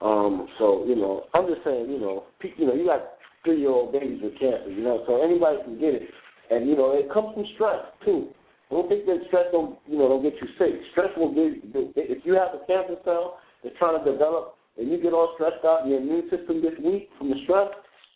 Um, 0.00 0.48
so 0.58 0.84
you 0.86 0.96
know, 0.96 1.24
I'm 1.34 1.46
just 1.46 1.62
saying, 1.64 1.90
you 1.90 2.00
know, 2.00 2.24
pe- 2.40 2.54
you 2.56 2.66
know, 2.66 2.74
you 2.74 2.86
got 2.86 3.20
three 3.44 3.60
year 3.60 3.70
old 3.70 3.92
babies 3.92 4.20
with 4.22 4.38
cancer, 4.38 4.70
you 4.70 4.82
know, 4.82 5.04
so 5.06 5.20
anybody 5.22 5.58
can 5.64 5.78
get 5.78 5.94
it, 5.94 6.08
and 6.50 6.68
you 6.68 6.76
know, 6.76 6.92
it 6.92 7.12
comes 7.12 7.34
from 7.34 7.44
stress 7.54 7.84
too. 8.04 8.28
I 8.70 8.74
Don't 8.74 8.88
think 8.88 9.04
that 9.06 9.18
stress 9.26 9.46
don't, 9.52 9.78
you 9.86 9.98
know, 9.98 10.08
don't 10.08 10.22
get 10.22 10.34
you 10.40 10.48
sick. 10.56 10.80
Stress 10.92 11.10
will 11.16 11.34
give. 11.34 11.58
If 11.96 12.24
you 12.24 12.34
have 12.34 12.54
a 12.54 12.64
cancer 12.66 12.96
cell 13.04 13.38
that's 13.62 13.76
trying 13.78 14.02
to 14.02 14.10
develop, 14.10 14.54
and 14.78 14.90
you 14.90 15.02
get 15.02 15.12
all 15.12 15.32
stressed 15.34 15.64
out, 15.64 15.82
and 15.82 15.90
your 15.90 16.00
immune 16.00 16.30
system 16.30 16.62
gets 16.62 16.78
weak 16.78 17.10
from 17.18 17.30
the 17.30 17.36
stress, 17.44 17.68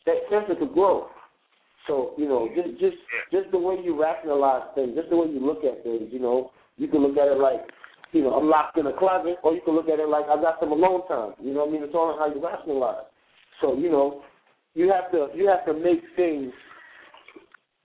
that 0.07 0.15
cancer 0.31 0.55
could 0.55 0.73
grow. 0.73 1.09
So 1.87 2.15
you 2.17 2.29
know, 2.29 2.49
just 2.55 2.81
just 2.81 2.97
just 3.33 3.51
the 3.51 3.59
way 3.59 3.77
you 3.83 4.01
rationalize 4.01 4.73
things, 4.75 4.95
just 4.97 5.11
the 5.11 5.17
way 5.17 5.27
you 5.29 5.45
look 5.45 5.65
at 5.65 5.83
things, 5.83 6.09
you 6.13 6.21
know, 6.21 6.51
you 6.77 6.89
can 6.89 7.03
look 7.03 7.19
at 7.19 7.29
it 7.29 7.39
like, 7.39 7.61
you 8.15 8.23
know, 8.23 8.33
I'm 8.33 8.49
locked 8.49 8.79
in 8.79 8.87
a 8.87 8.93
closet, 8.93 9.39
or 9.43 9.55
you 9.55 9.61
can 9.65 9.75
look 9.75 9.89
at 9.89 9.99
it 9.99 10.09
like 10.09 10.25
I 10.31 10.41
got 10.41 10.61
some 10.61 10.71
alone 10.71 11.07
time. 11.09 11.35
You 11.43 11.53
know 11.53 11.67
what 11.67 11.71
I 11.71 11.73
mean? 11.73 11.83
It's 11.83 11.95
all 11.95 12.13
in 12.13 12.19
how 12.19 12.33
you 12.33 12.43
rationalize. 12.43 13.05
So 13.61 13.77
you 13.77 13.91
know, 13.91 14.23
you 14.75 14.91
have 14.91 15.11
to 15.11 15.29
you 15.37 15.49
have 15.49 15.67
to 15.67 15.75
make 15.75 16.01
things. 16.15 16.53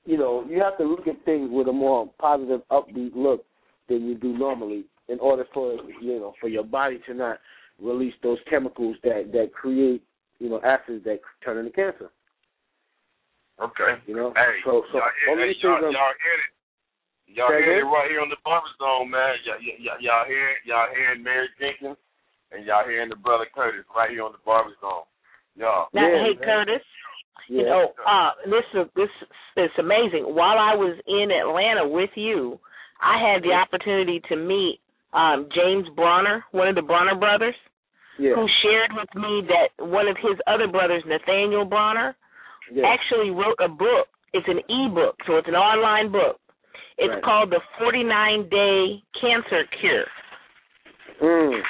You 0.05 0.17
know, 0.17 0.45
you 0.47 0.61
have 0.61 0.77
to 0.77 0.83
look 0.83 1.07
at 1.07 1.25
things 1.25 1.49
with 1.51 1.67
a 1.67 1.73
more 1.73 2.09
positive, 2.19 2.61
upbeat 2.71 3.11
look 3.15 3.43
than 3.89 4.07
you 4.07 4.15
do 4.15 4.37
normally, 4.37 4.85
in 5.07 5.19
order 5.19 5.45
for 5.51 5.73
you 5.99 6.19
know 6.19 6.33
for 6.39 6.47
your 6.47 6.63
body 6.63 6.99
to 7.07 7.13
not 7.15 7.39
release 7.81 8.13
those 8.21 8.37
chemicals 8.47 8.97
that 9.03 9.31
that 9.33 9.51
create 9.51 10.03
you 10.37 10.49
know 10.49 10.61
acids 10.63 11.03
that 11.05 11.19
turn 11.43 11.57
into 11.57 11.71
cancer. 11.71 12.11
Okay. 13.59 13.99
You 14.05 14.15
know, 14.15 14.31
Hey, 14.35 14.61
so 14.63 14.83
so 14.91 14.99
y'all, 14.99 15.09
all 15.29 15.37
these 15.37 15.55
y'all, 15.61 15.81
y'all 15.81 15.91
hear 15.91 16.37
it. 16.37 16.53
Y'all 17.29 17.53
Say 17.53 17.61
hear 17.61 17.85
it 17.85 17.89
right 17.93 18.09
here 18.09 18.25
on 18.25 18.29
the 18.33 18.41
Barber 18.41 18.73
Zone, 18.81 19.09
man. 19.09 19.37
Y'all, 19.45 19.61
y'all, 19.61 20.01
y'all 20.01 20.25
hear 20.25 20.57
y'all 20.65 20.89
hearing 20.89 21.21
Mary 21.21 21.45
Jenkins 21.61 21.97
and 22.51 22.65
y'all 22.65 22.85
hearing 22.85 23.09
the 23.09 23.21
brother 23.21 23.45
Curtis 23.53 23.85
right 23.93 24.09
here 24.09 24.25
on 24.25 24.33
the 24.33 24.41
Barber 24.41 24.73
Zone. 24.81 25.05
Y'all. 25.53 25.93
Now, 25.93 26.09
Yeah, 26.09 26.25
hey 26.25 26.33
man. 26.33 26.41
Curtis, 26.41 26.85
you 27.47 27.61
yeah. 27.61 27.69
know, 27.69 27.93
uh, 28.01 28.31
this 28.49 28.65
is 28.73 28.89
this 28.97 29.13
is 29.57 29.69
amazing. 29.77 30.25
While 30.25 30.57
I 30.57 30.73
was 30.73 30.97
in 31.05 31.29
Atlanta 31.29 31.85
with 31.85 32.09
you, 32.17 32.57
I 32.97 33.21
had 33.21 33.45
the 33.45 33.53
opportunity 33.53 34.21
to 34.29 34.35
meet 34.35 34.81
um, 35.13 35.49
James 35.53 35.85
Bronner, 35.95 36.43
one 36.51 36.67
of 36.67 36.75
the 36.75 36.81
Bronner 36.81 37.15
brothers, 37.15 37.55
yeah, 38.17 38.33
who 38.33 38.45
shared 38.65 38.91
with 38.97 39.09
me 39.13 39.45
that 39.47 39.69
one 39.85 40.07
of 40.07 40.17
his 40.17 40.37
other 40.49 40.67
brothers, 40.67 41.03
Nathaniel 41.05 41.65
Bronner, 41.65 42.17
yeah. 42.73 42.83
actually 42.89 43.29
wrote 43.29 43.57
a 43.63 43.69
book. 43.69 44.09
It's 44.33 44.47
an 44.47 44.59
e-book, 44.69 45.17
so 45.25 45.37
it's 45.37 45.47
an 45.47 45.55
online 45.57 46.11
book. 46.11 46.37
It's 46.99 47.13
Right. 47.13 47.23
called 47.23 47.49
the 47.49 47.61
49 47.77 48.49
Day 48.49 49.01
Cancer 49.19 49.63
Cure. 49.79 50.05
Mm. 51.21 51.63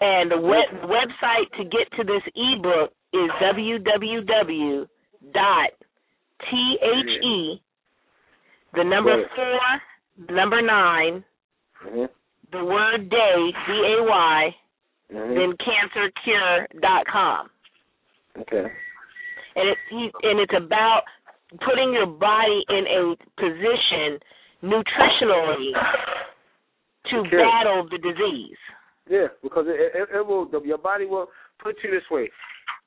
And 0.00 0.30
the 0.30 0.38
web, 0.38 0.68
website 0.84 1.50
to 1.56 1.64
get 1.64 1.90
to 1.92 2.04
this 2.04 2.22
ebook 2.34 2.92
is 3.12 3.30
www 3.40 4.88
dot 5.32 5.70
the 6.40 7.58
the 8.74 8.84
number 8.84 9.26
four, 9.34 9.60
the 10.26 10.32
number 10.34 10.60
nine, 10.62 11.24
Mm-hmm. 11.84 12.04
the 12.52 12.64
word 12.64 13.08
day 13.10 13.52
d 13.66 13.96
a 13.98 14.02
y, 14.02 14.56
Mm-hmm. 15.12 15.34
then 15.34 15.56
cancercure 15.58 16.66
dot 16.80 17.06
com. 17.06 17.48
Okay. 18.38 18.66
And 19.56 19.68
it 19.68 19.78
he, 19.88 20.10
and 20.22 20.40
it's 20.40 20.52
about 20.56 21.02
putting 21.64 21.92
your 21.92 22.06
body 22.06 22.64
in 22.68 22.84
a 22.86 23.16
position 23.40 24.18
nutritionally 24.62 25.72
to 27.10 27.18
Okay. 27.20 27.36
battle 27.36 27.88
the 27.90 27.98
disease. 27.98 28.58
Yeah, 29.08 29.28
because 29.42 29.66
it, 29.68 29.92
it, 29.94 30.08
it 30.12 30.26
will. 30.26 30.48
Your 30.64 30.78
body 30.78 31.06
will 31.06 31.28
put 31.62 31.76
you 31.84 31.90
this 31.90 32.02
way. 32.10 32.30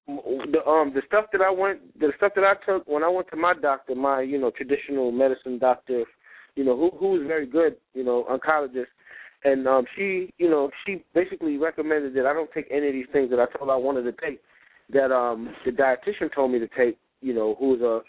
The 0.08 0.66
um 0.68 0.92
the 0.94 1.02
stuff 1.08 1.26
that 1.32 1.42
I 1.42 1.50
went, 1.52 1.98
the 2.00 2.12
stuff 2.18 2.34
that 2.36 2.44
I 2.44 2.56
took 2.66 2.86
when 2.88 3.04
I 3.04 3.10
went 3.10 3.30
to 3.30 3.38
my 3.38 3.54
doctor, 3.54 3.96
my 3.96 4.22
you 4.22 4.38
know 4.38 4.52
traditional 4.52 5.12
medicine 5.12 5.60
doctor, 5.60 6.04
you 6.56 6.66
know 6.66 6.76
who 6.76 6.98
who 6.98 7.12
was 7.12 7.22
very 7.28 7.46
good, 7.46 7.76
you 7.94 8.04
know 8.04 8.26
oncologist, 8.30 8.88
and 9.46 9.68
um 9.68 9.86
she 9.96 10.34
you 10.38 10.50
know 10.50 10.70
she 10.86 11.06
basically 11.14 11.58
recommended 11.58 12.14
that 12.16 12.26
I 12.26 12.34
don't 12.34 12.52
take 12.52 12.68
any 12.70 12.88
of 12.88 12.94
these 12.94 13.06
things 13.14 13.30
that 13.30 13.40
I 13.40 13.46
told 13.58 13.70
her 13.70 13.76
I 13.76 13.78
wanted 13.78 14.04
to 14.04 14.12
take. 14.14 14.42
That 14.92 15.14
um 15.14 15.54
the 15.66 15.72
dietitian 15.72 16.34
told 16.34 16.52
me 16.52 16.60
to 16.60 16.68
take, 16.68 16.98
you 17.22 17.34
know, 17.34 17.56
who 17.60 17.70
was 17.70 17.82
a, 17.82 18.02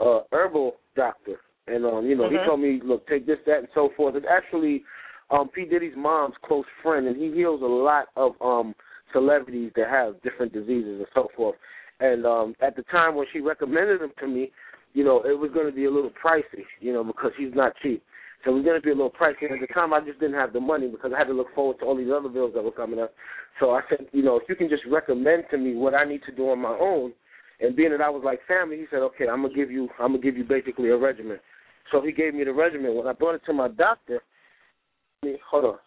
a 0.00 0.20
herbal 0.32 0.76
doctor, 0.96 1.40
and 1.66 1.84
um, 1.84 2.06
you 2.06 2.14
know, 2.16 2.24
Mhm. 2.24 2.32
he 2.32 2.46
told 2.46 2.60
me, 2.60 2.80
look, 2.84 3.06
take 3.06 3.26
this, 3.26 3.38
that, 3.46 3.58
and 3.58 3.68
so 3.74 3.90
forth. 3.96 4.14
It's 4.16 4.26
actually 4.28 4.84
um 5.30 5.48
P 5.48 5.64
Diddy's 5.64 5.96
mom's 5.96 6.34
close 6.42 6.66
friend, 6.82 7.06
and 7.06 7.16
he 7.16 7.32
heals 7.32 7.62
a 7.62 7.66
lot 7.66 8.08
of 8.16 8.40
um 8.42 8.74
celebrities 9.12 9.72
that 9.76 9.88
have 9.88 10.20
different 10.22 10.52
diseases 10.52 10.98
and 10.98 11.08
so 11.14 11.28
forth. 11.36 11.56
And 12.00 12.26
um 12.26 12.54
at 12.60 12.76
the 12.76 12.82
time 12.84 13.14
when 13.14 13.26
she 13.32 13.40
recommended 13.40 14.02
him 14.02 14.12
to 14.18 14.26
me, 14.26 14.52
you 14.92 15.04
know, 15.04 15.22
it 15.22 15.38
was 15.38 15.50
going 15.52 15.66
to 15.66 15.72
be 15.72 15.84
a 15.84 15.90
little 15.90 16.10
pricey, 16.10 16.64
you 16.80 16.92
know, 16.92 17.04
because 17.04 17.32
he's 17.36 17.54
not 17.54 17.72
cheap. 17.82 18.02
So 18.44 18.50
it 18.50 18.54
was 18.54 18.64
going 18.64 18.80
to 18.80 18.84
be 18.84 18.90
a 18.90 18.94
little 18.94 19.10
pricey. 19.10 19.52
At 19.52 19.60
the 19.60 19.72
time, 19.72 19.92
I 19.92 20.00
just 20.00 20.18
didn't 20.18 20.34
have 20.34 20.52
the 20.52 20.60
money 20.60 20.88
because 20.88 21.12
I 21.14 21.18
had 21.18 21.28
to 21.28 21.34
look 21.34 21.54
forward 21.54 21.78
to 21.80 21.84
all 21.84 21.96
these 21.96 22.10
other 22.10 22.28
bills 22.28 22.52
that 22.54 22.64
were 22.64 22.72
coming 22.72 22.98
up. 22.98 23.12
So 23.60 23.72
I 23.72 23.82
said, 23.88 24.06
you 24.12 24.22
know, 24.22 24.36
if 24.36 24.48
you 24.48 24.56
can 24.56 24.68
just 24.68 24.82
recommend 24.90 25.44
to 25.50 25.58
me 25.58 25.76
what 25.76 25.94
I 25.94 26.04
need 26.04 26.22
to 26.24 26.32
do 26.32 26.48
on 26.50 26.58
my 26.58 26.76
own, 26.80 27.12
and 27.60 27.76
being 27.76 27.90
that 27.90 28.00
I 28.00 28.08
was 28.08 28.22
like 28.24 28.40
family, 28.48 28.76
he 28.78 28.86
said, 28.90 29.00
okay, 29.00 29.28
I'm 29.28 29.42
gonna 29.42 29.54
give 29.54 29.70
you, 29.70 29.88
I'm 29.98 30.12
gonna 30.12 30.22
give 30.22 30.36
you 30.36 30.44
basically 30.44 30.88
a 30.90 30.96
regimen. 30.96 31.38
So 31.92 32.00
he 32.00 32.12
gave 32.12 32.34
me 32.34 32.44
the 32.44 32.52
regimen. 32.52 32.94
When 32.94 33.06
I 33.06 33.12
brought 33.12 33.34
it 33.34 33.42
to 33.46 33.52
my 33.52 33.68
doctor, 33.68 34.20
I 35.22 35.26
mean, 35.26 35.38
hold 35.48 35.64
on. 35.64 35.78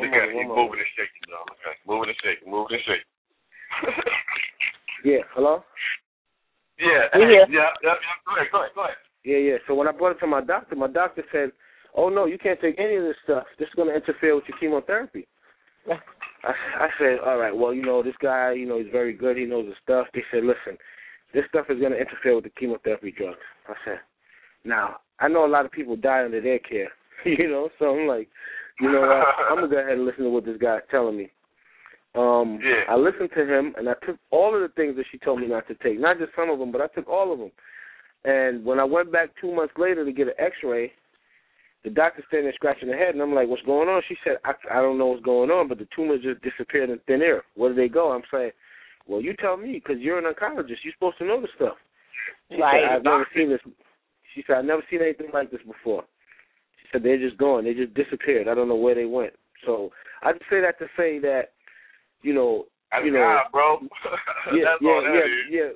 Look 0.00 0.10
One 0.10 0.14
at 0.14 0.28
moment, 0.28 0.30
it. 0.30 0.34
one 0.34 0.42
He's 0.42 0.48
moment. 0.48 0.66
moving 0.66 0.80
and 0.80 0.92
shaking, 0.96 1.26
though. 1.30 1.46
Okay. 1.54 1.74
Moving 1.86 2.08
and 2.10 2.18
shaking. 2.24 2.50
Moving 2.50 2.74
and 2.74 2.84
shaking. 2.84 3.10
Yeah, 5.04 5.20
hello. 5.34 5.62
yeah. 6.80 7.12
We 7.14 7.28
here. 7.28 7.44
Yeah. 7.50 7.68
Yeah. 7.84 7.92
Yeah. 7.92 8.16
Go 8.24 8.32
ahead. 8.36 8.48
Go 8.50 8.58
ahead. 8.60 8.70
Go 8.74 8.84
ahead. 8.84 8.96
Yeah, 9.22 9.36
yeah. 9.36 9.56
So 9.66 9.74
when 9.74 9.86
I 9.86 9.92
brought 9.92 10.16
it 10.16 10.20
to 10.20 10.26
my 10.26 10.40
doctor, 10.40 10.74
my 10.76 10.86
doctor 10.86 11.22
said, 11.30 11.52
"Oh 11.94 12.08
no, 12.08 12.24
you 12.24 12.38
can't 12.38 12.58
take 12.58 12.80
any 12.80 12.96
of 12.96 13.02
this 13.02 13.16
stuff. 13.22 13.44
This 13.58 13.68
is 13.68 13.74
going 13.74 13.88
to 13.88 13.94
interfere 13.94 14.34
with 14.34 14.44
your 14.48 14.56
chemotherapy." 14.56 15.28
I, 16.44 16.84
I 16.84 16.88
said, 16.98 17.18
"All 17.24 17.38
right, 17.38 17.56
well, 17.56 17.72
you 17.72 17.82
know, 17.82 18.02
this 18.02 18.14
guy, 18.20 18.52
you 18.52 18.66
know, 18.66 18.78
he's 18.78 18.92
very 18.92 19.12
good. 19.12 19.36
He 19.36 19.44
knows 19.44 19.66
his 19.66 19.74
stuff." 19.82 20.06
They 20.14 20.22
said, 20.30 20.44
"Listen, 20.44 20.78
this 21.32 21.44
stuff 21.48 21.66
is 21.68 21.80
going 21.80 21.92
to 21.92 21.98
interfere 21.98 22.34
with 22.34 22.44
the 22.44 22.50
chemotherapy 22.50 23.12
drugs." 23.16 23.38
I 23.68 23.74
said, 23.84 24.00
"Now, 24.64 24.96
I 25.20 25.28
know 25.28 25.44
a 25.44 25.48
lot 25.48 25.64
of 25.64 25.72
people 25.72 25.96
die 25.96 26.24
under 26.24 26.40
their 26.40 26.58
care, 26.58 26.88
you 27.24 27.48
know, 27.48 27.70
so 27.78 27.96
I'm 27.96 28.06
like, 28.06 28.28
you 28.80 28.90
know 28.90 29.00
what? 29.00 29.08
I'm 29.50 29.56
gonna 29.56 29.68
go 29.68 29.78
ahead 29.78 29.92
and 29.98 30.04
listen 30.04 30.24
to 30.24 30.30
what 30.30 30.44
this 30.44 30.58
guy's 30.58 30.82
telling 30.90 31.16
me." 31.16 31.30
Um, 32.14 32.60
Yeah. 32.62 32.84
I 32.88 32.96
listened 32.96 33.30
to 33.36 33.44
him, 33.44 33.74
and 33.76 33.88
I 33.88 33.94
took 34.06 34.16
all 34.30 34.54
of 34.54 34.60
the 34.60 34.68
things 34.76 34.96
that 34.96 35.06
she 35.10 35.18
told 35.18 35.40
me 35.40 35.48
not 35.48 35.66
to 35.68 35.74
take. 35.74 35.98
Not 35.98 36.18
just 36.18 36.32
some 36.36 36.50
of 36.50 36.58
them, 36.58 36.70
but 36.70 36.80
I 36.80 36.86
took 36.88 37.08
all 37.08 37.32
of 37.32 37.38
them. 37.38 37.50
And 38.24 38.64
when 38.64 38.80
I 38.80 38.84
went 38.84 39.12
back 39.12 39.30
two 39.40 39.54
months 39.54 39.74
later 39.76 40.04
to 40.04 40.12
get 40.12 40.28
an 40.28 40.34
X-ray, 40.38 40.92
the 41.84 41.90
doctor 41.90 42.24
standing 42.28 42.46
there 42.46 42.54
scratching 42.54 42.88
her 42.88 42.96
head, 42.96 43.14
and 43.14 43.22
I'm 43.22 43.34
like, 43.34 43.48
"What's 43.48 43.62
going 43.62 43.88
on?" 43.88 44.02
She 44.08 44.16
said, 44.24 44.38
"I, 44.44 44.54
I 44.70 44.80
don't 44.80 44.98
know 44.98 45.06
what's 45.06 45.22
going 45.22 45.50
on, 45.50 45.68
but 45.68 45.78
the 45.78 45.86
tumor 45.94 46.16
just 46.16 46.42
disappeared 46.42 46.90
in 46.90 46.98
thin 47.06 47.22
air. 47.22 47.44
Where 47.54 47.68
did 47.72 47.78
they 47.78 47.92
go?" 47.92 48.10
I'm 48.12 48.22
saying, 48.32 48.52
"Well, 49.06 49.20
you 49.20 49.34
tell 49.34 49.56
me, 49.56 49.74
because 49.74 50.00
you're 50.00 50.18
an 50.18 50.24
oncologist. 50.32 50.82
You're 50.82 50.94
supposed 50.94 51.18
to 51.18 51.26
know 51.26 51.40
this 51.40 51.50
stuff." 51.56 51.76
She 52.50 52.60
Right. 52.60 52.82
said, 52.82 52.90
"I've 52.90 53.04
never 53.04 53.28
seen 53.36 53.50
this." 53.50 53.60
She 54.34 54.42
said, 54.46 54.56
"I've 54.56 54.64
never 54.64 54.82
seen 54.90 55.02
anything 55.02 55.30
like 55.32 55.50
this 55.50 55.62
before." 55.62 56.04
She 56.80 56.88
said, 56.90 57.02
"They're 57.02 57.18
just 57.18 57.36
gone. 57.36 57.64
They 57.64 57.74
just 57.74 57.94
disappeared. 57.94 58.48
I 58.48 58.54
don't 58.54 58.68
know 58.68 58.76
where 58.76 58.94
they 58.94 59.04
went." 59.04 59.34
So 59.66 59.92
I 60.22 60.32
just 60.32 60.44
say 60.48 60.60
that 60.60 60.78
to 60.78 60.88
say 60.96 61.18
that, 61.20 61.52
you 62.22 62.32
know, 62.32 62.66
That's 62.90 63.04
you 63.04 63.12
know, 63.12 63.18
God, 63.18 63.52
bro. 63.52 63.80
yeah, 64.56 64.64
That's 64.64 64.82
yeah, 64.82 64.88
all 64.90 65.02
that 65.02 65.14
yeah, 65.14 65.24
is. 65.24 65.30
yeah. 65.50 65.68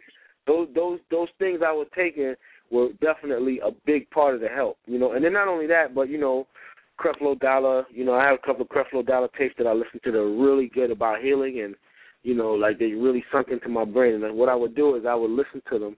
Those 0.47 0.69
those 0.75 1.01
those 1.11 1.29
things 1.39 1.61
I 1.63 1.73
was 1.73 1.87
taking 1.95 2.35
were 2.71 2.89
definitely 3.01 3.61
a 3.61 3.71
big 3.87 4.09
part 4.11 4.35
of 4.35 4.41
the 4.41 4.49
help, 4.49 4.79
you 4.87 4.99
know. 4.99 5.13
And 5.13 5.25
then 5.25 5.33
not 5.33 5.49
only 5.49 5.67
that, 5.67 5.95
but 5.95 6.09
you 6.09 6.19
know, 6.19 6.47
Creflo 7.01 7.39
Dollar, 7.39 7.87
you 7.91 8.05
know, 8.05 8.15
I 8.15 8.25
have 8.27 8.39
a 8.43 8.47
couple 8.47 8.63
of 8.63 8.69
Creflo 8.69 9.07
Dollar 9.07 9.29
tapes 9.39 9.55
that 9.59 9.67
I 9.67 9.73
listen 9.73 10.01
to 10.05 10.13
that 10.13 10.19
are 10.19 10.37
really 10.37 10.69
good 10.69 10.91
about 10.91 11.21
healing, 11.23 11.61
and 11.61 11.75
you 12.23 12.35
know, 12.35 12.53
like 12.53 12.79
they 12.79 12.93
really 12.93 13.25
sunk 13.33 13.49
into 13.49 13.69
my 13.69 13.85
brain. 13.85 14.23
And 14.23 14.37
what 14.37 14.49
I 14.49 14.55
would 14.55 14.75
do 14.75 14.97
is 14.97 15.05
I 15.07 15.15
would 15.15 15.31
listen 15.31 15.63
to 15.71 15.79
them 15.79 15.97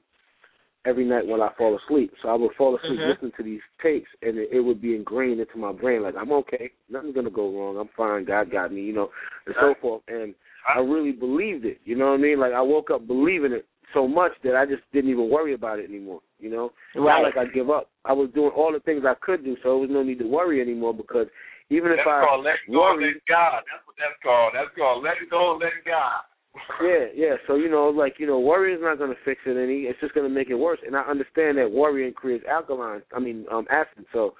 every 0.87 1.05
night 1.05 1.27
when 1.27 1.43
I 1.43 1.51
fall 1.59 1.79
asleep. 1.79 2.13
So 2.23 2.29
I 2.29 2.35
would 2.35 2.53
fall 2.57 2.77
asleep 2.77 3.01
Mhm. 3.01 3.09
listening 3.09 3.33
to 3.33 3.43
these 3.43 3.63
tapes, 3.83 4.09
and 4.23 4.39
it, 4.39 4.51
it 4.53 4.61
would 4.61 4.81
be 4.81 4.95
ingrained 4.95 5.41
into 5.41 5.59
my 5.59 5.73
brain. 5.73 6.03
Like 6.03 6.17
I'm 6.17 6.33
okay, 6.33 6.71
nothing's 6.89 7.15
gonna 7.15 7.31
go 7.31 7.51
wrong. 7.51 7.77
I'm 7.79 7.89
fine. 7.89 8.25
God 8.25 8.51
got 8.51 8.73
me, 8.73 8.83
you 8.83 8.93
know, 8.93 9.11
and 9.47 9.55
so 9.61 9.75
forth. 9.81 10.03
And 10.09 10.35
I 10.69 10.81
really 10.81 11.13
believed 11.13 11.65
it. 11.65 11.81
You 11.85 11.97
know 11.97 12.09
what 12.09 12.21
I 12.21 12.23
mean? 12.23 12.39
Like 12.39 12.53
I 12.53 12.61
woke 12.61 12.91
up 12.91 13.07
believing 13.07 13.53
it 13.53 13.67
so 13.93 14.07
much 14.07 14.33
that 14.45 14.57
I 14.57 14.67
just 14.67 14.83
didn't 14.93 15.11
even 15.11 15.31
worry 15.31 15.55
about 15.55 15.79
it 15.79 15.89
anymore. 15.89 16.21
You 16.41 16.51
know, 16.51 16.73
Right. 16.95 17.23
not 17.23 17.23
like 17.23 17.37
I 17.37 17.51
give 17.53 17.71
up. 17.71 17.91
I 18.05 18.13
was 18.13 18.31
doing 18.35 18.51
all 18.51 18.73
the 18.73 18.81
things 18.81 19.05
I 19.05 19.15
could 19.21 19.45
do, 19.45 19.57
so 19.63 19.71
there 19.71 19.85
was 19.87 19.91
no 19.91 20.03
need 20.03 20.19
to 20.19 20.29
worry 20.29 20.61
anymore. 20.61 20.95
Because 20.95 21.27
even 21.69 21.93
if 21.93 22.01
I 22.07 22.25
called 22.25 22.45
letting 22.45 22.73
go, 22.73 22.81
worry, 22.81 23.07
letting 23.07 23.21
God. 23.29 23.63
That's 23.71 23.87
what 23.87 23.97
that's 23.99 24.19
called. 24.23 24.53
That's 24.55 24.75
called 24.77 25.05
letting 25.05 25.29
go, 25.31 25.59
letting 25.61 25.87
God. 25.87 26.23
yeah, 26.83 27.07
yeah. 27.15 27.35
So 27.47 27.55
you 27.55 27.71
know, 27.71 27.89
like 27.89 28.15
you 28.19 28.27
know, 28.27 28.41
worrying 28.41 28.79
is 28.79 28.83
not 28.83 28.99
going 28.99 29.11
to 29.11 29.25
fix 29.25 29.41
it 29.47 29.57
any. 29.57 29.87
It's 29.87 30.01
just 30.01 30.15
going 30.15 30.29
to 30.29 30.35
make 30.35 30.51
it 30.51 30.57
worse. 30.57 30.81
And 30.85 30.97
I 30.97 31.03
understand 31.03 31.59
that 31.59 31.71
worrying 31.71 32.13
creates 32.13 32.45
alkaline. 32.51 33.03
I 33.15 33.21
mean, 33.21 33.47
um, 33.53 33.67
acid. 33.71 34.05
So 34.13 34.35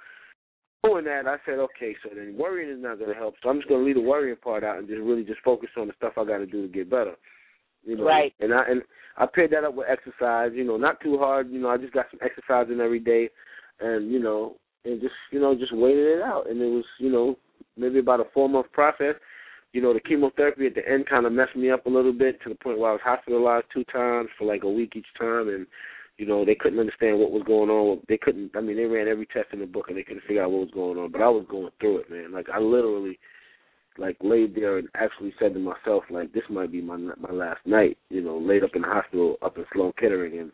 doing 0.83 1.05
that, 1.05 1.27
I 1.27 1.37
said, 1.45 1.59
okay, 1.59 1.95
so 2.03 2.09
then 2.13 2.35
worrying 2.37 2.69
is 2.69 2.81
not 2.81 2.97
going 2.97 3.11
to 3.11 3.15
help. 3.15 3.35
So 3.41 3.49
I'm 3.49 3.57
just 3.57 3.69
going 3.69 3.81
to 3.81 3.85
leave 3.85 3.95
the 3.95 4.01
worrying 4.01 4.35
part 4.35 4.63
out 4.63 4.79
and 4.79 4.87
just 4.87 4.99
really 4.99 5.23
just 5.23 5.41
focus 5.41 5.69
on 5.77 5.87
the 5.87 5.93
stuff 5.97 6.13
I 6.17 6.25
got 6.25 6.39
to 6.39 6.45
do 6.45 6.63
to 6.63 6.67
get 6.67 6.89
better. 6.89 7.15
You 7.83 7.97
know, 7.97 8.05
Right. 8.05 8.33
And 8.39 8.53
I 8.53 8.63
and 8.69 8.81
I 9.17 9.25
paired 9.25 9.51
that 9.51 9.63
up 9.63 9.75
with 9.75 9.87
exercise. 9.89 10.51
You 10.53 10.63
know, 10.63 10.77
not 10.77 10.99
too 11.01 11.17
hard. 11.17 11.49
You 11.49 11.59
know, 11.59 11.69
I 11.69 11.77
just 11.77 11.93
got 11.93 12.07
some 12.11 12.19
exercise 12.23 12.67
in 12.71 12.79
every 12.79 12.99
day, 12.99 13.29
and 13.79 14.11
you 14.11 14.19
know, 14.19 14.55
and 14.85 15.01
just 15.01 15.13
you 15.31 15.39
know, 15.39 15.55
just 15.55 15.75
waited 15.75 16.19
it 16.19 16.21
out. 16.21 16.49
And 16.49 16.61
it 16.61 16.69
was 16.69 16.85
you 16.99 17.11
know 17.11 17.37
maybe 17.77 17.99
about 17.99 18.19
a 18.19 18.25
four 18.33 18.49
month 18.49 18.71
process. 18.71 19.15
You 19.73 19.81
know, 19.81 19.93
the 19.93 20.01
chemotherapy 20.01 20.67
at 20.67 20.75
the 20.75 20.87
end 20.87 21.07
kind 21.07 21.25
of 21.25 21.31
messed 21.31 21.55
me 21.55 21.71
up 21.71 21.85
a 21.85 21.89
little 21.89 22.11
bit 22.11 22.41
to 22.41 22.49
the 22.49 22.55
point 22.55 22.77
where 22.77 22.89
I 22.89 22.93
was 22.93 23.01
hospitalized 23.03 23.67
two 23.73 23.85
times 23.85 24.27
for 24.37 24.45
like 24.45 24.63
a 24.63 24.69
week 24.69 24.93
each 24.95 25.07
time, 25.17 25.47
and 25.47 25.65
you 26.17 26.25
know 26.25 26.43
they 26.45 26.55
couldn't 26.55 26.79
understand 26.79 27.19
what 27.19 27.31
was 27.31 27.43
going 27.43 27.69
on. 27.69 28.01
They 28.07 28.17
couldn't. 28.17 28.55
I 28.55 28.61
mean, 28.61 28.75
they 28.75 28.85
ran 28.85 29.07
every 29.07 29.25
test 29.27 29.47
in 29.53 29.59
the 29.59 29.65
book 29.65 29.85
and 29.87 29.97
they 29.97 30.03
couldn't 30.03 30.23
figure 30.23 30.43
out 30.43 30.51
what 30.51 30.61
was 30.61 30.71
going 30.73 30.97
on. 30.97 31.11
But 31.11 31.21
I 31.21 31.29
was 31.29 31.45
going 31.49 31.71
through 31.79 31.99
it, 31.99 32.11
man. 32.11 32.31
Like 32.31 32.47
I 32.53 32.59
literally, 32.59 33.17
like 33.97 34.17
laid 34.21 34.55
there 34.55 34.77
and 34.77 34.87
actually 34.95 35.33
said 35.39 35.53
to 35.53 35.59
myself, 35.59 36.03
like 36.09 36.31
this 36.33 36.43
might 36.49 36.71
be 36.71 36.81
my 36.81 36.97
my 36.97 37.31
last 37.31 37.59
night. 37.65 37.97
You 38.09 38.21
know, 38.21 38.37
laid 38.37 38.63
up 38.63 38.75
in 38.75 38.81
the 38.83 38.87
hospital 38.87 39.37
up 39.41 39.57
in 39.57 39.65
Sloan 39.73 39.93
Kettering, 39.99 40.39
and 40.39 40.51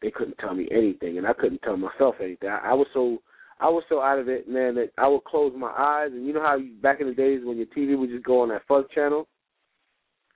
they 0.00 0.10
couldn't 0.10 0.38
tell 0.38 0.54
me 0.54 0.68
anything, 0.70 1.18
and 1.18 1.26
I 1.26 1.32
couldn't 1.32 1.62
tell 1.62 1.76
myself 1.76 2.16
anything. 2.20 2.48
I, 2.48 2.70
I 2.70 2.72
was 2.72 2.86
so 2.94 3.18
I 3.60 3.68
was 3.68 3.84
so 3.88 4.00
out 4.02 4.18
of 4.18 4.28
it, 4.28 4.48
man, 4.48 4.74
that 4.74 4.90
I 4.98 5.06
would 5.06 5.24
close 5.24 5.52
my 5.56 5.70
eyes, 5.70 6.10
and 6.12 6.26
you 6.26 6.32
know 6.32 6.42
how 6.42 6.56
you, 6.56 6.72
back 6.82 7.00
in 7.00 7.06
the 7.06 7.14
days 7.14 7.42
when 7.44 7.56
your 7.56 7.66
TV 7.66 7.96
would 7.98 8.10
just 8.10 8.24
go 8.24 8.40
on 8.42 8.48
that 8.48 8.62
fuzz 8.66 8.84
channel, 8.94 9.28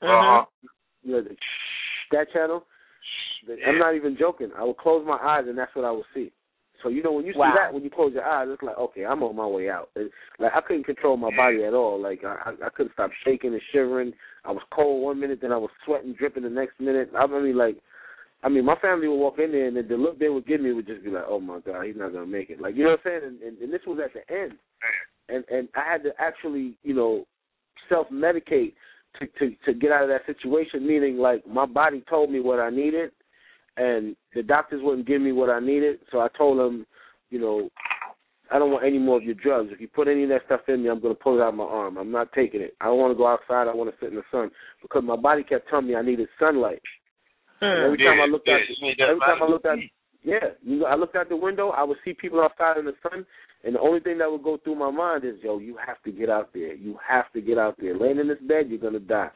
Uh-huh. 0.01 0.45
you 1.03 1.13
know, 1.13 1.23
the 1.23 1.37
that 2.13 2.31
channel. 2.33 2.65
I'm 3.67 3.79
not 3.79 3.95
even 3.95 4.17
joking. 4.19 4.51
I 4.57 4.65
would 4.65 4.77
close 4.77 5.05
my 5.07 5.17
eyes, 5.17 5.45
and 5.49 5.57
that's 5.57 5.75
what 5.75 5.85
I 5.85 5.91
would 5.91 6.05
see. 6.15 6.33
So 6.83 6.89
you 6.89 7.03
know 7.03 7.13
when 7.13 7.27
you 7.27 7.33
see 7.33 7.39
that, 7.39 7.73
when 7.73 7.83
you 7.83 7.91
close 7.91 8.13
your 8.13 8.25
eyes, 8.25 8.49
it's 8.51 8.63
like 8.63 8.77
okay, 8.77 9.05
I'm 9.05 9.23
on 9.23 9.37
my 9.37 9.47
way 9.47 9.71
out. 9.71 9.91
It, 9.97 10.11
like 10.39 10.53
I 10.55 10.61
couldn't 10.61 10.85
control 10.85 11.17
my 11.17 11.35
body 11.35 11.65
at 11.65 11.75
all. 11.75 12.01
Like 12.01 12.23
I, 12.25 12.53
I 12.65 12.69
couldn't 12.69 12.93
stop 12.93 13.11
shaking 13.25 13.53
and 13.53 13.63
shivering. 13.73 14.13
I 14.45 14.53
was 14.53 14.63
cold 14.73 15.03
one 15.03 15.21
minute, 15.21 15.41
then 15.43 15.53
I 15.53 15.57
was 15.57 15.71
sweating, 15.85 16.15
dripping 16.19 16.45
the 16.45 16.51
next 16.51 16.79
minute. 16.79 17.11
I 17.19 17.27
mean, 17.27 17.57
like, 17.57 17.77
I 18.43 18.49
mean, 18.49 18.65
my 18.65 18.77
family 18.77 19.09
would 19.09 19.17
walk 19.17 19.39
in 19.39 19.53
there, 19.53 19.67
and 19.67 19.77
the, 19.77 19.83
the 19.83 19.97
look 19.97 20.19
they 20.19 20.29
would 20.29 20.47
give 20.47 20.61
me 20.61 20.73
would 20.73 20.87
just 20.87 21.03
be 21.03 21.11
like, 21.11 21.25
"Oh 21.27 21.41
my 21.41 21.61
God, 21.61 21.85
he's 21.85 21.97
not 21.97 22.13
gonna 22.13 22.27
make 22.27 22.51
it." 22.51 22.61
Like 22.61 22.77
you 22.77 22.85
know 22.85 22.91
what 22.91 23.01
I'm 23.11 23.21
saying? 23.21 23.33
And, 23.33 23.43
and, 23.43 23.59
and 23.59 23.73
this 23.73 23.81
was 23.87 23.99
at 24.05 24.13
the 24.13 24.35
end, 24.35 24.53
and 25.29 25.45
and 25.51 25.69
I 25.75 25.91
had 25.91 26.03
to 26.05 26.11
actually, 26.19 26.77
you 26.83 26.95
know, 26.95 27.25
self 27.89 28.09
medicate 28.09 28.75
to 29.19 29.27
to 29.39 29.57
to 29.65 29.75
get 29.75 29.91
out 29.91 30.05
of 30.05 30.09
that 30.11 30.27
situation. 30.27 30.87
Meaning, 30.87 31.17
like 31.17 31.47
my 31.47 31.67
body 31.67 32.05
told 32.09 32.31
me 32.31 32.41
what 32.41 32.61
I 32.61 32.71
needed, 32.71 33.11
and 33.77 34.17
the 34.35 34.43
doctors 34.43 34.81
wouldn't 34.83 35.07
give 35.07 35.21
me 35.21 35.33
what 35.33 35.51
I 35.51 35.61
needed. 35.61 35.99
So 36.11 36.21
I 36.21 36.29
told 36.37 36.59
them, 36.59 36.87
you 37.31 37.41
know, 37.41 37.69
I 38.51 38.59
don't 38.59 38.71
want 38.71 38.85
any 38.87 38.99
more 38.99 39.19
of 39.19 39.25
your 39.25 39.35
drugs. 39.35 39.71
If 39.73 39.81
you 39.81 39.89
put 39.89 40.09
any 40.09 40.23
of 40.23 40.29
that 40.29 40.43
stuff 40.47 40.61
in 40.69 40.83
me, 40.83 40.89
I'm 40.89 41.01
going 41.01 41.15
to 41.15 41.21
pull 41.21 41.39
it 41.39 41.43
out 41.43 41.49
of 41.49 41.55
my 41.57 41.65
arm. 41.65 41.97
I'm 41.97 42.13
not 42.13 42.33
taking 42.33 42.61
it. 42.61 42.75
I 42.81 42.87
don't 42.87 42.99
want 42.99 43.13
to 43.13 43.19
go 43.19 43.27
outside. 43.27 43.69
I 43.69 43.75
want 43.75 43.91
to 43.91 43.97
sit 44.01 44.11
in 44.11 44.17
the 44.17 44.23
sun 44.31 44.51
because 44.83 45.03
my 45.05 45.17
body 45.17 45.43
kept 45.43 45.69
telling 45.69 45.89
me 45.89 45.97
I 45.97 46.03
needed 46.03 46.29
sunlight. 46.39 46.81
And 47.61 47.81
hmm. 47.81 47.87
every 47.87 47.99
time 47.99 48.21
I 48.23 48.31
looked 48.31 48.47
yeah, 48.47 48.55
out, 48.55 48.61
the, 48.69 49.03
every 49.03 49.21
time 49.21 49.43
I 49.43 49.49
looked 49.49 49.67
out, 49.67 49.79
yeah, 50.23 50.55
you 50.63 50.81
know, 50.81 50.87
I 50.87 50.95
looked 50.95 51.17
out 51.17 51.29
the 51.29 51.37
window. 51.37 51.71
I 51.71 51.83
would 51.83 51.99
see 52.05 52.13
people 52.13 52.41
outside 52.41 52.79
in 52.79 52.85
the 52.85 52.95
sun, 53.03 53.25
and 53.65 53.75
the 53.75 53.81
only 53.81 54.01
thing 54.01 54.19
that 54.19 54.31
would 54.31 54.43
go 54.43 54.59
through 54.59 54.75
my 54.75 54.91
mind 54.91 55.25
is, 55.25 55.37
"Yo, 55.43 55.59
you 55.59 55.77
have 55.85 56.03
to 56.03 56.13
get 56.13 56.29
out 56.29 56.53
there. 56.53 56.75
You 56.75 56.99
have 57.07 57.33
to 57.33 57.41
get 57.41 57.59
out 57.59 57.77
there. 57.79 57.97
Laying 57.97 58.19
in 58.19 58.29
this 58.29 58.41
bed, 58.41 58.69
you're 58.69 58.79
gonna 58.79 58.99
die." 58.99 59.31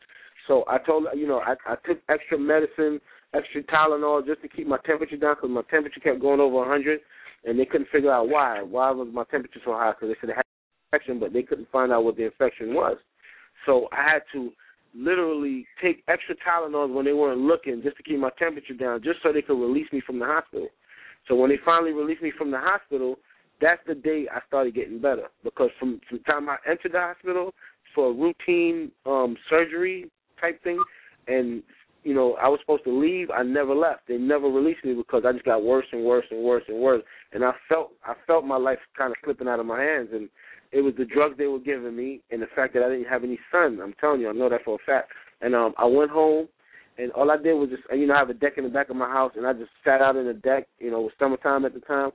So 0.46 0.64
I 0.68 0.78
told 0.78 1.06
you 1.14 1.26
know, 1.26 1.40
I, 1.40 1.54
I 1.66 1.76
took 1.86 1.98
extra 2.08 2.36
medicine, 2.38 3.00
extra 3.34 3.62
Tylenol, 3.64 4.26
just 4.26 4.42
to 4.42 4.48
keep 4.48 4.66
my 4.66 4.78
temperature 4.84 5.16
down 5.16 5.36
because 5.36 5.50
my 5.50 5.62
temperature 5.70 6.00
kept 6.00 6.20
going 6.20 6.40
over 6.40 6.56
100, 6.56 7.00
and 7.44 7.58
they 7.58 7.64
couldn't 7.64 7.88
figure 7.90 8.12
out 8.12 8.28
why. 8.28 8.62
Why 8.62 8.90
was 8.90 9.08
my 9.12 9.24
temperature 9.24 9.60
so 9.64 9.72
high? 9.72 9.92
Because 9.92 10.14
they 10.14 10.20
said 10.20 10.34
I 10.34 10.36
had 10.36 10.44
infection, 10.92 11.20
but 11.20 11.32
they 11.32 11.42
couldn't 11.42 11.70
find 11.70 11.92
out 11.92 12.04
what 12.04 12.16
the 12.16 12.24
infection 12.24 12.74
was. 12.74 12.96
So 13.66 13.88
I 13.92 14.12
had 14.12 14.22
to 14.32 14.50
literally 14.94 15.66
take 15.82 16.02
extra 16.08 16.34
Tylenols 16.36 16.92
when 16.92 17.04
they 17.04 17.12
weren't 17.12 17.40
looking 17.40 17.80
just 17.82 17.96
to 17.96 18.02
keep 18.02 18.18
my 18.18 18.30
temperature 18.38 18.74
down, 18.74 19.02
just 19.02 19.18
so 19.22 19.32
they 19.32 19.42
could 19.42 19.60
release 19.60 19.86
me 19.92 20.02
from 20.04 20.18
the 20.18 20.26
hospital. 20.26 20.68
So 21.28 21.34
when 21.36 21.50
they 21.50 21.58
finally 21.64 21.92
released 21.92 22.22
me 22.22 22.32
from 22.36 22.50
the 22.50 22.58
hospital, 22.58 23.16
that's 23.60 23.80
the 23.86 23.94
day 23.94 24.26
I 24.34 24.40
started 24.48 24.74
getting 24.74 25.00
better. 25.00 25.28
Because 25.44 25.70
from, 25.78 26.00
from 26.08 26.18
the 26.18 26.24
time 26.24 26.48
I 26.48 26.56
entered 26.68 26.92
the 26.92 26.98
hospital 26.98 27.54
for 27.94 28.10
a 28.10 28.12
routine 28.12 28.90
um 29.06 29.36
surgery 29.48 30.10
type 30.40 30.62
thing, 30.64 30.82
and 31.28 31.62
you 32.02 32.14
know, 32.14 32.34
I 32.40 32.48
was 32.48 32.60
supposed 32.60 32.84
to 32.84 32.98
leave. 32.98 33.30
I 33.30 33.42
never 33.42 33.74
left. 33.74 34.08
They 34.08 34.16
never 34.16 34.48
released 34.48 34.84
me 34.84 34.94
because 34.94 35.24
I 35.26 35.32
just 35.32 35.44
got 35.44 35.62
worse 35.62 35.86
and 35.92 36.04
worse 36.04 36.24
and 36.30 36.42
worse 36.42 36.64
and 36.68 36.80
worse. 36.80 37.02
And 37.32 37.44
I 37.44 37.52
felt 37.68 37.92
I 38.04 38.14
felt 38.26 38.44
my 38.44 38.56
life 38.56 38.78
kind 38.96 39.10
of 39.10 39.16
slipping 39.24 39.48
out 39.48 39.60
of 39.60 39.66
my 39.66 39.80
hands. 39.80 40.08
And 40.12 40.28
it 40.72 40.80
was 40.80 40.94
the 40.96 41.04
drugs 41.04 41.36
they 41.36 41.46
were 41.46 41.58
giving 41.58 41.96
me 41.96 42.20
and 42.30 42.40
the 42.40 42.46
fact 42.54 42.74
that 42.74 42.82
I 42.82 42.88
didn't 42.88 43.08
have 43.08 43.24
any 43.24 43.38
sun. 43.50 43.80
I'm 43.82 43.94
telling 44.00 44.20
you, 44.20 44.30
I 44.30 44.32
know 44.32 44.48
that 44.48 44.64
for 44.64 44.76
a 44.76 44.86
fact. 44.86 45.10
And 45.40 45.54
um, 45.54 45.74
I 45.78 45.86
went 45.86 46.10
home, 46.10 46.48
and 46.98 47.10
all 47.12 47.30
I 47.30 47.36
did 47.36 47.54
was 47.54 47.70
just, 47.70 47.82
you 47.92 48.06
know, 48.06 48.14
I 48.14 48.18
have 48.18 48.30
a 48.30 48.34
deck 48.34 48.54
in 48.56 48.64
the 48.64 48.70
back 48.70 48.90
of 48.90 48.96
my 48.96 49.08
house, 49.08 49.32
and 49.36 49.46
I 49.46 49.52
just 49.52 49.70
sat 49.84 50.02
out 50.02 50.16
in 50.16 50.26
the 50.26 50.34
deck. 50.34 50.68
You 50.78 50.90
know, 50.90 51.00
it 51.00 51.04
was 51.04 51.12
summertime 51.18 51.64
at 51.64 51.74
the 51.74 51.80
time, 51.80 52.10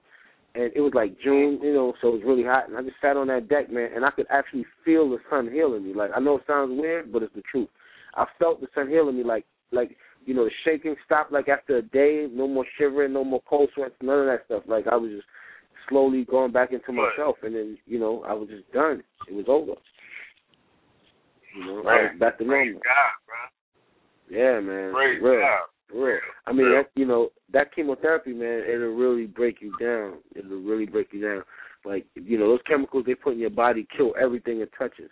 and 0.54 0.72
it 0.76 0.82
was 0.82 0.94
like 0.94 1.20
June, 1.24 1.60
you 1.62 1.74
know, 1.74 1.94
so 2.02 2.10
it 2.10 2.14
was 2.14 2.24
really 2.26 2.44
hot. 2.44 2.70
And 2.70 2.78
I 2.78 2.82
just 2.82 3.02
sat 3.02 3.18
on 3.18 3.28
that 3.28 3.50
deck, 3.50 3.72
man, 3.72 3.90
and 3.96 4.06
I 4.06 4.12
could 4.12 4.28
actually 4.30 4.66
feel 4.84 5.10
the 5.10 5.18
sun 5.30 5.50
healing 5.52 5.86
me. 5.86 5.94
Like 5.94 6.12
I 6.16 6.20
know 6.20 6.38
it 6.38 6.44
sounds 6.48 6.80
weird, 6.80 7.12
but 7.12 7.24
it's 7.24 7.34
the 7.36 7.44
truth. 7.52 7.70
I 8.16 8.26
felt 8.40 8.62
the 8.62 8.68
sun 8.74 8.90
healing 8.90 9.18
me, 9.18 9.24
like 9.24 9.46
like 9.76 9.96
you 10.26 10.34
know, 10.34 10.46
the 10.46 10.52
shaking 10.64 10.96
stopped 11.06 11.32
like 11.32 11.50
after 11.50 11.78
a 11.78 11.82
day. 11.82 12.28
No 12.32 12.48
more 12.48 12.66
shivering, 12.78 13.14
no 13.14 13.24
more 13.24 13.42
cold 13.48 13.70
sweats, 13.76 13.94
none 14.02 14.22
of 14.22 14.26
that 14.26 14.46
stuff. 14.46 14.64
Like 14.68 14.88
I 14.88 14.96
was 14.96 15.12
just 15.12 15.28
slowly 15.90 16.26
going 16.26 16.52
back 16.52 16.72
into 16.72 16.92
myself, 16.92 17.38
and 17.44 17.56
then 17.56 17.78
you 17.86 18.00
know 18.00 18.24
I 18.28 18.34
was 18.34 18.50
just 18.50 18.72
done. 18.72 19.04
It 19.30 19.34
was 19.34 19.46
over. 19.48 19.74
You 21.56 21.66
know, 21.66 21.84
right. 21.84 22.10
I 22.10 22.12
was 22.12 22.20
back 22.20 22.38
to 22.40 22.46
normal. 22.46 22.74
God, 22.74 23.16
bro. 23.26 24.38
Yeah, 24.38 24.60
man. 24.60 24.94
Praise 24.94 25.22
real, 25.22 25.42
God. 25.42 25.98
real. 25.98 26.20
I 26.48 26.52
mean, 26.52 26.72
that, 26.72 26.90
you 26.96 27.06
know, 27.06 27.30
that 27.54 27.74
chemotherapy, 27.74 28.34
man, 28.34 28.64
it'll 28.68 28.96
really 28.96 29.28
break 29.28 29.62
you 29.62 29.72
down. 29.80 30.20
It'll 30.36 30.62
really 30.62 30.86
break 30.86 31.10
you 31.14 31.22
down. 31.22 31.44
Like, 31.86 32.06
you 32.16 32.40
know, 32.40 32.50
those 32.50 32.62
chemicals 32.68 33.06
they 33.06 33.16
put 33.16 33.34
in 33.34 33.40
your 33.40 33.52
body 33.52 33.88
kill 33.96 34.14
everything 34.20 34.60
it 34.62 34.72
touches. 34.78 35.10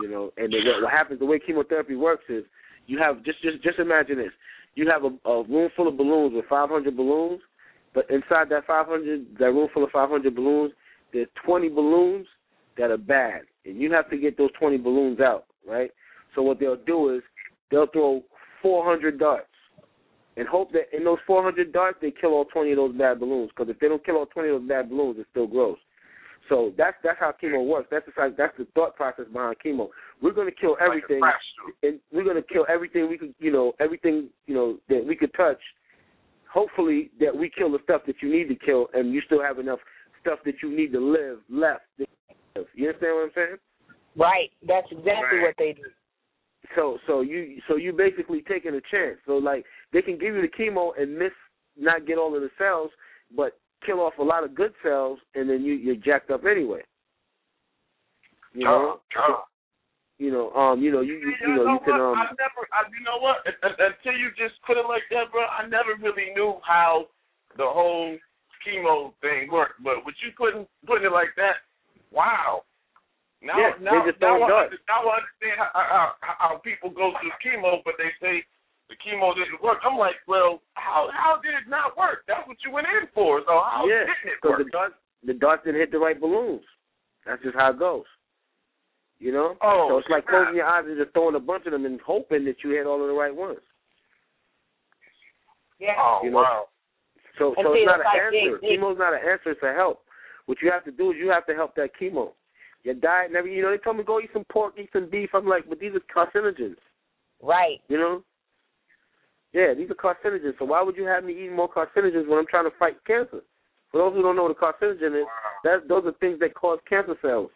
You 0.00 0.10
know, 0.10 0.32
and 0.36 0.52
then 0.52 0.60
what, 0.64 0.82
what 0.82 0.92
happens? 0.92 1.20
The 1.20 1.26
way 1.26 1.38
chemotherapy 1.38 1.94
works 1.94 2.24
is 2.28 2.44
you 2.86 2.98
have 2.98 3.22
just 3.24 3.40
just 3.42 3.62
just 3.62 3.78
imagine 3.78 4.16
this: 4.16 4.32
you 4.74 4.88
have 4.88 5.04
a, 5.04 5.28
a 5.28 5.42
room 5.44 5.70
full 5.76 5.88
of 5.88 5.96
balloons 5.96 6.34
with 6.34 6.44
500 6.48 6.96
balloons, 6.96 7.40
but 7.94 8.10
inside 8.10 8.48
that 8.50 8.66
500, 8.66 9.38
that 9.38 9.46
room 9.46 9.68
full 9.72 9.84
of 9.84 9.90
500 9.90 10.34
balloons, 10.34 10.72
there's 11.12 11.28
20 11.44 11.68
balloons 11.68 12.26
that 12.78 12.90
are 12.90 12.98
bad, 12.98 13.42
and 13.64 13.80
you 13.80 13.92
have 13.92 14.08
to 14.10 14.16
get 14.16 14.38
those 14.38 14.50
20 14.58 14.78
balloons 14.78 15.20
out, 15.20 15.44
right? 15.68 15.90
So 16.34 16.42
what 16.42 16.58
they'll 16.58 16.76
do 16.76 17.14
is 17.14 17.22
they'll 17.70 17.86
throw 17.86 18.22
400 18.62 19.18
darts 19.18 19.46
and 20.36 20.48
hope 20.48 20.72
that 20.72 20.94
in 20.96 21.04
those 21.04 21.18
400 21.26 21.72
darts 21.72 21.98
they 22.00 22.10
kill 22.10 22.30
all 22.30 22.46
20 22.46 22.70
of 22.70 22.76
those 22.76 22.94
bad 22.96 23.20
balloons. 23.20 23.50
Because 23.54 23.70
if 23.70 23.78
they 23.78 23.88
don't 23.88 24.04
kill 24.04 24.16
all 24.16 24.26
20 24.26 24.48
of 24.48 24.60
those 24.62 24.68
bad 24.68 24.88
balloons, 24.88 25.18
it 25.18 25.26
still 25.30 25.46
grows. 25.46 25.76
So 26.48 26.72
that's 26.76 26.96
that's 27.04 27.18
how 27.20 27.32
chemo 27.42 27.66
works. 27.66 27.88
That's 27.90 28.06
the 28.06 28.34
that's 28.36 28.56
the 28.58 28.66
thought 28.74 28.96
process 28.96 29.26
behind 29.32 29.56
chemo. 29.64 29.88
We're 30.20 30.32
going 30.32 30.48
to 30.48 30.54
kill 30.54 30.76
everything, 30.84 31.20
Like 31.20 31.34
and 31.82 32.00
we're 32.12 32.24
going 32.24 32.36
to 32.36 32.42
kill 32.42 32.66
everything 32.68 33.08
we 33.08 33.18
could, 33.18 33.34
you 33.38 33.52
know, 33.52 33.72
everything 33.80 34.28
you 34.46 34.54
know 34.54 34.78
that 34.88 35.04
we 35.06 35.16
could 35.16 35.32
touch. 35.34 35.60
Hopefully, 36.52 37.10
that 37.20 37.34
we 37.34 37.50
kill 37.56 37.72
the 37.72 37.78
stuff 37.84 38.02
that 38.06 38.16
you 38.20 38.30
need 38.30 38.48
to 38.48 38.56
kill, 38.56 38.88
and 38.92 39.12
you 39.12 39.22
still 39.24 39.42
have 39.42 39.58
enough 39.58 39.78
stuff 40.20 40.38
that 40.44 40.54
you 40.62 40.74
need 40.74 40.92
to 40.92 41.00
live 41.00 41.38
left. 41.48 41.84
You 42.74 42.88
understand 42.88 43.14
what 43.14 43.24
I'm 43.24 43.30
saying? 43.34 43.56
Right. 44.16 44.50
That's 44.66 44.86
exactly 44.90 45.38
Right. 45.38 45.42
what 45.42 45.54
they 45.58 45.72
do. 45.72 45.90
So 46.74 46.98
so 47.06 47.20
you 47.20 47.60
so 47.68 47.76
you 47.76 47.92
basically 47.92 48.42
taking 48.42 48.74
a 48.74 48.80
chance. 48.90 49.18
So 49.26 49.36
like 49.36 49.64
they 49.92 50.02
can 50.02 50.18
give 50.18 50.34
you 50.34 50.42
the 50.42 50.48
chemo 50.48 50.92
and 51.00 51.16
miss 51.18 51.32
not 51.76 52.06
get 52.06 52.18
all 52.18 52.34
of 52.34 52.42
the 52.42 52.50
cells, 52.58 52.90
but 53.34 53.58
kill 53.86 54.00
off 54.00 54.14
a 54.18 54.22
lot 54.22 54.44
of 54.44 54.54
good 54.54 54.72
cells, 54.82 55.18
and 55.34 55.48
then 55.48 55.62
you 55.62 55.74
you're 55.74 55.96
jacked 55.96 56.30
up 56.30 56.44
anyway. 56.44 56.82
You 58.52 58.64
know, 58.64 59.00
Uh, 59.16 59.32
uh. 59.32 59.36
you 60.18 60.30
know, 60.30 60.52
um, 60.52 60.82
you 60.82 60.92
know, 60.92 61.00
you 61.00 61.14
you, 61.14 61.34
you 61.40 61.54
know, 61.54 61.72
you 61.72 61.78
can 61.84 61.94
um, 61.94 62.14
I 62.16 62.26
never, 62.36 62.62
I, 62.72 62.84
you 62.92 63.04
know 63.04 63.18
what? 63.18 63.38
Un- 63.46 63.70
un- 63.70 63.92
Until 63.92 64.18
you 64.18 64.30
just 64.36 64.60
put 64.66 64.76
it 64.76 64.86
like 64.86 65.02
that, 65.10 65.32
bro, 65.32 65.42
I 65.42 65.66
never 65.66 65.96
really 66.00 66.32
knew 66.34 66.60
how 66.64 67.08
the 67.56 67.64
whole 67.64 68.16
chemo 68.66 69.12
thing 69.20 69.50
worked. 69.50 69.82
But 69.82 70.04
with 70.04 70.14
you 70.22 70.32
putting 70.36 70.66
putting 70.86 71.06
it 71.06 71.12
like 71.12 71.34
that, 71.36 71.64
wow. 72.10 72.62
Now, 73.42 73.58
Yeah, 73.58 73.74
now, 73.82 74.06
now, 74.20 74.36
I, 74.46 74.70
now 74.86 75.02
I 75.02 75.18
understand 75.18 75.58
how, 75.58 75.70
how, 75.74 76.12
how 76.20 76.56
people 76.62 76.90
go 76.90 77.10
through 77.18 77.34
chemo, 77.42 77.82
but 77.84 77.94
they 77.98 78.14
say 78.22 78.44
the 78.92 79.00
chemo 79.00 79.32
didn't 79.34 79.62
work. 79.64 79.78
I'm 79.88 79.96
like, 79.96 80.16
well, 80.28 80.60
how 80.74 81.08
how 81.16 81.40
did 81.42 81.54
it 81.56 81.68
not 81.68 81.96
work? 81.96 82.24
That's 82.28 82.46
what 82.46 82.58
you 82.64 82.70
went 82.70 82.86
in 82.86 83.08
for. 83.16 83.40
So 83.48 83.56
how 83.64 83.88
yeah, 83.88 84.04
didn't 84.04 84.36
it 84.36 84.44
work? 84.44 84.58
the 84.60 84.70
darts 84.70 84.94
the 85.24 85.32
darts 85.34 85.64
didn't 85.64 85.80
hit 85.80 85.90
the 85.90 85.98
right 85.98 86.20
balloons. 86.20 86.62
That's 87.24 87.42
just 87.42 87.56
how 87.56 87.70
it 87.70 87.78
goes. 87.78 88.04
You 89.18 89.30
know, 89.32 89.54
Oh, 89.62 89.86
so 89.88 89.98
it's 89.98 90.08
like 90.10 90.24
snap. 90.24 90.34
closing 90.50 90.56
your 90.56 90.66
eyes 90.66 90.84
and 90.86 90.98
just 90.98 91.12
throwing 91.14 91.36
a 91.36 91.40
bunch 91.40 91.64
of 91.66 91.72
them 91.72 91.86
and 91.86 92.00
hoping 92.02 92.44
that 92.44 92.56
you 92.64 92.70
hit 92.74 92.86
all 92.86 93.00
of 93.00 93.06
the 93.06 93.14
right 93.14 93.34
ones. 93.34 93.62
Yeah. 95.78 95.94
oh 95.98 96.20
you 96.24 96.30
know, 96.30 96.38
wow. 96.38 96.64
So 97.38 97.54
so 97.56 97.72
it's 97.72 97.86
not 97.86 98.00
an 98.00 98.06
like 98.06 98.18
answer. 98.20 98.58
they- 98.60 98.68
they- 98.68 98.76
Chemo's 98.76 98.98
not 98.98 99.14
an 99.14 99.20
answer. 99.22 99.50
It's 99.50 99.62
a 99.62 99.72
help. 99.72 100.02
What 100.46 100.58
you 100.60 100.70
have 100.70 100.84
to 100.84 100.90
do 100.92 101.12
is 101.12 101.16
you 101.18 101.30
have 101.30 101.46
to 101.46 101.54
help 101.54 101.74
that 101.76 101.90
chemo. 102.00 102.32
Your 102.82 102.94
diet 102.94 103.28
and 103.28 103.36
every 103.36 103.54
you 103.54 103.62
know, 103.62 103.70
they 103.70 103.78
told 103.78 103.96
me 103.96 104.02
go 104.04 104.20
eat 104.20 104.30
some 104.32 104.44
pork, 104.50 104.74
eat 104.76 104.90
some 104.92 105.08
beef. 105.08 105.30
I'm 105.34 105.46
like, 105.46 105.68
but 105.68 105.78
these 105.78 105.92
are 105.94 106.00
carcinogens, 106.10 106.76
Right. 107.40 107.78
you 107.88 107.96
know? 107.96 108.24
Yeah, 109.52 109.74
these 109.74 109.88
are 109.90 109.94
carcinogens. 109.94 110.58
So 110.58 110.64
why 110.64 110.82
would 110.82 110.96
you 110.96 111.04
have 111.04 111.24
me 111.24 111.32
eating 111.32 111.56
more 111.56 111.68
carcinogens 111.68 112.26
when 112.26 112.38
I'm 112.38 112.46
trying 112.46 112.70
to 112.70 112.76
fight 112.78 112.96
cancer? 113.06 113.40
For 113.90 113.98
those 113.98 114.14
who 114.14 114.22
don't 114.22 114.36
know 114.36 114.44
what 114.44 114.52
a 114.52 114.54
carcinogen 114.54 115.20
is, 115.20 115.26
that 115.64 115.88
those 115.88 116.04
are 116.06 116.12
things 116.20 116.38
that 116.40 116.54
cause 116.54 116.78
cancer 116.88 117.14
cells. 117.20 117.50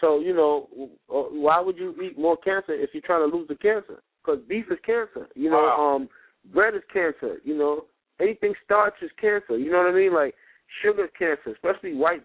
So, 0.00 0.20
you 0.20 0.32
know, 0.32 0.68
uh, 1.12 1.28
why 1.34 1.60
would 1.60 1.76
you 1.76 1.94
eat 2.00 2.16
more 2.16 2.36
cancer 2.36 2.72
if 2.72 2.90
you're 2.92 3.02
trying 3.02 3.28
to 3.28 3.36
lose 3.36 3.48
the 3.48 3.56
cancer? 3.56 4.00
Because 4.24 4.40
beef 4.48 4.66
is 4.70 4.78
cancer. 4.86 5.28
You 5.34 5.50
know, 5.50 5.56
Wow. 5.56 5.96
um, 5.96 6.08
bread 6.52 6.74
is 6.76 6.84
cancer. 6.92 7.40
You 7.42 7.56
know, 7.56 7.86
anything 8.20 8.54
starch 8.64 8.94
is 9.02 9.10
cancer. 9.20 9.58
You 9.58 9.72
know 9.72 9.78
what 9.78 9.88
I 9.88 9.92
mean? 9.92 10.14
Like 10.14 10.36
sugar 10.82 11.06
is 11.06 11.10
cancer, 11.18 11.50
especially 11.50 11.94
white 11.94 12.22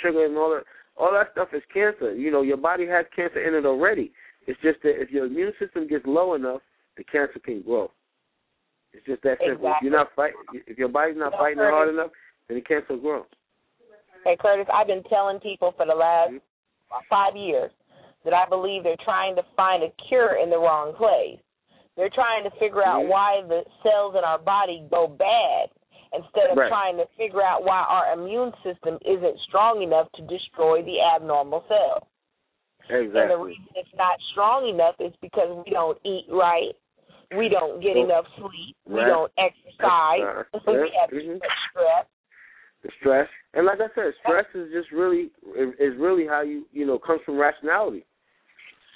sugar 0.00 0.24
and 0.24 0.36
all 0.36 0.50
that. 0.50 0.64
All 0.96 1.12
that 1.12 1.32
stuff 1.32 1.48
is 1.52 1.62
cancer. 1.74 2.14
You 2.14 2.30
know, 2.30 2.42
your 2.42 2.56
body 2.56 2.86
has 2.86 3.04
cancer 3.14 3.40
in 3.40 3.54
it 3.54 3.66
already. 3.66 4.12
It's 4.46 4.60
just 4.62 4.80
that 4.82 5.00
if 5.00 5.10
your 5.10 5.26
immune 5.26 5.52
system 5.58 5.86
gets 5.88 6.06
low 6.06 6.34
enough, 6.34 6.62
the 6.96 7.04
cancer 7.04 7.38
can 7.38 7.60
grow. 7.62 7.90
It's 8.96 9.04
just 9.04 9.22
that 9.28 9.36
simple. 9.44 9.68
If 9.68 9.82
you're 9.82 9.92
not 9.92 10.08
fight, 10.16 10.32
if 10.54 10.78
your 10.78 10.88
body's 10.88 11.20
not 11.20 11.32
No, 11.32 11.38
fighting 11.38 11.60
it 11.60 11.68
hard 11.68 11.90
enough, 11.90 12.10
then 12.48 12.56
the 12.56 12.64
cancer 12.64 12.94
will 12.94 13.00
grow. 13.00 13.26
Hey, 14.24 14.36
Curtis, 14.40 14.66
I've 14.72 14.86
been 14.86 15.04
telling 15.04 15.38
people 15.38 15.72
for 15.76 15.84
the 15.84 15.94
last 15.94 16.32
Mhm. 16.32 16.40
five 17.08 17.36
years 17.36 17.70
that 18.24 18.32
I 18.32 18.46
believe 18.46 18.82
they're 18.82 18.96
trying 18.96 19.36
to 19.36 19.42
find 19.54 19.82
a 19.82 19.90
cure 20.08 20.36
in 20.36 20.48
the 20.48 20.58
wrong 20.58 20.94
place. 20.94 21.38
They're 21.94 22.10
trying 22.10 22.44
to 22.44 22.50
figure 22.58 22.82
out 22.82 23.04
Mhm. 23.04 23.08
why 23.08 23.42
the 23.42 23.64
cells 23.82 24.14
in 24.14 24.24
our 24.24 24.38
body 24.38 24.80
go 24.90 25.06
bad 25.06 25.70
instead 26.12 26.50
of 26.50 26.56
Right. 26.56 26.68
trying 26.68 26.96
to 26.96 27.06
figure 27.18 27.42
out 27.42 27.64
why 27.64 27.82
our 27.82 28.12
immune 28.12 28.54
system 28.62 28.98
isn't 29.02 29.38
strong 29.40 29.82
enough 29.82 30.10
to 30.12 30.22
destroy 30.22 30.82
the 30.82 31.02
abnormal 31.02 31.62
cells. 31.68 32.04
Exactly. 32.88 33.20
And 33.20 33.30
the 33.30 33.38
reason 33.38 33.68
it's 33.74 33.94
not 33.94 34.20
strong 34.22 34.66
enough 34.66 34.98
is 35.00 35.14
because 35.16 35.50
we 35.64 35.70
don't 35.70 35.98
eat 36.04 36.26
right, 36.30 36.76
we 37.36 37.48
don't 37.48 37.80
get 37.82 37.96
enough 37.96 38.24
sleep, 38.36 38.76
we 38.86 39.00
right. 39.00 39.08
don't 39.08 39.32
exercise, 39.38 40.46
Uh, 40.54 40.60
we 40.66 40.72
yeah, 40.72 41.00
have 41.00 41.10
mhm. 41.10 41.38
much 41.38 41.48
stress. 41.70 42.06
the 42.82 42.90
stress. 43.00 43.28
And 43.54 43.66
like 43.66 43.80
I 43.80 43.88
said, 43.94 44.12
stress 44.22 44.46
is 44.54 44.70
just 44.72 44.92
really 44.92 45.30
is 45.80 45.96
really 45.98 46.26
how 46.26 46.42
you 46.42 46.66
you 46.72 46.86
know 46.86 46.98
comes 46.98 47.20
from 47.24 47.36
rationality. 47.38 48.04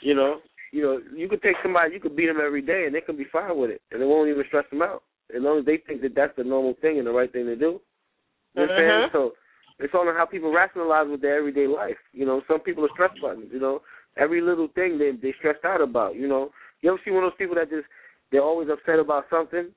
You 0.03 0.14
know, 0.14 0.41
you 0.72 0.83
know, 0.83 1.01
you 1.14 1.28
could 1.28 1.43
take 1.43 1.57
somebody, 1.62 1.95
you 1.95 2.01
could 2.01 2.16
beat 2.16 2.26
them 2.26 2.41
every 2.45 2.62
day, 2.62 2.87
and 2.87 2.95
they 2.95 3.01
can 3.01 3.16
be 3.16 3.24
fine 3.33 3.57
with 3.59 3.70
it, 3.70 3.83
and 3.91 4.01
it 4.03 4.07
won't 4.07 4.28
even 4.31 4.45
stress 4.47 4.64
them 4.70 4.83
out, 4.83 5.03
as 5.35 5.43
long 5.43 5.59
as 5.59 5.64
they 5.64 5.78
think 5.78 6.01
that 6.03 6.14
that's 6.14 6.37
the 6.37 6.45
normal 6.45 6.74
thing 6.81 6.99
and 6.99 7.07
the 7.07 7.12
right 7.12 7.31
thing 7.33 7.47
to 7.47 7.57
do. 7.57 7.81
You 8.55 8.55
know 8.55 8.62
what 8.62 8.70
I'm 8.70 8.78
saying? 8.78 9.09
Mhm. 9.09 9.12
So 9.12 9.35
it's 9.78 9.95
all 9.95 10.09
on 10.09 10.14
how 10.14 10.26
people 10.26 10.53
rationalize 10.53 11.09
with 11.09 11.20
their 11.20 11.37
everyday 11.39 11.66
life. 11.66 11.99
You 12.12 12.26
know, 12.26 12.43
some 12.49 12.61
people 12.61 12.85
are 12.85 12.91
stress 12.95 13.12
buttons. 13.20 13.53
You 13.53 13.61
know, 13.61 13.83
every 14.16 14.41
little 14.41 14.68
thing 14.68 14.99
they 14.99 15.12
they 15.12 15.33
stressed 15.39 15.64
out 15.64 15.81
about. 15.81 16.14
You 16.14 16.28
know, 16.28 16.53
you 16.81 16.91
ever 16.91 17.01
see 17.05 17.11
one 17.11 17.24
of 17.24 17.31
those 17.31 17.39
people 17.39 17.57
that 17.57 17.70
just 17.70 17.87
they're 18.31 18.43
always 18.43 18.68
upset 18.70 18.99
about 18.99 19.24
something, 19.31 19.68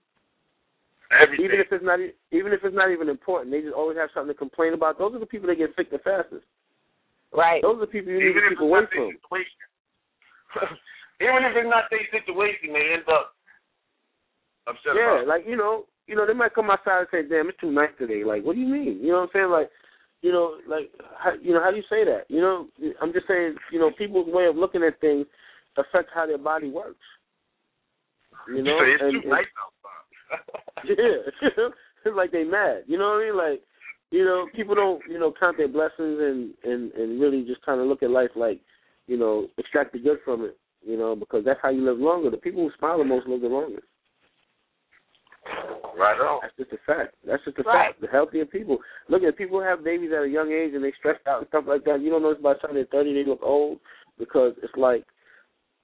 Everything. 1.11 1.45
even 1.45 1.59
if 1.59 1.67
it's 1.71 1.83
not 1.85 1.99
even 2.31 2.53
if 2.53 2.61
it's 2.63 2.75
not 2.75 2.91
even 2.91 3.09
important, 3.09 3.51
they 3.51 3.61
just 3.61 3.73
always 3.73 3.97
have 3.97 4.09
something 4.13 4.33
to 4.33 4.37
complain 4.37 4.73
about. 4.73 4.97
Those 4.97 5.13
are 5.15 5.19
the 5.19 5.25
people 5.29 5.47
that 5.47 5.57
get 5.57 5.71
sick 5.75 5.91
the 5.91 5.99
fastest. 5.99 6.45
Right. 7.33 7.61
Those 7.61 7.77
are 7.77 7.85
the 7.85 7.93
people 7.93 8.11
you 8.13 8.19
need 8.19 8.29
even 8.37 8.41
to 8.41 8.47
if 8.47 8.49
keep 8.53 8.59
it's 8.59 8.61
away 8.61 8.79
not 8.81 8.89
their 8.93 9.05
from. 9.09 9.17
situation. 9.17 9.59
even 11.21 11.41
if 11.45 11.53
it's 11.57 11.69
not 11.69 11.85
their 11.89 12.05
situation, 12.13 12.73
they 12.73 12.93
end 12.93 13.09
up 13.09 13.33
upset 14.67 14.93
Yeah, 14.95 15.21
about. 15.21 15.27
like 15.27 15.43
you 15.47 15.57
know, 15.57 15.85
you 16.07 16.15
know, 16.15 16.25
they 16.25 16.33
might 16.33 16.53
come 16.53 16.69
outside 16.69 17.05
and 17.05 17.07
say, 17.11 17.21
"Damn, 17.27 17.49
it's 17.49 17.59
too 17.59 17.71
nice 17.71 17.89
today." 17.97 18.23
Like, 18.23 18.43
what 18.43 18.55
do 18.55 18.61
you 18.61 18.67
mean? 18.67 18.99
You 19.01 19.13
know 19.13 19.25
what 19.25 19.33
I'm 19.33 19.35
saying? 19.37 19.49
Like, 19.49 19.69
you 20.21 20.31
know, 20.31 20.57
like, 20.67 20.91
how, 21.17 21.33
you 21.41 21.53
know, 21.53 21.61
how 21.63 21.71
do 21.71 21.77
you 21.77 21.87
say 21.89 22.03
that? 22.05 22.25
You 22.29 22.41
know, 22.41 22.67
I'm 23.01 23.13
just 23.13 23.27
saying, 23.27 23.55
you 23.71 23.79
know, 23.79 23.91
people's 23.97 24.27
way 24.31 24.45
of 24.45 24.55
looking 24.55 24.83
at 24.83 24.99
things 25.01 25.25
affects 25.77 26.11
how 26.13 26.25
their 26.27 26.37
body 26.37 26.69
works. 26.69 27.01
You 28.47 28.63
know, 28.63 28.77
say 28.79 28.91
it's 28.91 29.03
and, 29.03 29.23
too 29.23 29.29
nice 29.29 29.45
outside. 29.61 30.03
yeah, 30.89 31.69
it's 32.05 32.15
like 32.15 32.31
they 32.31 32.43
mad. 32.43 32.83
You 32.87 32.97
know 32.97 33.09
what 33.11 33.23
I 33.23 33.25
mean? 33.25 33.37
Like, 33.37 33.61
you 34.11 34.25
know, 34.25 34.47
people 34.55 34.75
don't, 34.75 35.01
you 35.09 35.19
know, 35.19 35.33
count 35.39 35.57
their 35.57 35.67
blessings 35.67 36.19
and 36.19 36.53
and 36.63 36.91
and 36.93 37.21
really 37.21 37.43
just 37.45 37.65
kind 37.65 37.79
of 37.79 37.87
look 37.87 38.03
at 38.03 38.11
life 38.11 38.31
like, 38.35 38.61
you 39.07 39.17
know, 39.17 39.47
extract 39.57 39.93
the 39.93 39.99
good 39.99 40.17
from 40.25 40.43
it. 40.45 40.57
You 40.85 40.97
know, 40.97 41.15
because 41.15 41.45
that's 41.45 41.59
how 41.61 41.69
you 41.69 41.85
live 41.85 41.99
longer. 41.99 42.29
The 42.29 42.37
people 42.37 42.63
who 42.63 42.71
smile 42.77 42.97
the 42.97 43.05
most 43.05 43.27
live 43.27 43.41
the 43.41 43.47
longest. 43.47 43.87
Right 45.97 46.19
on. 46.19 46.39
That's 46.41 46.57
just 46.57 46.73
a 46.73 46.77
fact. 46.85 47.15
That's 47.25 47.43
just 47.45 47.59
a 47.59 47.63
Right. 47.63 47.87
fact. 47.89 48.01
The 48.01 48.07
healthier 48.07 48.45
people. 48.45 48.79
Look 49.07 49.23
at 49.23 49.37
people 49.37 49.59
who 49.59 49.65
have 49.65 49.83
babies 49.83 50.11
at 50.11 50.23
a 50.23 50.27
young 50.27 50.51
age 50.51 50.73
and 50.73 50.83
they 50.83 50.91
stressed 50.93 51.25
out 51.27 51.39
and 51.39 51.47
stuff 51.47 51.65
like 51.67 51.83
that. 51.85 52.01
You 52.01 52.09
don't 52.09 52.23
notice 52.23 52.41
by 52.41 52.53
the 52.53 52.59
time 52.59 52.75
they're 52.75 52.85
thirty 52.85 53.13
they 53.13 53.23
look 53.23 53.41
old 53.41 53.79
because 54.17 54.53
it's 54.61 54.75
like 54.75 55.05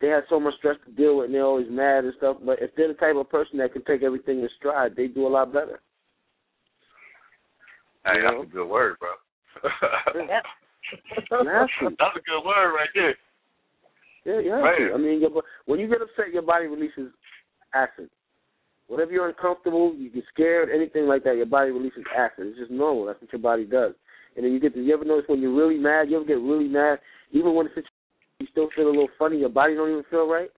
they 0.01 0.07
have 0.07 0.23
so 0.29 0.39
much 0.39 0.55
stress 0.57 0.77
to 0.85 0.91
deal 0.91 1.17
with 1.17 1.25
and 1.25 1.35
they're 1.35 1.43
always 1.43 1.67
mad 1.69 2.05
and 2.05 2.13
stuff. 2.17 2.37
But 2.45 2.61
if 2.61 2.71
they're 2.75 2.87
the 2.87 2.93
type 2.93 3.15
of 3.15 3.29
person 3.29 3.57
that 3.59 3.73
can 3.73 3.83
take 3.83 4.03
everything 4.03 4.39
in 4.39 4.49
stride, 4.57 4.95
they 4.95 5.07
do 5.07 5.27
a 5.27 5.29
lot 5.29 5.53
better. 5.53 5.81
Hey, 8.05 8.17
You 8.17 8.23
that's 8.23 8.33
know? 8.35 8.41
a 8.43 8.45
good 8.45 8.67
word, 8.67 8.95
bro. 8.99 9.09
Yep. 10.15 10.43
You 11.31 11.49
have 11.49 11.67
to. 11.81 11.95
That's 11.99 12.15
a 12.15 12.21
good 12.23 12.45
word 12.45 12.73
right 12.73 12.89
there. 12.95 13.15
Yeah, 14.25 14.39
you 14.39 14.51
have 14.51 14.63
Man. 14.63 14.91
I 14.93 14.97
mean, 14.97 15.21
your, 15.21 15.43
when 15.65 15.79
you 15.79 15.87
get 15.87 16.01
upset, 16.01 16.33
your 16.33 16.41
body 16.41 16.67
releases 16.67 17.11
acid. 17.73 18.09
Whenever 18.87 19.11
you're 19.11 19.29
uncomfortable, 19.29 19.93
you 19.95 20.09
get 20.09 20.23
scared, 20.33 20.69
anything 20.73 21.05
like 21.07 21.23
that, 21.23 21.35
your 21.35 21.45
body 21.45 21.71
releases 21.71 22.03
acid. 22.17 22.47
It's 22.47 22.57
just 22.57 22.71
normal. 22.71 23.05
That's 23.05 23.21
what 23.21 23.31
your 23.31 23.41
body 23.41 23.65
does. 23.65 23.93
And 24.35 24.45
then 24.45 24.51
you 24.51 24.59
get 24.59 24.73
to, 24.73 24.83
you 24.83 24.93
ever 24.93 25.05
notice 25.05 25.25
when 25.27 25.41
you're 25.41 25.53
really 25.53 25.77
mad, 25.77 26.09
you 26.09 26.17
ever 26.17 26.25
get 26.25 26.39
really 26.39 26.67
mad, 26.67 26.99
even 27.31 27.53
when 27.53 27.67
the 27.67 27.69
situation 27.71 27.91
you 28.39 28.47
still 28.51 28.69
feel 28.75 28.87
a 28.87 28.89
little 28.89 29.09
funny, 29.17 29.37
your 29.37 29.49
body 29.49 29.75
don't 29.75 29.91
even 29.91 30.03
feel 30.09 30.27
right? 30.27 30.49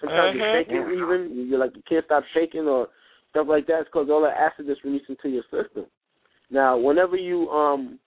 Sometimes 0.00 0.34
you're 0.34 0.46
Mhm. 0.46 0.52
shaking 0.52 0.92
even, 0.92 1.48
you're 1.48 1.58
like, 1.58 1.76
you 1.76 1.82
can't 1.82 2.04
stop 2.04 2.24
shaking 2.32 2.66
or 2.66 2.88
stuff 3.30 3.46
like 3.48 3.66
that. 3.66 3.80
It's 3.80 3.88
because 3.88 4.10
all 4.10 4.22
that 4.22 4.36
acid 4.36 4.68
is 4.68 4.82
released 4.84 5.08
into 5.08 5.28
your 5.28 5.44
system. 5.44 5.86
Now, 6.50 6.76
whenever 6.76 7.16
you, 7.16 7.50
um, 7.50 7.98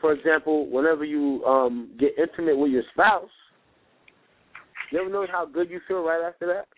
for 0.00 0.12
example, 0.12 0.66
whenever 0.66 1.04
you 1.04 1.44
um 1.44 1.90
get 1.98 2.18
intimate 2.18 2.56
with 2.56 2.72
your 2.72 2.82
spouse, 2.92 3.30
you 4.90 5.00
ever 5.00 5.08
notice 5.08 5.30
how 5.30 5.46
good 5.46 5.70
you 5.70 5.80
feel 5.86 6.02
right 6.02 6.22
after 6.22 6.46
that? 6.46 6.68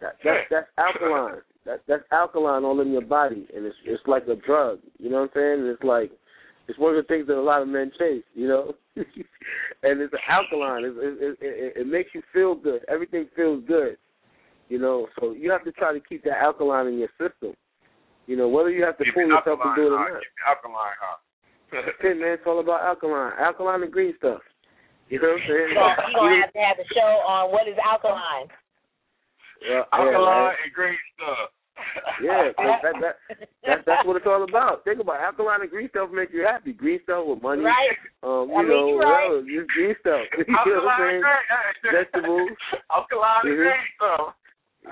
That 0.00 0.16
that's 0.22 0.50
that's 0.50 0.68
alkaline. 0.78 1.40
That 1.64 1.82
that's 1.86 2.04
alkaline 2.12 2.64
all 2.64 2.80
in 2.80 2.92
your 2.92 3.02
body, 3.02 3.46
and 3.54 3.64
it's 3.64 3.76
it's 3.84 4.06
like 4.06 4.26
a 4.28 4.36
drug. 4.36 4.80
You 4.98 5.10
know 5.10 5.20
what 5.20 5.30
I'm 5.30 5.30
saying? 5.34 5.60
And 5.60 5.68
it's 5.68 5.82
like 5.82 6.10
it's 6.68 6.78
one 6.78 6.94
of 6.94 7.02
the 7.02 7.06
things 7.06 7.26
that 7.26 7.38
a 7.38 7.40
lot 7.40 7.62
of 7.62 7.68
men 7.68 7.90
chase. 7.98 8.24
You 8.34 8.48
know, 8.48 8.74
and 8.96 10.00
it's 10.00 10.14
alkaline. 10.28 10.84
It, 10.84 10.94
it, 10.96 11.38
it, 11.40 11.72
it 11.80 11.86
makes 11.86 12.10
you 12.14 12.22
feel 12.32 12.54
good. 12.54 12.80
Everything 12.88 13.28
feels 13.36 13.62
good. 13.66 13.96
You 14.68 14.80
know, 14.80 15.06
so 15.20 15.32
you 15.32 15.50
have 15.52 15.64
to 15.64 15.72
try 15.72 15.92
to 15.92 16.00
keep 16.00 16.24
that 16.24 16.42
alkaline 16.42 16.88
in 16.88 16.98
your 16.98 17.10
system. 17.20 17.54
You 18.26 18.36
know, 18.36 18.48
whether 18.48 18.70
you 18.70 18.82
have 18.84 18.98
to 18.98 19.04
Keep 19.04 19.14
fool 19.14 19.28
yourself 19.28 19.60
to 19.62 19.72
do 19.76 19.86
it 19.86 19.94
or 19.94 20.02
not. 20.02 20.18
Keep 20.18 20.34
it 20.34 20.48
alkaline, 20.48 20.98
huh? 20.98 21.18
That's 21.70 21.98
it, 22.02 22.18
man. 22.18 22.34
It's 22.34 22.46
all 22.46 22.58
about 22.58 22.82
alkaline. 22.82 23.32
Alkaline 23.38 23.82
and 23.82 23.92
green 23.92 24.14
stuff. 24.18 24.42
You 25.08 25.22
know 25.22 25.38
what 25.38 25.42
I'm 25.42 25.46
saying? 25.46 25.70
So 25.70 25.78
you're 25.78 26.18
gonna 26.18 26.42
have 26.42 26.52
to 26.52 26.62
have 26.66 26.78
a 26.82 26.88
show 26.90 27.12
on 27.22 27.54
what 27.54 27.70
is 27.70 27.78
alkaline. 27.78 28.50
Yeah, 29.62 29.86
alkaline 29.94 30.50
yeah, 30.50 30.64
and 30.66 30.72
green 30.74 30.98
stuff. 31.14 31.54
Yeah, 32.22 32.50
that, 32.56 32.80
that, 33.00 33.16
that, 33.66 33.78
that's 33.86 34.06
what 34.06 34.16
it's 34.16 34.26
all 34.26 34.42
about. 34.42 34.84
Think 34.84 35.00
about 35.00 35.20
it. 35.20 35.24
alkaline 35.24 35.60
and 35.62 35.70
green 35.70 35.88
stuff 35.90 36.10
make 36.12 36.32
you 36.32 36.44
happy. 36.44 36.72
Green 36.72 37.00
stuff 37.04 37.24
with 37.26 37.42
money. 37.42 37.62
Right. 37.62 37.96
Um, 38.22 38.48
you 38.48 38.56
I 38.56 38.62
mean, 38.62 38.70
know, 38.70 38.98
right. 38.98 39.28
well, 39.30 39.42
just 39.44 39.68
green 39.70 39.94
stuff. 40.00 40.24
you 40.38 40.44
know 40.48 40.82
what 40.82 40.96
I'm 40.96 41.00
saying? 41.00 41.22
Vegetables. 41.92 42.50
Alkaline 42.90 43.44
Mhm. 43.44 43.56
green 43.56 43.86
stuff. 43.96 44.34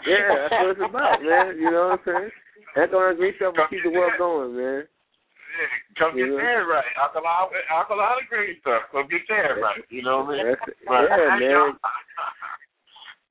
Yeah, 0.06 0.26
that's 0.34 0.54
what 0.58 0.70
it's 0.74 0.82
about, 0.90 1.22
man. 1.22 1.54
You 1.56 1.70
know 1.70 1.94
what 1.94 2.00
I'm 2.02 2.04
saying? 2.04 2.30
Alkaline 2.76 3.16
green 3.16 3.34
stuff 3.36 3.54
will 3.56 3.68
keep 3.70 3.82
the 3.84 3.90
world 3.94 4.12
going, 4.18 4.56
man. 4.56 4.82
Yeah, 5.54 5.70
come 5.98 6.16
get 6.18 6.26
head 6.34 6.66
right. 6.66 6.82
Alkaline, 6.98 7.54
alkaline 7.70 8.26
green 8.28 8.58
stuff. 8.60 8.90
Come 8.90 9.06
get 9.06 9.22
head 9.30 9.54
right. 9.62 9.78
You 9.88 10.02
know 10.02 10.26
what 10.26 10.34
I 10.34 10.42
mean? 10.42 10.56
But, 10.86 11.06
Yeah, 11.14 11.38
man. 11.38 11.78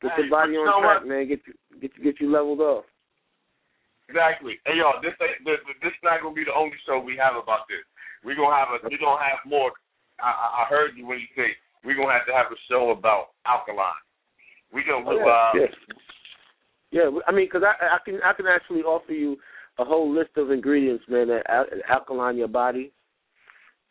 Get 0.02 0.12
your 0.18 0.30
body 0.30 0.54
on 0.56 0.82
track, 0.82 1.06
man. 1.08 1.28
Get 1.28 1.40
you, 1.48 1.54
get 1.82 1.92
you, 1.98 2.04
get 2.04 2.20
you 2.22 2.32
leveled 2.32 2.60
off. 2.62 2.86
Exactly. 4.10 4.60
Hey 4.66 4.78
y'all, 4.78 5.02
this 5.02 5.16
ain't 5.22 5.46
this, 5.46 5.60
this 5.82 5.96
not 6.04 6.22
gonna 6.22 6.36
be 6.36 6.44
the 6.44 6.54
only 6.54 6.76
show 6.86 7.00
we 7.00 7.16
have 7.18 7.36
about 7.36 7.68
this. 7.70 7.84
We're 8.24 8.36
gonna 8.36 8.56
have 8.56 8.70
a 8.70 8.80
we're 8.84 9.00
gonna 9.00 9.24
have 9.24 9.40
more 9.46 9.72
I, 10.20 10.64
I 10.64 10.66
heard 10.70 10.96
you 10.96 11.08
when 11.08 11.20
you 11.20 11.28
say 11.36 11.56
we're 11.84 11.96
gonna 11.96 12.14
have 12.14 12.28
to 12.28 12.34
have 12.34 12.52
a 12.52 12.60
show 12.70 12.92
about 12.92 13.36
alkaline. 13.46 14.04
We 14.74 14.84
gonna 14.84 15.08
Oh, 15.08 15.18
uh 15.18 15.52
yeah, 15.56 15.68
yeah. 16.92 17.10
yeah, 17.10 17.20
I 17.28 17.32
mean, 17.32 17.48
because 17.48 17.64
I, 17.64 17.96
I 17.96 17.98
can 18.04 18.20
I 18.24 18.34
can 18.34 18.48
actually 18.48 18.84
offer 18.84 19.14
you 19.14 19.38
a 19.80 19.86
whole 19.86 20.14
list 20.14 20.32
of 20.38 20.52
ingredients, 20.52 21.04
man, 21.08 21.28
that 21.30 21.50
al- 21.50 21.66
alkaline 21.90 22.38
your 22.38 22.48
body, 22.48 22.92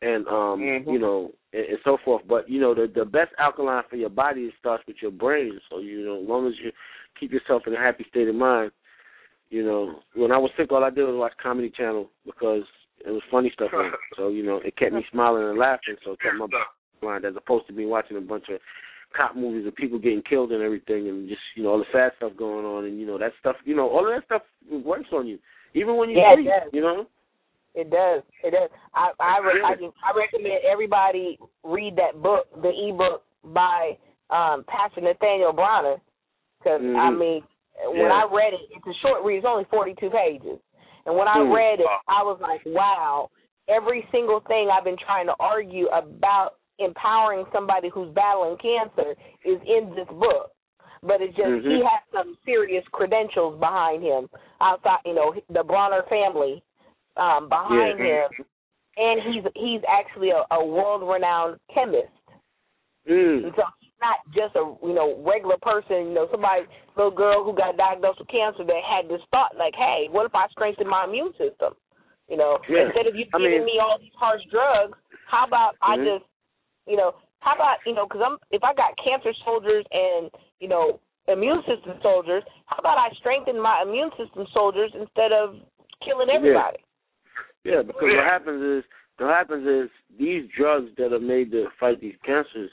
and 0.02 0.26
um, 0.28 0.60
Mhm. 0.60 0.92
you 0.92 0.98
know, 0.98 1.32
and, 1.52 1.64
and 1.64 1.78
so 1.84 1.96
forth. 2.04 2.22
But 2.26 2.48
you 2.48 2.60
know, 2.60 2.74
the 2.74 2.86
the 2.86 3.04
best 3.04 3.32
alkaline 3.38 3.84
for 3.88 3.96
your 3.96 4.10
body 4.10 4.52
starts 4.58 4.84
with 4.86 4.96
your 5.00 5.10
brain. 5.10 5.58
So 5.70 5.78
you 5.78 6.04
know, 6.04 6.22
as 6.22 6.28
long 6.28 6.46
as 6.46 6.54
you 6.62 6.70
keep 7.18 7.32
yourself 7.32 7.66
in 7.66 7.74
a 7.74 7.78
happy 7.78 8.04
state 8.08 8.28
of 8.28 8.34
mind, 8.34 8.72
you 9.52 9.62
know, 9.62 10.00
when 10.14 10.32
I 10.32 10.38
was 10.38 10.50
sick, 10.56 10.72
all 10.72 10.82
I 10.82 10.88
did 10.88 11.04
was 11.04 11.14
watch 11.14 11.32
Comedy 11.42 11.70
Channel 11.76 12.08
because 12.24 12.62
it 13.04 13.10
was 13.10 13.20
funny 13.30 13.50
stuff 13.52 13.70
on. 13.74 13.92
So 14.16 14.28
you 14.28 14.44
know, 14.44 14.60
it 14.64 14.76
kept 14.76 14.94
me 14.94 15.04
smiling 15.12 15.44
and 15.48 15.58
laughing. 15.58 15.96
So 16.04 16.12
it 16.12 16.20
kept 16.20 16.36
my 16.36 16.46
mind 17.02 17.24
as 17.24 17.34
opposed 17.36 17.66
to 17.66 17.72
me 17.72 17.84
watching 17.84 18.16
a 18.16 18.20
bunch 18.20 18.44
of 18.48 18.60
cop 19.14 19.36
movies 19.36 19.66
of 19.66 19.74
people 19.76 19.98
getting 19.98 20.22
killed 20.22 20.52
and 20.52 20.62
everything 20.62 21.08
and 21.08 21.28
just 21.28 21.40
you 21.54 21.62
know 21.62 21.70
all 21.70 21.78
the 21.78 21.84
sad 21.92 22.12
stuff 22.16 22.32
going 22.36 22.64
on 22.64 22.86
and 22.86 22.98
you 22.98 23.06
know 23.06 23.18
that 23.18 23.32
stuff 23.40 23.56
you 23.64 23.76
know 23.76 23.88
all 23.88 24.08
of 24.08 24.14
that 24.14 24.24
stuff 24.24 24.42
works 24.84 25.08
on 25.12 25.26
you 25.26 25.38
even 25.74 25.96
when 25.96 26.08
you 26.08 26.16
Yeah, 26.16 26.32
it 26.32 26.36
sleep 26.36 26.72
you 26.72 26.80
know 26.80 27.06
It 27.74 27.90
does. 27.90 28.22
It 28.42 28.52
does. 28.52 28.70
I 28.94 29.10
I 29.20 29.38
re- 29.44 29.62
I, 29.64 29.74
just, 29.74 29.92
I 30.02 30.16
recommend 30.16 30.64
everybody 30.64 31.38
read 31.62 31.96
that 31.96 32.22
book, 32.22 32.46
the 32.62 32.70
ebook 32.70 33.24
by 33.44 33.98
um 34.30 34.64
Pastor 34.66 35.02
Nathaniel 35.02 35.52
Bronner, 35.52 35.96
because 36.58 36.80
I 36.80 37.10
Mhm. 37.10 37.18
Mean, 37.86 38.02
when 38.02 38.12
I 38.12 38.26
read 38.30 38.52
it, 38.54 38.60
it's 38.70 38.86
a 38.86 39.00
short 39.00 39.24
read. 39.24 39.38
It's 39.38 39.46
only 39.48 39.64
forty 39.70 39.94
two 39.98 40.10
pages, 40.10 40.58
and 41.06 41.16
when 41.16 41.28
I 41.28 41.38
Mhm. 41.38 41.54
read 41.54 41.80
it, 41.80 41.86
I 42.08 42.22
was 42.22 42.38
like, 42.40 42.60
wow. 42.66 43.30
Every 43.68 44.06
single 44.10 44.40
thing 44.40 44.70
I've 44.70 44.84
been 44.84 44.98
trying 44.98 45.26
to 45.26 45.34
argue 45.38 45.86
about 45.88 46.58
empowering 46.78 47.46
somebody 47.52 47.88
who's 47.90 48.12
battling 48.12 48.58
cancer 48.58 49.14
is 49.44 49.60
in 49.64 49.94
this 49.94 50.08
book. 50.08 50.50
But 51.02 51.20
it's 51.20 51.34
just 51.36 51.62
he 51.64 51.78
Mhm. 51.78 51.82
has 51.82 52.02
some 52.12 52.36
serious 52.44 52.84
credentials 52.92 53.58
behind 53.58 54.02
him 54.02 54.28
outside, 54.60 55.00
you 55.04 55.14
know, 55.14 55.34
the 55.48 55.62
Bronner 55.62 56.02
family 56.08 56.62
um, 57.16 57.48
behind 57.48 57.98
Yeah. 57.98 58.28
him, 58.28 58.46
and 58.96 59.20
he's 59.22 59.44
he's 59.54 59.80
actually 59.88 60.30
a, 60.30 60.44
a 60.50 60.64
world 60.64 61.02
renowned 61.02 61.58
chemist. 61.72 62.08
mm. 63.08 63.44
And 63.44 63.54
so 63.56 63.62
not 64.02 64.18
just 64.34 64.58
a 64.58 64.64
you 64.82 64.92
know 64.92 65.22
regular 65.22 65.56
person. 65.62 66.10
You 66.10 66.14
know, 66.14 66.26
somebody 66.30 66.66
little 66.98 67.14
girl 67.14 67.44
who 67.46 67.54
got 67.54 67.78
diagnosed 67.78 68.18
with 68.18 68.28
cancer 68.28 68.66
that 68.66 68.82
had 68.82 69.08
this 69.08 69.22
thought 69.30 69.54
like, 69.56 69.74
hey, 69.78 70.08
what 70.10 70.26
if 70.26 70.34
I 70.34 70.50
strengthen 70.50 70.90
my 70.90 71.06
immune 71.06 71.32
system? 71.38 71.72
You 72.28 72.36
know, 72.36 72.58
Yeah. 72.68 72.86
instead 72.90 73.06
of 73.06 73.14
you 73.14 73.24
I 73.32 73.38
giving 73.38 73.64
mean- 73.64 73.64
me 73.64 73.78
all 73.78 73.96
these 73.98 74.14
harsh 74.18 74.42
drugs, 74.50 74.98
how 75.26 75.46
about 75.46 75.76
I 75.80 75.96
Mhm. 75.96 76.04
just, 76.04 76.24
you 76.86 76.96
know, 76.96 77.14
how 77.40 77.54
about 77.54 77.78
you 77.86 77.94
know, 77.94 78.04
because 78.06 78.22
I'm 78.22 78.38
if 78.50 78.62
I 78.64 78.74
got 78.74 78.96
cancer 78.98 79.32
soldiers 79.44 79.86
and 79.92 80.30
you 80.60 80.68
know 80.68 80.98
immune 81.28 81.62
system 81.64 81.94
soldiers, 82.02 82.42
how 82.66 82.76
about 82.78 82.98
I 82.98 83.08
strengthen 83.16 83.60
my 83.60 83.80
immune 83.82 84.10
system 84.18 84.46
soldiers 84.52 84.90
instead 84.94 85.30
of 85.32 85.56
killing 86.02 86.28
Yeah. 86.28 86.34
everybody? 86.34 86.84
yeah 87.64 87.80
because 87.82 88.02
what 88.02 88.24
happens 88.24 88.60
is 88.62 88.84
what 89.18 89.30
happens 89.30 89.64
is 89.66 89.88
these 90.18 90.48
drugs 90.50 90.90
that 90.96 91.12
are 91.12 91.20
made 91.20 91.52
to 91.52 91.70
fight 91.78 92.00
these 92.00 92.16
cancers 92.24 92.70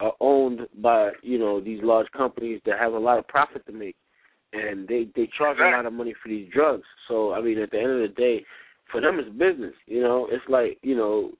are 0.00 0.12
owned 0.20 0.60
by 0.80 1.10
you 1.22 1.38
know 1.38 1.60
these 1.60 1.80
large 1.82 2.06
companies 2.16 2.60
that 2.66 2.78
have 2.78 2.92
a 2.92 2.98
lot 2.98 3.18
of 3.18 3.28
profit 3.28 3.66
to 3.66 3.72
make. 3.72 3.96
And 4.52 4.88
they 4.88 5.08
they 5.14 5.28
charge 5.36 5.58
a 5.58 5.76
lot 5.76 5.84
of 5.84 5.92
money 5.92 6.14
for 6.22 6.28
these 6.28 6.48
drugs. 6.52 6.84
So 7.06 7.32
i 7.34 7.40
mean 7.40 7.58
at 7.58 7.70
the 7.70 7.78
end 7.78 7.90
of 7.90 8.00
the 8.00 8.14
day 8.16 8.44
for 8.90 9.00
them 9.00 9.18
it's 9.18 9.28
business 9.30 9.74
you 9.86 10.00
know? 10.00 10.26
It's 10.30 10.44
like 10.48 10.78
you 10.82 10.96
know 10.96 11.32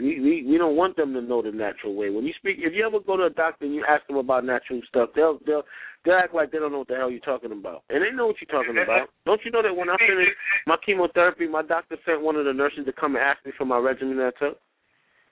we, 0.00 0.20
we 0.20 0.44
we 0.46 0.58
don't 0.58 0.76
want 0.76 0.96
them 0.96 1.14
to 1.14 1.22
know 1.22 1.42
the 1.42 1.52
natural 1.52 1.94
way. 1.94 2.10
When 2.10 2.24
you 2.24 2.32
speak, 2.38 2.56
if 2.58 2.72
you 2.74 2.86
ever 2.86 3.00
go 3.00 3.16
to 3.16 3.24
a 3.24 3.30
doctor 3.30 3.64
and 3.64 3.74
you 3.74 3.84
ask 3.88 4.06
them 4.06 4.16
about 4.16 4.44
natural 4.44 4.80
stuff, 4.88 5.10
they'll 5.14 5.38
they'll 5.46 5.62
they'll 6.04 6.20
act 6.20 6.34
like 6.34 6.52
they 6.52 6.58
don't 6.58 6.72
know 6.72 6.78
what 6.78 6.88
the 6.88 6.96
hell 6.96 7.10
you're 7.10 7.20
talking 7.20 7.52
about, 7.52 7.82
and 7.88 8.02
they 8.02 8.14
know 8.14 8.26
what 8.26 8.36
you're 8.40 8.52
talking 8.52 8.80
about. 8.82 9.08
Don't 9.24 9.40
you 9.44 9.50
know 9.50 9.62
that 9.62 9.74
when 9.74 9.88
I 9.88 9.96
finished 9.98 10.36
my 10.66 10.76
chemotherapy, 10.84 11.48
my 11.48 11.62
doctor 11.62 11.96
sent 12.04 12.22
one 12.22 12.36
of 12.36 12.44
the 12.44 12.52
nurses 12.52 12.84
to 12.86 12.92
come 12.92 13.16
and 13.16 13.24
ask 13.24 13.44
me 13.44 13.52
for 13.56 13.64
my 13.64 13.78
regimen 13.78 14.16
that 14.18 14.34
I 14.36 14.44
took. 14.46 14.58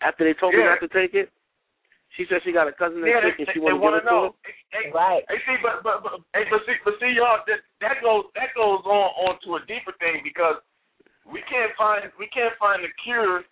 After 0.01 0.25
they 0.25 0.39
told 0.39 0.55
me 0.55 0.65
not 0.65 0.81
to 0.81 0.89
take 0.89 1.15
it, 1.15 1.31
she 2.17 2.27
said 2.29 2.45
she 2.45 2.53
got 2.53 2.69
a 2.69 2.73
cousin 2.73 3.01
that's 3.01 3.13
Yeah, 3.13 3.25
sick 3.25 3.39
they, 3.39 3.45
and 3.45 3.49
she 3.55 3.61
they, 3.61 3.73
want 3.73 3.97
to 3.97 4.05
give 4.05 4.05
it 4.05 4.05
to 4.05 4.13
know. 4.13 4.23
her. 4.37 4.53
Hey, 4.73 4.85
hey, 4.85 4.93
Right. 4.93 5.25
Hey, 5.29 5.41
see, 5.49 5.57
but 5.63 5.81
but 5.83 6.03
but, 6.05 6.21
hey, 6.37 6.45
but 6.51 6.61
see, 6.69 6.77
but 6.85 6.95
see, 7.01 7.17
y'all, 7.17 7.41
that 7.47 7.65
that 7.81 8.03
goes 8.05 8.29
that 8.37 8.53
goes 8.55 8.85
on 8.85 9.09
on 9.25 9.41
to 9.49 9.57
a 9.57 9.61
deeper 9.65 9.97
thing 9.97 10.21
because 10.25 10.61
we 11.25 11.41
can't 11.49 11.73
find 11.77 12.05
we 12.19 12.29
can't 12.29 12.53
find 12.61 12.85
the 12.85 12.93
cure 13.05 13.45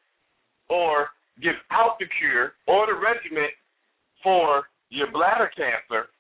or 0.68 1.08
give 1.40 1.56
out 1.70 1.96
the 1.98 2.06
cure 2.20 2.54
or 2.68 2.86
the 2.86 2.94
regimen 2.94 3.48
for 4.22 4.68
your 4.90 5.10
bladder 5.10 5.50
cancer 5.56 6.10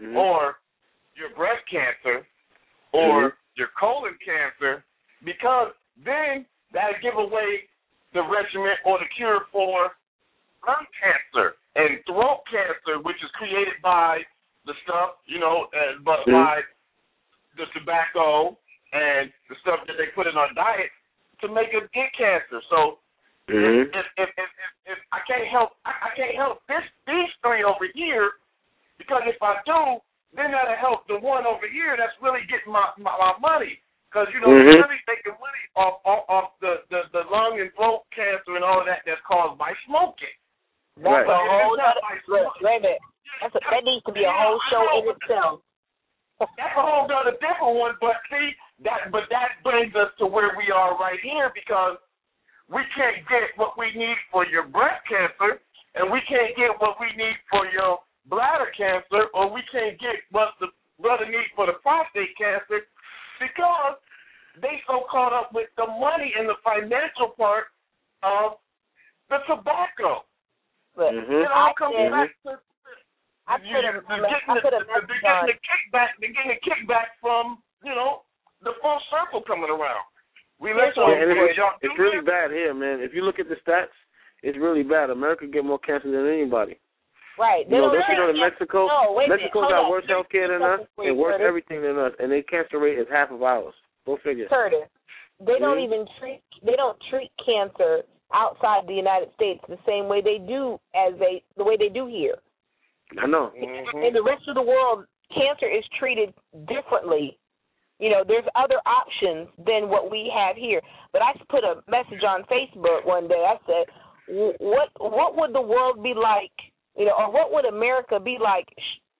Mhm. 0.00 0.16
or 0.16 0.58
your 1.14 1.30
breast 1.30 1.64
cancer 1.70 2.26
or 2.92 3.30
Mhm. 3.30 3.36
your 3.54 3.68
colon 3.78 4.18
cancer 4.24 4.84
because 5.22 5.72
then 5.96 6.46
that 6.72 7.00
give 7.00 7.16
away 7.16 7.68
the 8.12 8.22
regimen 8.22 8.76
or 8.84 8.98
the 8.98 9.06
cure 9.16 9.46
for 9.52 9.96
lung 10.64 10.86
cancer 11.00 11.56
And 11.76 12.00
throat 12.08 12.40
cancer, 12.48 12.96
which 13.04 13.20
is 13.22 13.28
created 13.36 13.76
by 13.82 14.24
the 14.64 14.72
stuff, 14.82 15.20
you 15.26 15.38
know, 15.38 15.68
uh, 15.76 16.00
but 16.00 16.24
Mhm. 16.24 16.32
by 16.32 16.64
the 17.56 17.66
tobacco 17.76 18.56
and 18.92 19.30
the 19.48 19.56
stuff 19.56 19.84
that 19.86 19.96
they 19.98 20.06
put 20.08 20.26
in 20.26 20.36
our 20.38 20.50
diet 20.54 20.90
to 21.40 21.48
make 21.48 21.74
us 21.74 21.86
get 21.92 22.12
cancer. 22.14 22.62
So 22.70 22.98
Mhm. 23.48 23.92
if, 23.94 23.94
if, 23.94 24.06
if, 24.16 24.30
if, 24.38 24.50
if 24.86 24.98
I 25.12 25.20
can't 25.20 25.46
help, 25.48 25.76
I, 25.84 25.92
I 26.02 26.10
can't 26.16 26.34
help 26.34 26.66
this 26.66 26.82
these 27.06 27.30
three 27.42 27.62
over 27.62 27.86
here 27.94 28.32
because 28.98 29.22
if 29.26 29.40
I 29.42 29.60
do, 29.66 30.00
then 30.32 30.50
that'll 30.52 30.76
help 30.76 31.06
the 31.08 31.18
one 31.18 31.46
over 31.46 31.68
here 31.68 31.96
that's 31.96 32.16
really 32.22 32.44
getting 32.46 32.72
my 32.72 32.90
my, 32.96 33.12
my 33.18 33.36
money. 33.38 33.80
Because 34.10 34.32
you 34.32 34.40
know 34.40 34.48
Mhm. 34.48 34.64
they're 34.64 34.80
really 34.82 35.00
making 35.06 35.32
money 35.38 35.64
off 35.76 36.00
off, 36.04 36.24
off 36.28 36.58
the, 36.60 36.82
the 36.88 37.02
the 37.12 37.24
lung 37.30 37.60
and 37.60 37.72
throat 37.74 38.04
cancer 38.14 38.56
and 38.56 38.64
all 38.64 38.80
of 38.80 38.86
that 38.86 39.02
that's 39.04 39.20
caused 39.28 39.58
by 39.58 39.74
smoking. 39.84 40.32
Right. 40.96 41.26
That's 41.26 41.28
a 41.28 41.36
whole 41.36 41.74
It's 41.76 41.84
other. 41.84 42.00
by 42.00 42.14
Look, 42.28 42.48
wait 42.64 42.80
a 42.80 42.80
minute. 42.80 43.02
That's 43.42 43.54
a, 43.54 43.60
that 43.60 43.84
needs 43.84 44.04
to 44.08 44.12
be 44.12 44.24
a 44.24 44.32
whole 44.32 44.60
show 44.72 44.84
in 44.96 45.12
itself. 45.12 45.60
That's 46.40 46.76
a 46.76 46.82
whole 46.82 47.04
other 47.04 47.36
different 47.40 47.76
one, 47.76 47.96
but 48.00 48.16
see 48.28 48.52
that 48.84 49.12
but 49.12 49.24
that 49.32 49.60
brings 49.64 49.94
us 49.96 50.12
to 50.20 50.26
where 50.26 50.52
we 50.56 50.72
are 50.72 50.96
right 50.96 51.20
here 51.20 51.52
because 51.52 51.96
we 52.68 52.82
can't 52.96 53.24
get 53.28 53.56
what 53.56 53.76
we 53.78 53.92
need 53.96 54.16
for 54.32 54.44
your 54.44 54.64
breast 54.68 55.00
cancer 55.08 55.60
and 55.96 56.12
we 56.12 56.20
can't 56.28 56.52
get 56.56 56.76
what 56.80 57.00
we 57.00 57.08
need 57.16 57.36
for 57.48 57.64
your 57.72 58.00
bladder 58.28 58.68
cancer 58.76 59.28
or 59.32 59.48
we 59.52 59.62
can't 59.72 59.96
get 60.00 60.16
what 60.30 60.52
the 60.60 60.68
brother 61.00 61.24
needs 61.24 61.48
for 61.56 61.64
the 61.66 61.76
prostate 61.80 62.36
cancer 62.36 62.84
because 63.40 63.96
they 64.60 64.80
so 64.86 65.04
caught 65.10 65.32
up 65.32 65.52
with 65.52 65.68
the 65.76 65.86
money 65.86 66.32
and 66.36 66.48
the 66.48 66.56
financial 66.64 67.32
part 67.36 67.68
of 68.22 68.56
the 69.30 69.38
tobacco. 69.48 70.24
Look, 70.96 71.12
Mhm. 71.12 71.25
It 71.44 71.50
all 71.52 71.70
I 71.70 71.78
comes 71.78 71.94
said- 71.96 72.10
back 72.12 72.30
to 72.44 72.50
I 73.46 73.54
you, 73.62 73.70
put 73.78 73.84
a, 73.86 73.92
you're 73.94 74.26
getting 74.26 74.58
put 74.58 74.62
the, 74.74 74.82
they're 75.06 75.22
getting 75.22 75.46
the 75.54 75.58
kickback. 75.62 76.10
They're 76.18 76.34
getting 76.34 76.54
a 76.56 76.60
kickback 76.66 77.14
from 77.22 77.62
you 77.84 77.94
know 77.94 78.22
the 78.62 78.72
full 78.82 78.98
circle 79.10 79.42
coming 79.46 79.70
around. 79.70 80.02
We 80.58 80.72
let 80.74 80.96
Here's 80.96 80.98
Yeah, 80.98 81.20
and 81.22 81.30
it's, 81.46 81.58
Y'all 81.58 81.78
it's 81.84 81.94
really 82.00 82.18
this. 82.24 82.26
bad 82.26 82.50
here, 82.50 82.74
man. 82.74 82.98
If 83.04 83.12
you 83.14 83.22
look 83.22 83.38
at 83.38 83.46
the 83.48 83.54
stats, 83.62 83.92
it's 84.42 84.58
really 84.58 84.82
bad. 84.82 85.10
America 85.10 85.46
get 85.46 85.62
more 85.64 85.78
cancer 85.78 86.10
than 86.10 86.26
anybody. 86.26 86.80
Right. 87.38 87.68
You 87.68 87.76
know, 87.76 87.92
don't 87.92 88.00
don't 88.00 88.08
you 88.08 88.16
know 88.16 88.26
that 88.32 88.40
Mexico, 88.40 88.88
No, 88.88 89.12
wait 89.12 89.28
a 89.28 89.36
minute. 89.36 89.42
Mexico 89.44 89.60
Hold 89.60 89.70
got 89.70 89.84
on. 89.84 89.90
worse 89.92 90.08
health 90.08 90.26
care 90.32 90.48
than 90.48 90.64
us 90.64 90.80
Wait, 90.96 91.08
and 91.12 91.18
worse 91.20 91.36
Curtis. 91.36 91.46
everything 91.46 91.82
than 91.84 91.98
us, 92.00 92.12
and 92.18 92.32
their 92.32 92.42
cancer 92.48 92.80
rate 92.80 92.98
is 92.98 93.06
half 93.12 93.30
of 93.30 93.42
ours. 93.44 93.74
Go 94.08 94.16
figure. 94.24 94.48
Curtis, 94.48 94.88
they 95.38 95.60
don't 95.60 95.76
Mhm. 95.76 95.84
even 95.84 96.08
treat 96.18 96.40
they 96.64 96.74
don't 96.74 96.98
treat 97.12 97.30
cancer 97.44 98.02
outside 98.32 98.86
the 98.88 98.94
United 98.96 99.30
States 99.34 99.60
the 99.68 99.78
same 99.86 100.08
way 100.08 100.22
they 100.24 100.38
do 100.38 100.80
as 100.96 101.18
they 101.18 101.42
the 101.56 101.64
way 101.64 101.76
they 101.76 101.88
do 101.88 102.06
here. 102.06 102.36
I 103.22 103.26
know. 103.26 103.52
Mm-hmm. 103.56 103.98
In 104.02 104.12
the 104.12 104.22
rest 104.22 104.48
of 104.48 104.54
the 104.54 104.62
world, 104.62 105.04
cancer 105.32 105.68
is 105.68 105.84
treated 105.98 106.34
differently. 106.66 107.38
You 107.98 108.10
know, 108.10 108.24
there's 108.26 108.44
other 108.54 108.76
options 108.84 109.48
than 109.64 109.88
what 109.88 110.10
we 110.10 110.30
have 110.34 110.56
here. 110.56 110.80
But 111.12 111.22
I 111.22 111.32
put 111.48 111.64
a 111.64 111.82
message 111.88 112.22
on 112.26 112.42
Facebook 112.44 113.06
one 113.06 113.26
day. 113.28 113.42
I 113.46 113.56
said, 113.64 113.86
"What 114.58 114.90
what 114.98 115.36
would 115.36 115.54
the 115.54 115.62
world 115.62 116.02
be 116.02 116.12
like? 116.14 116.52
You 116.96 117.06
know, 117.06 117.14
or 117.18 117.30
what 117.32 117.52
would 117.52 117.64
America 117.64 118.20
be 118.20 118.38
like 118.42 118.68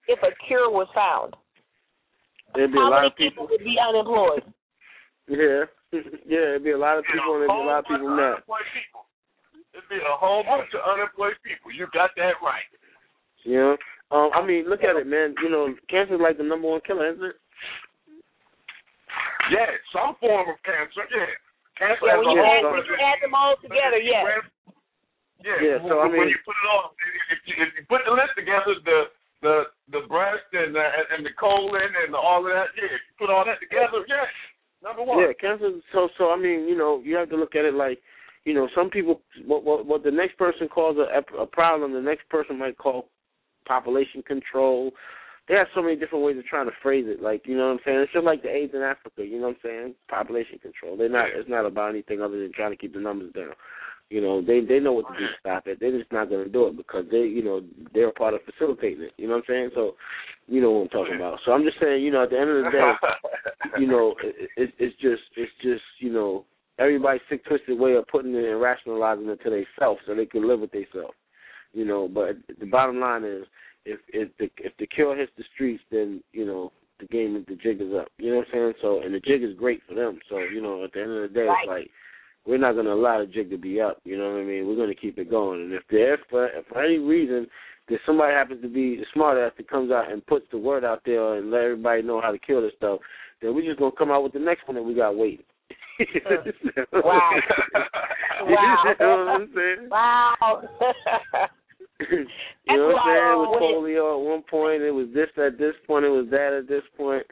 if 0.07 0.19
a 0.21 0.31
cure 0.47 0.69
was 0.69 0.87
found? 0.93 1.35
There'd 2.55 2.71
be 2.71 2.77
a 2.77 2.81
How 2.81 2.91
lot 2.91 3.01
many 3.01 3.07
of 3.07 3.15
people. 3.17 3.47
would 3.49 3.63
be 3.63 3.77
unemployed?" 3.79 4.43
Yeah, 5.29 5.65
yeah. 6.25 6.55
It'd 6.55 6.63
be 6.63 6.71
a 6.71 6.77
lot 6.77 6.97
of 6.97 7.03
people, 7.03 7.33
and 7.35 7.41
there'd 7.41 7.51
be 7.51 7.63
a 7.63 7.67
lot 7.67 7.79
of 7.79 7.85
people 7.85 8.15
mad. 8.15 8.39
Unemployed 9.91 9.95
people. 9.95 9.95
It'd 9.95 10.03
be 10.03 10.05
a 10.05 10.17
whole 10.17 10.43
bunch 10.43 10.73
of 10.73 10.81
unemployed 10.83 11.37
people. 11.43 11.71
You 11.71 11.87
got 11.93 12.11
that 12.17 12.39
right. 12.43 12.67
You 13.43 13.55
know. 13.55 13.77
Um, 14.11 14.31
I 14.33 14.45
mean, 14.45 14.69
look 14.69 14.83
at 14.83 14.95
it, 14.95 15.07
man. 15.07 15.35
You 15.43 15.49
know, 15.51 15.67
cancer 15.89 16.15
is 16.15 16.21
like 16.23 16.37
the 16.37 16.43
number 16.43 16.67
one 16.67 16.79
killer, 16.87 17.11
isn't 17.11 17.23
it? 17.23 17.35
Yeah, 19.51 19.71
some 19.91 20.15
form 20.19 20.47
of 20.47 20.59
cancer. 20.63 21.03
Yeah, 21.11 21.27
cancer 21.75 22.07
Yeah, 22.07 22.15
has 22.15 22.19
when 22.19 22.27
a 22.27 22.35
you 22.35 22.43
whole 22.43 22.55
add 22.55 22.63
when 22.63 22.73
bunch 22.79 22.87
you 22.87 22.97
add 22.99 23.19
them 23.23 23.35
all 23.35 23.55
together, 23.59 23.99
yes. 23.99 24.23
Yeah, 25.43 25.59
Yeah, 25.61 25.77
so, 25.85 25.99
I 26.01 26.09
when, 26.09 26.27
when 26.27 26.29
you 26.31 26.39
put 26.43 26.57
it 26.57 26.67
all, 26.71 26.91
if 27.31 27.39
you, 27.45 27.55
if 27.61 27.71
you 27.77 27.85
put 27.87 28.01
the 28.03 28.11
list 28.11 28.35
together, 28.35 28.75
the 28.83 29.11
the 29.43 29.55
the 29.91 30.01
breast 30.07 30.49
and 30.51 30.73
the, 30.73 30.85
and 31.13 31.21
the 31.23 31.31
colon 31.39 31.93
and 32.03 32.15
all 32.15 32.43
of 32.43 32.51
that, 32.51 32.73
yeah, 32.75 32.89
if 32.89 32.99
you 33.05 33.13
put 33.19 33.29
all 33.29 33.45
that 33.45 33.59
together, 33.61 34.03
yeah, 34.07 34.27
number 34.83 35.03
one. 35.03 35.19
Yeah, 35.19 35.31
cancer. 35.39 35.79
So, 35.93 36.09
so 36.17 36.31
I 36.31 36.37
mean, 36.39 36.67
you 36.67 36.75
know, 36.75 36.99
you 37.03 37.15
have 37.15 37.29
to 37.29 37.37
look 37.37 37.55
at 37.55 37.65
it 37.65 37.75
like, 37.75 38.01
you 38.47 38.53
know, 38.53 38.69
some 38.73 38.89
people, 38.89 39.19
what 39.45 39.65
what, 39.65 39.85
what 39.85 40.03
the 40.03 40.11
next 40.11 40.37
person 40.37 40.69
calls 40.69 40.95
a, 40.97 41.37
a 41.37 41.45
problem, 41.45 41.91
the 41.91 41.99
next 41.99 42.29
person 42.29 42.57
might 42.57 42.77
call 42.77 43.09
population 43.67 44.23
control. 44.25 44.91
They 45.49 45.55
have 45.55 45.67
so 45.75 45.81
many 45.81 45.97
different 45.97 46.23
ways 46.23 46.37
of 46.37 46.45
trying 46.45 46.67
to 46.67 46.71
phrase 46.81 47.05
it. 47.07 47.21
Like, 47.21 47.41
you 47.45 47.57
know 47.57 47.67
what 47.67 47.73
I'm 47.73 47.79
saying? 47.85 47.97
It's 47.99 48.13
just 48.13 48.23
like 48.23 48.43
the 48.43 48.49
AIDS 48.49 48.73
in 48.73 48.81
Africa. 48.81 49.25
You 49.25 49.41
know 49.41 49.47
what 49.47 49.57
I'm 49.63 49.69
saying? 49.69 49.95
Population 50.09 50.59
control. 50.59 50.95
They're 50.95 51.09
not. 51.09 51.27
It's 51.35 51.49
not 51.49 51.65
about 51.65 51.89
anything 51.89 52.21
other 52.21 52.39
than 52.39 52.53
trying 52.53 52.71
to 52.71 52.77
keep 52.77 52.93
the 52.93 53.01
numbers 53.01 53.33
down. 53.33 53.51
You 54.09 54.21
know, 54.21 54.41
they 54.41 54.61
they 54.61 54.79
know 54.79 54.93
what 54.93 55.11
to 55.11 55.19
do 55.19 55.27
to 55.27 55.33
stop 55.41 55.67
it. 55.67 55.81
They're 55.81 55.97
just 55.97 56.11
not 56.13 56.29
going 56.29 56.45
to 56.45 56.49
do 56.49 56.67
it 56.67 56.77
because 56.77 57.03
they, 57.11 57.27
you 57.27 57.43
know, 57.43 57.61
they're 57.93 58.07
a 58.07 58.13
part 58.13 58.33
of 58.33 58.39
facilitating 58.45 59.03
it. 59.03 59.13
You 59.17 59.27
know 59.27 59.35
what 59.35 59.43
I'm 59.49 59.53
saying? 59.53 59.69
So, 59.75 59.95
you 60.47 60.61
know 60.61 60.71
what 60.71 60.83
I'm 60.83 60.89
talking 60.89 61.15
about. 61.17 61.39
So 61.43 61.51
I'm 61.51 61.65
just 61.65 61.75
saying, 61.81 62.01
you 62.01 62.11
know, 62.11 62.23
at 62.23 62.29
the 62.29 62.39
end 62.39 62.49
of 62.49 62.63
the 62.63 62.71
day, 62.71 62.91
you 63.81 63.87
know, 63.87 64.15
it, 64.23 64.49
it, 64.55 64.73
it's 64.79 64.95
just 65.01 65.23
it's 65.35 65.51
just 65.61 65.83
you 65.99 66.13
know 66.13 66.45
everybody's 66.79 67.21
sick 67.29 67.45
twisted 67.45 67.79
way 67.79 67.93
of 67.95 68.07
putting 68.07 68.33
it 68.35 68.43
and 68.43 68.61
rationalizing 68.61 69.27
it 69.27 69.39
to 69.43 69.49
themselves 69.49 70.01
so 70.05 70.15
they 70.15 70.25
can 70.25 70.47
live 70.47 70.59
with 70.59 70.71
themselves. 70.71 71.15
You 71.73 71.85
know, 71.85 72.07
but 72.07 72.37
the 72.59 72.65
bottom 72.65 72.99
line 72.99 73.23
is 73.23 73.43
if 73.85 73.99
if 74.09 74.29
the 74.39 74.49
if 74.57 74.73
the 74.77 74.87
cure 74.87 75.15
hits 75.15 75.31
the 75.37 75.43
streets, 75.53 75.83
then 75.91 76.23
you 76.33 76.45
know 76.45 76.71
the 76.99 77.05
game 77.07 77.43
the 77.47 77.55
jig 77.55 77.81
is 77.81 77.93
up. 77.93 78.07
You 78.17 78.31
know 78.31 78.37
what 78.37 78.47
I'm 78.47 78.53
saying? 78.53 78.73
So 78.81 79.01
and 79.01 79.13
the 79.13 79.19
jig 79.19 79.43
is 79.43 79.55
great 79.57 79.81
for 79.87 79.93
them. 79.93 80.19
So 80.29 80.39
you 80.39 80.61
know 80.61 80.83
at 80.83 80.93
the 80.93 81.01
end 81.01 81.11
of 81.11 81.21
the 81.21 81.33
day, 81.33 81.45
Right. 81.45 81.57
it's 81.63 81.67
like 81.69 81.91
we're 82.45 82.57
not 82.57 82.73
going 82.73 82.85
to 82.85 82.93
allow 82.93 83.19
the 83.19 83.25
jig 83.25 83.49
to 83.49 83.57
be 83.57 83.81
up. 83.81 83.99
You 84.05 84.17
know 84.17 84.31
what 84.31 84.39
I 84.39 84.43
mean? 84.45 84.65
We're 84.67 84.77
going 84.77 84.87
to 84.87 84.95
keep 84.95 85.17
it 85.17 85.29
going. 85.29 85.61
And 85.61 85.73
if 85.73 85.83
there 85.91 86.17
for 86.29 86.47
if 86.47 86.65
for 86.67 86.83
any 86.83 86.97
reason 86.97 87.47
that 87.89 87.99
somebody 88.05 88.33
happens 88.33 88.61
to 88.61 88.69
be 88.69 89.03
smart 89.13 89.37
ass 89.37 89.51
that 89.57 89.69
comes 89.69 89.91
out 89.91 90.11
and 90.11 90.25
puts 90.25 90.45
the 90.51 90.57
word 90.57 90.83
out 90.83 91.01
there 91.05 91.35
and 91.35 91.51
let 91.51 91.61
everybody 91.63 92.01
know 92.01 92.21
how 92.21 92.31
to 92.31 92.39
kill 92.39 92.61
this 92.61 92.71
stuff, 92.77 92.99
then 93.41 93.53
we're 93.53 93.65
just 93.65 93.79
gonna 93.79 93.91
come 93.97 94.11
out 94.11 94.23
with 94.23 94.33
the 94.33 94.39
next 94.39 94.67
one 94.67 94.75
that 94.75 94.83
we 94.83 94.93
got 94.95 95.15
waiting. 95.17 95.45
Wow. 96.93 97.31
you 98.47 98.55
Wow. 98.55 98.93
know 98.99 99.17
what 99.17 99.27
I'm 99.27 99.49
saying? 99.55 99.89
Wow. 99.89 100.61
you 101.99 102.77
know 102.77 102.87
what 102.87 102.97
I'm 102.97 103.07
saying? 103.07 103.33
It 103.33 103.37
was 103.37 103.61
polio 103.61 104.13
at 104.13 104.29
one 104.29 104.43
point. 104.43 104.81
It 104.83 104.91
was 104.91 105.07
this 105.13 105.29
at 105.37 105.57
this 105.57 105.73
point. 105.85 106.05
It 106.05 106.09
was 106.09 106.27
that 106.31 106.53
at 106.53 106.67
this 106.67 106.83
point. 106.95 107.25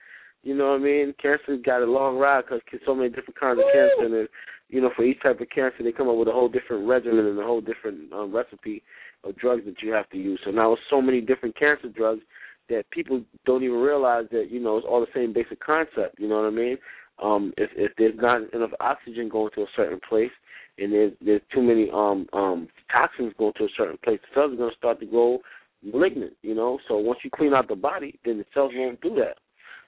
You 0.43 0.55
know 0.55 0.71
what 0.71 0.81
I 0.81 0.83
mean? 0.83 1.13
Cancer's 1.21 1.61
got 1.65 1.81
a 1.81 1.85
long 1.85 2.17
ride 2.17 2.43
because 2.45 2.79
so 2.85 2.93
many 2.95 3.09
different 3.09 3.39
kinds 3.39 3.59
of 3.59 3.65
cancer, 3.73 4.15
and 4.15 4.27
you 4.69 4.81
know, 4.81 4.91
for 4.95 5.03
each 5.03 5.21
type 5.21 5.41
of 5.41 5.49
cancer, 5.49 5.83
they 5.83 5.91
come 5.91 6.09
up 6.09 6.17
with 6.17 6.27
a 6.27 6.31
whole 6.31 6.49
different 6.49 6.87
regimen 6.87 7.25
and 7.25 7.39
a 7.39 7.43
whole 7.43 7.61
different 7.61 8.11
um, 8.13 8.35
recipe 8.35 8.83
of 9.23 9.35
drugs 9.37 9.63
that 9.65 9.81
you 9.81 9.91
have 9.91 10.09
to 10.11 10.17
use. 10.17 10.39
So 10.45 10.51
now, 10.51 10.71
with 10.71 10.79
so 10.89 11.01
many 11.01 11.21
different 11.21 11.57
cancer 11.57 11.89
drugs, 11.89 12.21
that 12.69 12.89
people 12.91 13.21
don't 13.45 13.63
even 13.63 13.77
realize 13.77 14.25
that 14.31 14.49
you 14.49 14.59
know 14.59 14.77
it's 14.77 14.87
all 14.89 15.01
the 15.01 15.07
same 15.13 15.33
basic 15.33 15.59
concept. 15.63 16.19
You 16.19 16.27
know 16.27 16.41
what 16.41 16.47
I 16.47 16.51
mean? 16.51 16.77
Um, 17.21 17.53
if 17.57 17.69
if 17.75 17.91
there's 17.97 18.15
not 18.17 18.53
enough 18.53 18.71
oxygen 18.79 19.29
going 19.29 19.51
to 19.55 19.61
a 19.61 19.67
certain 19.75 19.99
place, 20.07 20.31
and 20.77 20.91
there's 20.91 21.13
there's 21.23 21.41
too 21.53 21.61
many 21.61 21.89
um 21.91 22.27
um 22.33 22.67
toxins 22.91 23.33
going 23.37 23.53
to 23.57 23.65
a 23.65 23.69
certain 23.77 23.97
place, 24.03 24.19
the 24.21 24.39
cells 24.39 24.53
are 24.53 24.57
going 24.57 24.71
to 24.71 24.77
start 24.77 24.99
to 24.99 25.05
grow 25.05 25.39
malignant. 25.83 26.33
You 26.41 26.55
know, 26.55 26.79
so 26.87 26.97
once 26.97 27.19
you 27.23 27.29
clean 27.35 27.53
out 27.53 27.67
the 27.67 27.75
body, 27.75 28.19
then 28.25 28.37
the 28.37 28.45
cells 28.53 28.71
won't 28.75 28.99
do 29.01 29.15
that. 29.15 29.37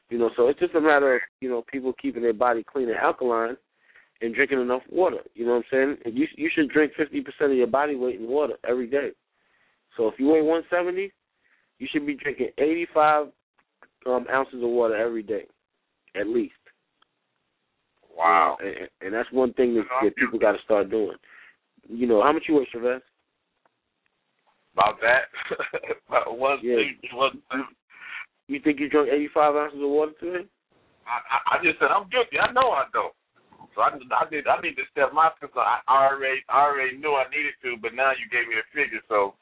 You 0.09 0.17
know, 0.17 0.29
so 0.37 0.47
it's 0.47 0.59
just 0.59 0.75
a 0.75 0.81
matter 0.81 1.15
of 1.15 1.21
you 1.41 1.49
know 1.49 1.63
people 1.69 1.93
keeping 2.01 2.21
their 2.21 2.33
body 2.33 2.63
clean 2.63 2.87
and 2.87 2.97
alkaline, 2.97 3.57
and 4.21 4.33
drinking 4.33 4.61
enough 4.61 4.83
water. 4.89 5.19
You 5.33 5.45
know 5.45 5.55
what 5.55 5.65
I'm 5.79 5.97
saying? 6.03 6.15
You 6.15 6.27
you 6.35 6.49
should 6.53 6.69
drink 6.69 6.93
50% 6.97 7.51
of 7.51 7.57
your 7.57 7.67
body 7.67 7.95
weight 7.95 8.19
in 8.19 8.27
water 8.27 8.53
every 8.67 8.87
day. 8.87 9.11
So 9.95 10.07
if 10.07 10.15
you 10.19 10.27
weigh 10.27 10.41
170, 10.41 11.11
you 11.79 11.87
should 11.91 12.05
be 12.05 12.15
drinking 12.15 12.49
85 12.57 13.27
um, 14.05 14.25
ounces 14.31 14.63
of 14.63 14.69
water 14.69 14.95
every 14.95 15.23
day, 15.23 15.45
at 16.15 16.27
least. 16.27 16.53
Wow. 18.17 18.57
And, 18.59 18.89
and 19.01 19.13
that's 19.13 19.31
one 19.31 19.53
thing 19.53 19.75
that, 19.75 19.85
that 20.03 20.15
people 20.15 20.39
got 20.39 20.53
to 20.53 20.61
start 20.63 20.89
doing. 20.89 21.17
You 21.87 22.07
know, 22.07 22.21
how 22.23 22.33
much 22.33 22.43
you 22.47 22.55
weigh, 22.55 22.67
Chavez? 22.71 23.01
About 24.73 24.99
that. 25.01 25.29
About 26.09 26.37
one 26.37 26.59
Yeah. 26.61 26.77
thing. 26.77 26.97
One 27.13 27.41
thing. 27.51 27.65
You 28.47 28.59
think 28.63 28.79
you 28.79 28.89
drank 28.89 29.09
85 29.11 29.55
ounces 29.55 29.79
of 29.81 29.89
water 29.89 30.11
today? 30.19 30.47
I, 31.05 31.55
I, 31.55 31.57
I 31.57 31.63
just 31.63 31.79
said 31.79 31.87
I'm 31.91 32.09
guilty. 32.09 32.39
I 32.39 32.51
know 32.51 32.71
I 32.71 32.85
don't. 32.93 33.13
So 33.75 33.81
I, 33.81 33.89
I 33.93 34.29
did. 34.29 34.47
I 34.47 34.59
need 34.61 34.75
to 34.75 34.83
step 34.91 35.13
my 35.13 35.29
because 35.39 35.55
I 35.55 35.79
already, 35.87 36.41
I 36.49 36.65
already 36.65 36.97
knew 36.97 37.13
I 37.13 37.29
needed 37.29 37.53
to, 37.63 37.77
but 37.81 37.93
now 37.93 38.11
you 38.11 38.25
gave 38.31 38.47
me 38.47 38.55
the 38.55 38.65
figure, 38.73 39.01
so 39.07 39.35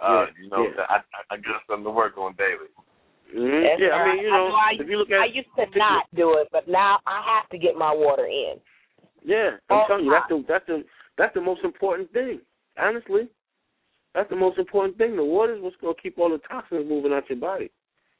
uh, 0.00 0.26
Yeah, 0.26 0.42
you 0.42 0.50
know, 0.50 0.64
yeah. 0.64 0.84
I, 0.88 0.96
I, 0.96 1.34
I 1.34 1.36
got 1.36 1.62
something 1.68 1.84
to 1.84 1.90
work 1.90 2.16
on 2.16 2.34
daily. 2.36 2.72
Mm-hmm. 3.30 3.64
Yes, 3.64 3.78
Yeah, 3.80 3.94
I 3.94 4.14
mean, 4.14 4.24
you 4.24 4.30
know, 4.30 4.52
I, 4.54 4.72
if 4.78 4.88
you 4.88 4.98
look 4.98 5.10
at 5.10 5.20
I 5.20 5.26
used 5.26 5.48
to 5.56 5.66
not 5.78 6.06
do 6.14 6.38
it, 6.38 6.48
but 6.52 6.68
now 6.68 6.98
I 7.06 7.22
have 7.24 7.48
to 7.50 7.58
get 7.58 7.76
my 7.76 7.92
water 7.92 8.26
in. 8.26 8.54
Yeah, 9.24 9.56
I'm 9.70 9.78
All 9.78 9.86
telling 9.86 10.04
you, 10.04 10.10
that's 10.12 10.28
the 10.28 10.44
that's 10.46 10.66
the 10.66 10.84
that's 11.16 11.34
the 11.34 11.40
most 11.40 11.64
important 11.64 12.12
thing. 12.12 12.40
Honestly, 12.78 13.28
That's 14.14 14.28
the 14.30 14.36
most 14.36 14.58
important 14.58 14.98
thing. 14.98 15.16
The 15.16 15.24
water 15.24 15.54
is 15.56 15.62
what's 15.62 15.76
gonna 15.80 15.94
keep 16.00 16.18
all 16.18 16.30
the 16.30 16.38
toxins 16.48 16.88
moving 16.88 17.12
out 17.12 17.28
your 17.28 17.38
body. 17.38 17.70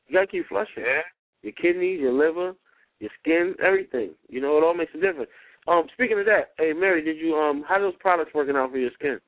You 0.06 0.14
gotta 0.14 0.26
keep 0.26 0.48
flushing. 0.48 0.84
Yeah. 0.84 1.02
Your 1.42 1.52
kidneys, 1.52 2.00
your 2.00 2.12
liver, 2.12 2.54
your 3.00 3.10
skin, 3.20 3.54
everything. 3.62 4.10
You 4.28 4.40
know, 4.40 4.56
it 4.56 4.64
all 4.64 4.74
makes 4.74 4.94
a 4.94 5.00
difference. 5.00 5.30
Um, 5.66 5.84
speaking 5.94 6.18
of 6.18 6.26
that, 6.26 6.52
hey 6.58 6.72
Mary, 6.72 7.02
did 7.02 7.18
you 7.18 7.34
um 7.36 7.64
how 7.68 7.76
are 7.76 7.82
those 7.82 7.96
products 8.00 8.32
working 8.34 8.56
out 8.56 8.70
for 8.70 8.78
your 8.78 8.90
skin? 8.98 9.20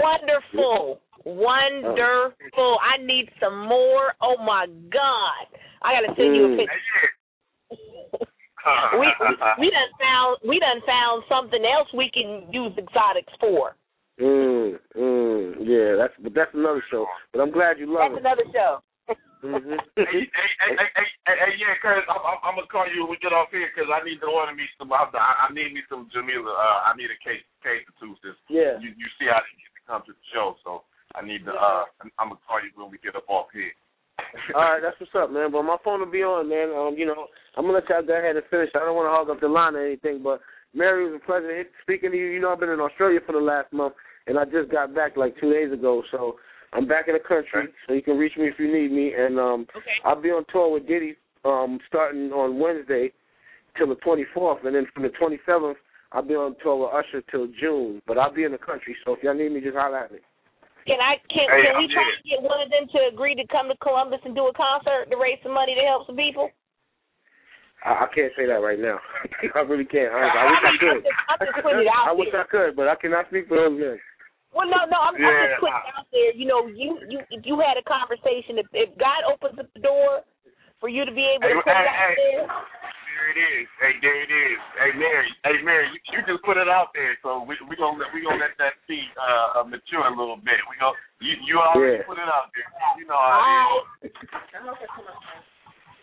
Wonderful. 0.00 1.00
Wonderful. 1.24 2.78
I 2.80 3.02
need 3.04 3.28
some 3.40 3.66
more. 3.68 4.14
Oh 4.22 4.36
my 4.42 4.66
God. 4.90 5.46
I 5.82 5.94
gotta 5.94 6.14
send 6.16 6.36
you 6.36 6.44
a 6.44 6.48
Mm. 6.48 6.58
picture. 6.58 7.08
Hey, 8.60 8.98
we 9.00 9.08
we 9.56 9.70
done 9.72 9.92
found 9.96 10.36
we 10.44 10.60
done 10.60 10.82
found 10.84 11.24
something 11.32 11.64
else 11.64 11.88
we 11.96 12.10
can 12.12 12.44
use 12.52 12.76
exotics 12.76 13.32
for. 13.40 13.74
Mm, 14.20 14.76
mm, 14.92 15.56
yeah, 15.64 15.96
that's 15.96 16.12
but 16.20 16.34
that's 16.36 16.52
another 16.52 16.84
show. 16.92 17.08
But 17.32 17.40
I'm 17.40 17.50
glad 17.50 17.80
you 17.80 17.88
love 17.88 18.12
That's 18.12 18.20
it. 18.20 18.26
another 18.26 18.44
show. 18.52 18.84
Mm-hmm. 19.40 19.80
hey, 19.96 20.04
hey, 20.04 20.50
hey, 20.60 20.72
hey, 20.76 20.88
hey, 20.92 21.08
hey, 21.24 21.36
hey, 21.40 21.52
yeah, 21.56 21.72
Curtis, 21.80 22.04
I'm, 22.04 22.20
I'm, 22.20 22.38
I'm 22.44 22.54
gonna 22.60 22.68
call 22.68 22.84
you 22.84 23.08
when 23.08 23.16
we 23.16 23.24
get 23.24 23.32
off 23.32 23.48
here 23.48 23.72
because 23.72 23.88
I 23.88 24.04
need 24.04 24.20
to 24.20 24.28
order 24.28 24.52
me 24.52 24.68
some. 24.76 24.92
I, 24.92 25.08
I 25.08 25.48
need 25.56 25.72
me 25.72 25.80
some 25.88 26.12
Jamila. 26.12 26.52
Uh, 26.52 26.78
I 26.84 26.92
need 27.00 27.08
a 27.08 27.16
case, 27.24 27.40
case 27.64 27.80
or 27.88 27.96
two. 27.96 28.12
Since 28.20 28.36
yeah. 28.52 28.76
you, 28.84 28.92
you 28.92 29.08
see 29.16 29.24
how 29.32 29.40
they 29.40 29.56
get 29.56 29.69
to 29.80 29.86
come 29.88 30.02
to 30.06 30.12
the 30.12 30.26
show, 30.32 30.56
so 30.64 30.84
I 31.14 31.24
need 31.24 31.44
to. 31.44 31.52
Uh, 31.52 31.84
I'm, 32.04 32.10
I'm 32.18 32.28
gonna 32.28 32.44
call 32.46 32.60
you 32.60 32.70
when 32.76 32.90
we 32.90 32.98
get 33.02 33.16
up 33.16 33.28
off 33.28 33.48
here. 33.52 33.72
All 34.54 34.62
right, 34.62 34.82
that's 34.82 34.98
what's 35.00 35.16
up, 35.16 35.32
man. 35.32 35.50
But 35.52 35.64
my 35.64 35.76
phone 35.82 36.00
will 36.00 36.10
be 36.10 36.22
on, 36.22 36.48
man. 36.48 36.70
Um, 36.76 36.94
you 36.96 37.06
know, 37.06 37.26
I'm 37.56 37.64
gonna 37.64 37.80
let 37.80 37.88
y'all 37.88 38.04
go 38.04 38.14
ahead 38.14 38.36
and 38.36 38.44
finish. 38.50 38.70
I 38.74 38.84
don't 38.84 38.94
want 38.96 39.08
to 39.08 39.16
hog 39.16 39.30
up 39.30 39.40
the 39.40 39.48
line 39.48 39.74
or 39.74 39.84
anything, 39.84 40.22
but 40.22 40.40
Mary, 40.74 41.06
it 41.06 41.10
was 41.10 41.20
a 41.22 41.26
pleasure 41.26 41.64
speaking 41.82 42.12
to 42.12 42.16
you. 42.16 42.26
You 42.26 42.40
know, 42.40 42.52
I've 42.52 42.60
been 42.60 42.70
in 42.70 42.80
Australia 42.80 43.20
for 43.24 43.32
the 43.32 43.42
last 43.42 43.72
month, 43.72 43.94
and 44.26 44.38
I 44.38 44.44
just 44.44 44.70
got 44.70 44.94
back 44.94 45.16
like 45.16 45.34
two 45.40 45.52
days 45.52 45.72
ago, 45.72 46.02
so 46.12 46.36
I'm 46.72 46.86
back 46.86 47.08
in 47.08 47.14
the 47.14 47.20
country. 47.20 47.72
So 47.86 47.94
you 47.94 48.02
can 48.02 48.18
reach 48.18 48.36
me 48.36 48.46
if 48.46 48.58
you 48.58 48.70
need 48.70 48.92
me, 48.92 49.12
and 49.16 49.38
um, 49.38 49.66
Okay. 49.74 49.98
I'll 50.04 50.20
be 50.20 50.30
on 50.30 50.44
tour 50.52 50.70
with 50.70 50.86
Diddy 50.86 51.16
um, 51.44 51.80
starting 51.88 52.30
on 52.32 52.60
Wednesday 52.60 53.12
till 53.76 53.88
the 53.88 53.96
24th, 53.96 54.66
and 54.66 54.74
then 54.74 54.86
from 54.94 55.02
the 55.02 55.10
27th, 55.10 55.74
I'll 56.12 56.26
be 56.26 56.34
on 56.34 56.56
tour 56.62 56.76
with 56.76 56.94
Usher 56.94 57.22
till 57.30 57.46
June. 57.60 58.02
But 58.06 58.18
I'll 58.18 58.34
be 58.34 58.44
in 58.44 58.52
the 58.52 58.58
country, 58.58 58.96
so 59.04 59.14
if 59.14 59.22
y'all 59.22 59.34
need 59.34 59.52
me, 59.52 59.60
just 59.60 59.76
holler 59.78 59.98
at 59.98 60.12
me. 60.12 60.18
Can 60.86 60.98
I 60.98 61.20
can 61.30 61.46
Hey, 61.46 61.70
can 61.70 61.76
we 61.78 61.86
I'm 61.86 61.92
try 61.94 62.02
here. 62.02 62.18
to 62.18 62.26
get 62.26 62.40
one 62.42 62.58
of 62.58 62.68
them 62.72 62.88
to 62.90 62.98
agree 63.12 63.36
to 63.36 63.46
come 63.52 63.68
to 63.68 63.76
Columbus 63.78 64.24
and 64.24 64.34
do 64.34 64.48
a 64.48 64.54
concert 64.56 65.06
to 65.12 65.16
raise 65.20 65.38
some 65.44 65.54
money 65.54 65.76
to 65.76 65.84
help 65.86 66.08
some 66.08 66.16
people? 66.16 66.50
I, 67.84 68.04
I 68.04 68.06
can't 68.10 68.32
say 68.34 68.48
that 68.48 68.64
right 68.64 68.80
now. 68.80 68.98
I 69.54 69.62
really 69.68 69.86
can't. 69.86 70.10
I, 70.10 70.24
I 70.24 70.44
wish 70.50 70.62
I 70.66 70.72
could. 70.80 70.98
I'm 70.98 71.04
just, 71.04 71.20
I'm 71.28 71.40
just 71.46 71.58
putting 71.62 71.84
it 71.84 71.90
out 71.92 72.08
I 72.10 72.12
wish 72.16 72.32
there. 72.32 72.42
I 72.42 72.48
could, 72.48 72.72
but 72.74 72.88
I 72.88 72.96
cannot 72.96 73.28
speak 73.28 73.46
for 73.46 73.60
those 73.60 73.76
men. 73.76 74.00
Well, 74.50 74.66
no, 74.66 74.82
no, 74.90 74.98
I'm, 74.98 75.14
I'm 75.14 75.20
Yeah. 75.20 75.46
just 75.46 75.62
putting 75.62 75.78
it 75.78 75.94
out 75.94 76.08
there. 76.10 76.32
You 76.34 76.46
know, 76.48 76.66
you 76.66 76.98
you 77.06 77.18
if 77.30 77.46
you 77.46 77.54
had 77.62 77.78
a 77.78 77.86
conversation. 77.86 78.58
If 78.58 78.66
if 78.74 78.90
God 78.98 79.22
opens 79.28 79.60
up 79.60 79.70
the 79.76 79.84
door 79.84 80.26
for 80.80 80.88
you 80.88 81.04
to 81.04 81.12
be 81.12 81.22
able 81.22 81.46
Hey, 81.46 81.54
to 81.54 81.62
put 81.62 81.76
hey, 81.76 81.84
it 81.84 81.92
out 81.92 82.02
hey. 82.02 82.14
there, 82.18 82.42
There 82.48 82.99
it 83.28 83.36
is. 83.36 83.68
Hey, 83.82 83.92
there 84.00 84.22
it 84.24 84.32
is. 84.32 84.58
Hey, 84.80 84.92
Mary. 84.96 85.28
Hey, 85.44 85.58
Mary. 85.60 85.86
You, 85.92 86.00
you 86.16 86.18
just 86.24 86.40
put 86.44 86.56
it 86.56 86.68
out 86.68 86.94
there, 86.96 87.12
so 87.22 87.44
we 87.44 87.56
we 87.68 87.76
gonna 87.76 87.98
let- 88.00 88.08
we 88.16 88.22
gonna 88.24 88.40
let 88.40 88.56
that 88.56 88.80
seed 88.88 89.10
uh, 89.20 89.60
uh, 89.60 89.64
mature 89.64 90.06
a 90.06 90.14
little 90.16 90.40
bit. 90.40 90.56
We 90.70 90.76
go. 90.80 90.92
You 91.20 91.36
you 91.44 91.58
already 91.60 92.00
Yeah. 92.00 92.08
put 92.08 92.16
it 92.16 92.30
out 92.30 92.48
there. 92.56 92.68
You 92.96 93.04
know 93.10 93.20
how 93.20 93.84
it 94.00 94.08
is. 94.08 94.12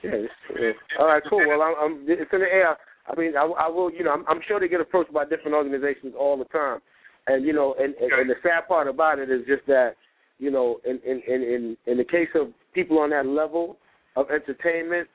Yeah, 0.04 0.12
yeah. 0.60 0.72
All 1.00 1.08
right, 1.08 1.24
cool. 1.30 1.42
Well, 1.48 1.62
I'm, 1.62 1.76
I'm 1.82 1.94
it's 2.08 2.30
in 2.32 2.40
the 2.40 2.46
air. 2.52 2.78
I 3.08 3.16
mean, 3.20 3.36
I, 3.36 3.44
I 3.46 3.68
will. 3.68 3.92
You 3.92 4.04
know, 4.04 4.12
I'm, 4.12 4.26
I'm 4.28 4.42
sure 4.48 4.60
they 4.60 4.68
get 4.68 4.82
approached 4.82 5.14
by 5.14 5.26
different 5.26 5.56
organizations 5.56 6.14
all 6.18 6.38
the 6.38 6.46
time, 6.46 6.80
and 7.28 7.46
you 7.46 7.54
know, 7.54 7.74
and, 7.80 7.96
and, 7.96 8.12
and 8.12 8.30
the 8.30 8.36
sad 8.44 8.68
part 8.68 8.88
about 8.88 9.18
it 9.20 9.30
is 9.32 9.42
just 9.48 9.66
that, 9.68 9.96
you 10.38 10.52
know, 10.52 10.80
in 10.86 11.00
in 11.06 11.22
in 11.28 11.42
in, 11.42 11.78
in 11.88 11.98
the 11.98 12.04
case 12.04 12.30
of 12.36 12.50
people 12.74 13.00
on 13.00 13.10
that 13.10 13.26
level 13.26 13.78
of 14.16 14.28
entertainment, 14.30 15.08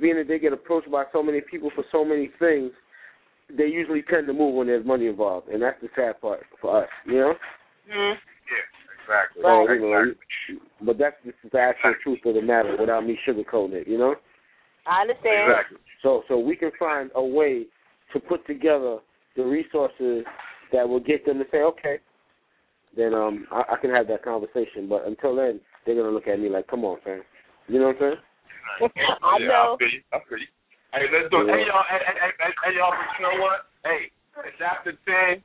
being 0.00 0.16
that 0.16 0.28
they 0.28 0.38
get 0.38 0.52
approached 0.52 0.90
by 0.90 1.04
so 1.12 1.22
many 1.22 1.40
people 1.40 1.70
for 1.74 1.84
so 1.90 2.04
many 2.04 2.30
things, 2.38 2.72
they 3.56 3.66
usually 3.66 4.02
tend 4.02 4.26
to 4.26 4.32
move 4.32 4.54
when 4.54 4.66
there's 4.66 4.86
money 4.86 5.06
involved, 5.06 5.48
and 5.48 5.62
that's 5.62 5.80
the 5.80 5.88
sad 5.96 6.20
part 6.20 6.40
for 6.60 6.82
us. 6.82 6.88
You 7.06 7.14
know. 7.14 7.34
Hmm. 7.90 8.14
Yeah, 8.16 8.66
exactly. 9.02 9.42
So, 9.42 9.72
you 9.72 9.80
know, 9.80 10.02
exactly. 10.02 10.86
but 10.86 10.98
that's 10.98 11.16
just 11.24 11.52
the 11.52 11.58
actual 11.58 11.94
truth 12.02 12.20
of 12.24 12.34
the 12.34 12.42
matter 12.42 12.76
without 12.78 13.06
me 13.06 13.18
sugarcoating 13.26 13.72
it. 13.72 13.88
You 13.88 13.98
know. 13.98 14.14
I 14.86 15.02
understand. 15.02 15.50
Exactly. 15.50 15.78
So 16.02 16.22
so 16.28 16.38
we 16.38 16.56
can 16.56 16.70
find 16.78 17.10
a 17.14 17.22
way 17.22 17.66
to 18.12 18.20
put 18.20 18.46
together 18.46 18.98
the 19.36 19.44
resources 19.44 20.24
that 20.72 20.88
will 20.88 21.00
get 21.00 21.26
them 21.26 21.38
to 21.38 21.44
say, 21.50 21.58
okay, 21.58 21.98
then 22.96 23.14
um 23.14 23.46
I, 23.50 23.74
I 23.74 23.76
can 23.80 23.90
have 23.90 24.08
that 24.08 24.24
conversation. 24.24 24.88
But 24.88 25.06
until 25.06 25.36
then, 25.36 25.60
they're 25.84 25.96
gonna 25.96 26.10
look 26.10 26.28
at 26.28 26.40
me 26.40 26.48
like, 26.48 26.68
come 26.68 26.84
on, 26.84 26.98
fam. 27.04 27.22
You 27.68 27.78
know 27.78 27.86
what 27.86 27.96
I'm 27.96 28.00
saying? 28.00 28.14
I 29.24 29.38
yeah, 29.38 29.48
know. 29.48 29.74
I 29.74 29.78
feel 29.78 29.92
you. 29.92 30.02
I 30.12 30.18
feel 30.28 30.40
you. 30.40 30.50
Hey, 30.92 31.06
let's 31.12 31.30
do 31.30 31.46
it. 31.46 31.52
Hey, 31.54 31.62
y'all. 31.70 31.86
Hey, 31.86 32.02
hey, 32.02 32.32
hey, 32.34 32.52
hey, 32.64 32.72
y'all. 32.76 32.90
But 32.90 33.08
you 33.14 33.20
know 33.22 33.36
what? 33.38 33.70
Hey, 33.86 34.10
it's 34.46 34.60
after 34.60 34.94
ten. 35.06 35.42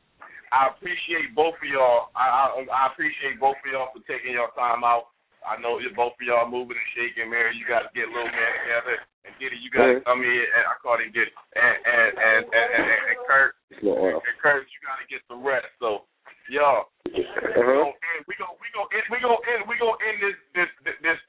I 0.54 0.72
appreciate 0.72 1.36
both 1.36 1.58
of 1.60 1.68
y'all. 1.68 2.10
I, 2.16 2.26
I 2.26 2.64
I 2.66 2.82
appreciate 2.94 3.38
both 3.42 3.60
of 3.60 3.68
y'all 3.70 3.92
for 3.94 4.02
taking 4.08 4.34
your 4.34 4.50
time 4.56 4.82
out. 4.88 5.12
I 5.46 5.62
know 5.62 5.78
you 5.78 5.94
both 5.94 6.18
of 6.18 6.26
y'all 6.26 6.50
moving 6.50 6.74
and 6.74 6.92
shaking. 6.98 7.30
Mary, 7.30 7.54
you 7.54 7.70
got 7.70 7.86
to 7.86 7.92
get 7.94 8.10
a 8.10 8.14
little 8.14 8.34
man 8.34 8.52
together. 8.66 8.98
And 9.30 9.34
Diddy, 9.38 9.62
you 9.62 9.70
got 9.70 9.86
to 9.94 10.02
come 10.02 10.26
here. 10.26 10.42
And 10.42 10.64
I 10.66 10.74
call 10.82 10.98
him 10.98 11.14
get 11.14 11.30
and 11.30 11.78
and 11.86 12.10
and 12.18 12.42
and, 12.50 12.68
and, 12.74 12.82
and, 12.82 13.02
and 13.14 13.20
Kurt. 13.30 13.52
It's 13.70 13.82
a 13.82 13.86
little 13.86 14.02
oil. 14.02 14.22
And 14.26 14.38
Kurt, 14.42 14.66
you 14.66 14.80
got 14.82 14.98
to 14.98 15.06
get 15.06 15.22
some 15.30 15.46
rest. 15.46 15.70
So, 15.78 16.10
y'all. 16.50 16.90
We 17.06 17.22
Uh-huh. 17.22 17.62
gonna 17.62 17.94
end. 17.94 18.22
We 18.26 18.34
gonna 18.42 18.58
we 18.58 18.68
gonna 18.74 18.90
end. 18.96 19.06
We 19.14 19.18
gonna 19.22 19.44
end. 19.54 19.62
We 19.70 19.76
gonna 19.78 20.02
end 20.02 20.18
this 20.24 20.38
this 20.58 20.70
this, 21.06 21.20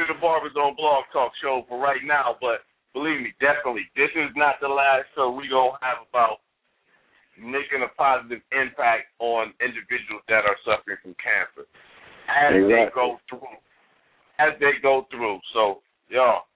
of 0.00 0.08
the 0.08 0.20
Barber 0.20 0.48
Zone 0.54 0.76
blog 0.76 1.04
talk 1.12 1.32
show 1.42 1.66
for 1.68 1.80
right 1.80 2.00
now. 2.04 2.36
But 2.40 2.64
believe 2.94 3.20
me, 3.20 3.34
definitely, 3.40 3.88
this 3.96 4.10
is 4.14 4.30
not 4.36 4.56
the 4.60 4.68
last 4.68 5.10
show 5.14 5.30
we 5.30 5.48
gonna 5.48 5.76
have 5.82 6.06
about 6.08 6.40
making 7.36 7.82
a 7.82 7.90
positive 7.96 8.40
impact 8.52 9.10
on 9.18 9.52
individuals 9.60 10.22
that 10.28 10.44
are 10.44 10.56
suffering 10.64 11.00
from 11.02 11.16
cancer 11.18 11.66
as 12.28 12.52
they 12.54 12.86
go 12.94 13.18
through. 13.28 13.56
As 14.38 14.52
they 14.60 14.78
go 14.80 15.06
through. 15.10 15.40
So, 15.52 15.80
y'all, 16.08 16.46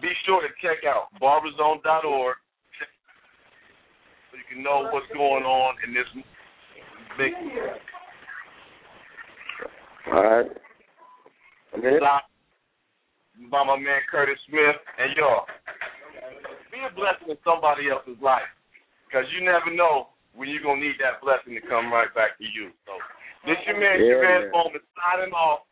be 0.00 0.08
sure 0.26 0.40
to 0.42 0.48
check 0.60 0.84
out 0.88 1.12
barberzone.org 1.20 2.36
so 4.30 4.36
you 4.36 4.46
can 4.48 4.62
know 4.62 4.88
what's 4.92 5.06
going 5.12 5.44
on 5.44 5.74
in 5.86 5.94
this 5.94 6.06
big 7.18 7.32
All 10.12 10.22
right. 10.22 10.50
Stop 11.98 12.29
by 13.48 13.64
my 13.64 13.78
man 13.80 14.04
Curtis 14.10 14.36
Smith. 14.50 14.76
And 15.00 15.16
y'all, 15.16 15.48
be 16.68 16.82
a 16.84 16.92
blessing 16.92 17.32
in 17.32 17.40
somebody 17.40 17.88
else's 17.88 18.20
life. 18.20 18.46
Because 19.08 19.24
you 19.32 19.42
never 19.42 19.72
know 19.72 20.12
when 20.36 20.52
you're 20.52 20.62
going 20.62 20.78
to 20.78 20.86
need 20.86 21.00
that 21.02 21.18
blessing 21.24 21.56
to 21.58 21.62
come 21.66 21.90
right 21.90 22.10
back 22.14 22.38
to 22.38 22.46
you. 22.46 22.70
So, 22.86 22.94
this 23.48 23.58
your 23.66 23.80
man, 23.80 23.98
Yeah, 23.98 24.20
Javon 24.20 24.40
man. 24.46 24.52
Bowman, 24.52 24.84
signing 24.94 25.34
off 25.34 25.66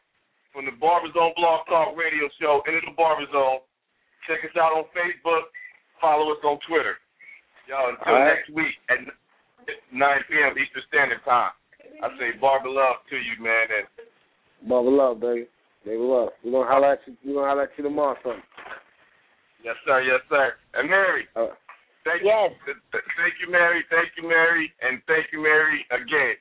from 0.50 0.66
the 0.66 0.74
Barber 0.74 1.12
Zone 1.14 1.36
Blog 1.36 1.68
Talk 1.68 1.94
Radio 1.94 2.26
Show, 2.40 2.64
Enter 2.66 2.82
the 2.82 2.96
Barber 2.96 3.28
Zone. 3.30 3.62
Check 4.26 4.42
us 4.42 4.56
out 4.58 4.74
on 4.74 4.88
Facebook. 4.96 5.52
Follow 6.00 6.32
us 6.32 6.42
on 6.42 6.58
Twitter. 6.66 6.98
Y'all, 7.68 7.92
until 7.92 8.08
All 8.08 8.18
right. 8.18 8.34
next 8.34 8.48
week 8.50 8.74
at 8.88 9.04
9 9.92 10.00
p.m. 10.26 10.56
Eastern 10.56 10.84
Standard 10.88 11.22
Time. 11.24 11.52
I 12.02 12.08
say 12.18 12.36
barber 12.40 12.70
love 12.70 13.02
to 13.10 13.16
you, 13.16 13.42
man, 13.42 13.66
and 13.70 13.86
Bubba 14.70 14.90
love, 14.90 15.20
baby. 15.20 15.46
Baby 15.84 15.98
love. 16.02 16.30
We're 16.44 16.52
gonna 16.52 16.68
holler 16.70 16.92
at 16.92 17.00
you 17.06 17.16
we're 17.24 17.34
gonna 17.34 17.46
holler 17.48 17.62
at 17.64 17.70
you 17.76 17.84
tomorrow 17.84 18.16
something. 18.22 18.42
yes, 19.64 19.76
sir, 19.86 20.02
yes, 20.02 20.20
sir. 20.28 20.54
And 20.74 20.88
Mary, 20.90 21.26
Uh, 21.36 21.48
Thank 22.04 22.22
Yes. 22.22 22.52
you. 22.66 22.72
th- 22.72 22.84
th- 22.92 23.04
Thank 23.18 23.34
you, 23.40 23.50
Mary. 23.50 23.82
Thank 23.90 24.16
you, 24.16 24.26
Mary. 24.26 24.72
And 24.80 25.02
thank 25.06 25.30
you, 25.30 25.40
Mary, 25.42 25.84
again. 25.90 26.36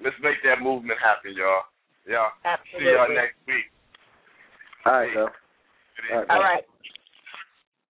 Let's 0.00 0.14
make 0.20 0.40
that 0.44 0.60
movement 0.62 1.00
happen, 1.00 1.32
y'all. 1.34 1.64
Yeah. 2.06 2.30
See 2.78 2.84
y'all 2.84 3.08
next 3.08 3.34
week. 3.46 3.66
all 4.84 4.92
right, 4.92 5.10
though. 5.14 5.26
It 5.26 6.04
is. 6.04 6.10
All 6.12 6.18
right. 6.18 6.30
All 6.30 6.40
right. 6.40 6.64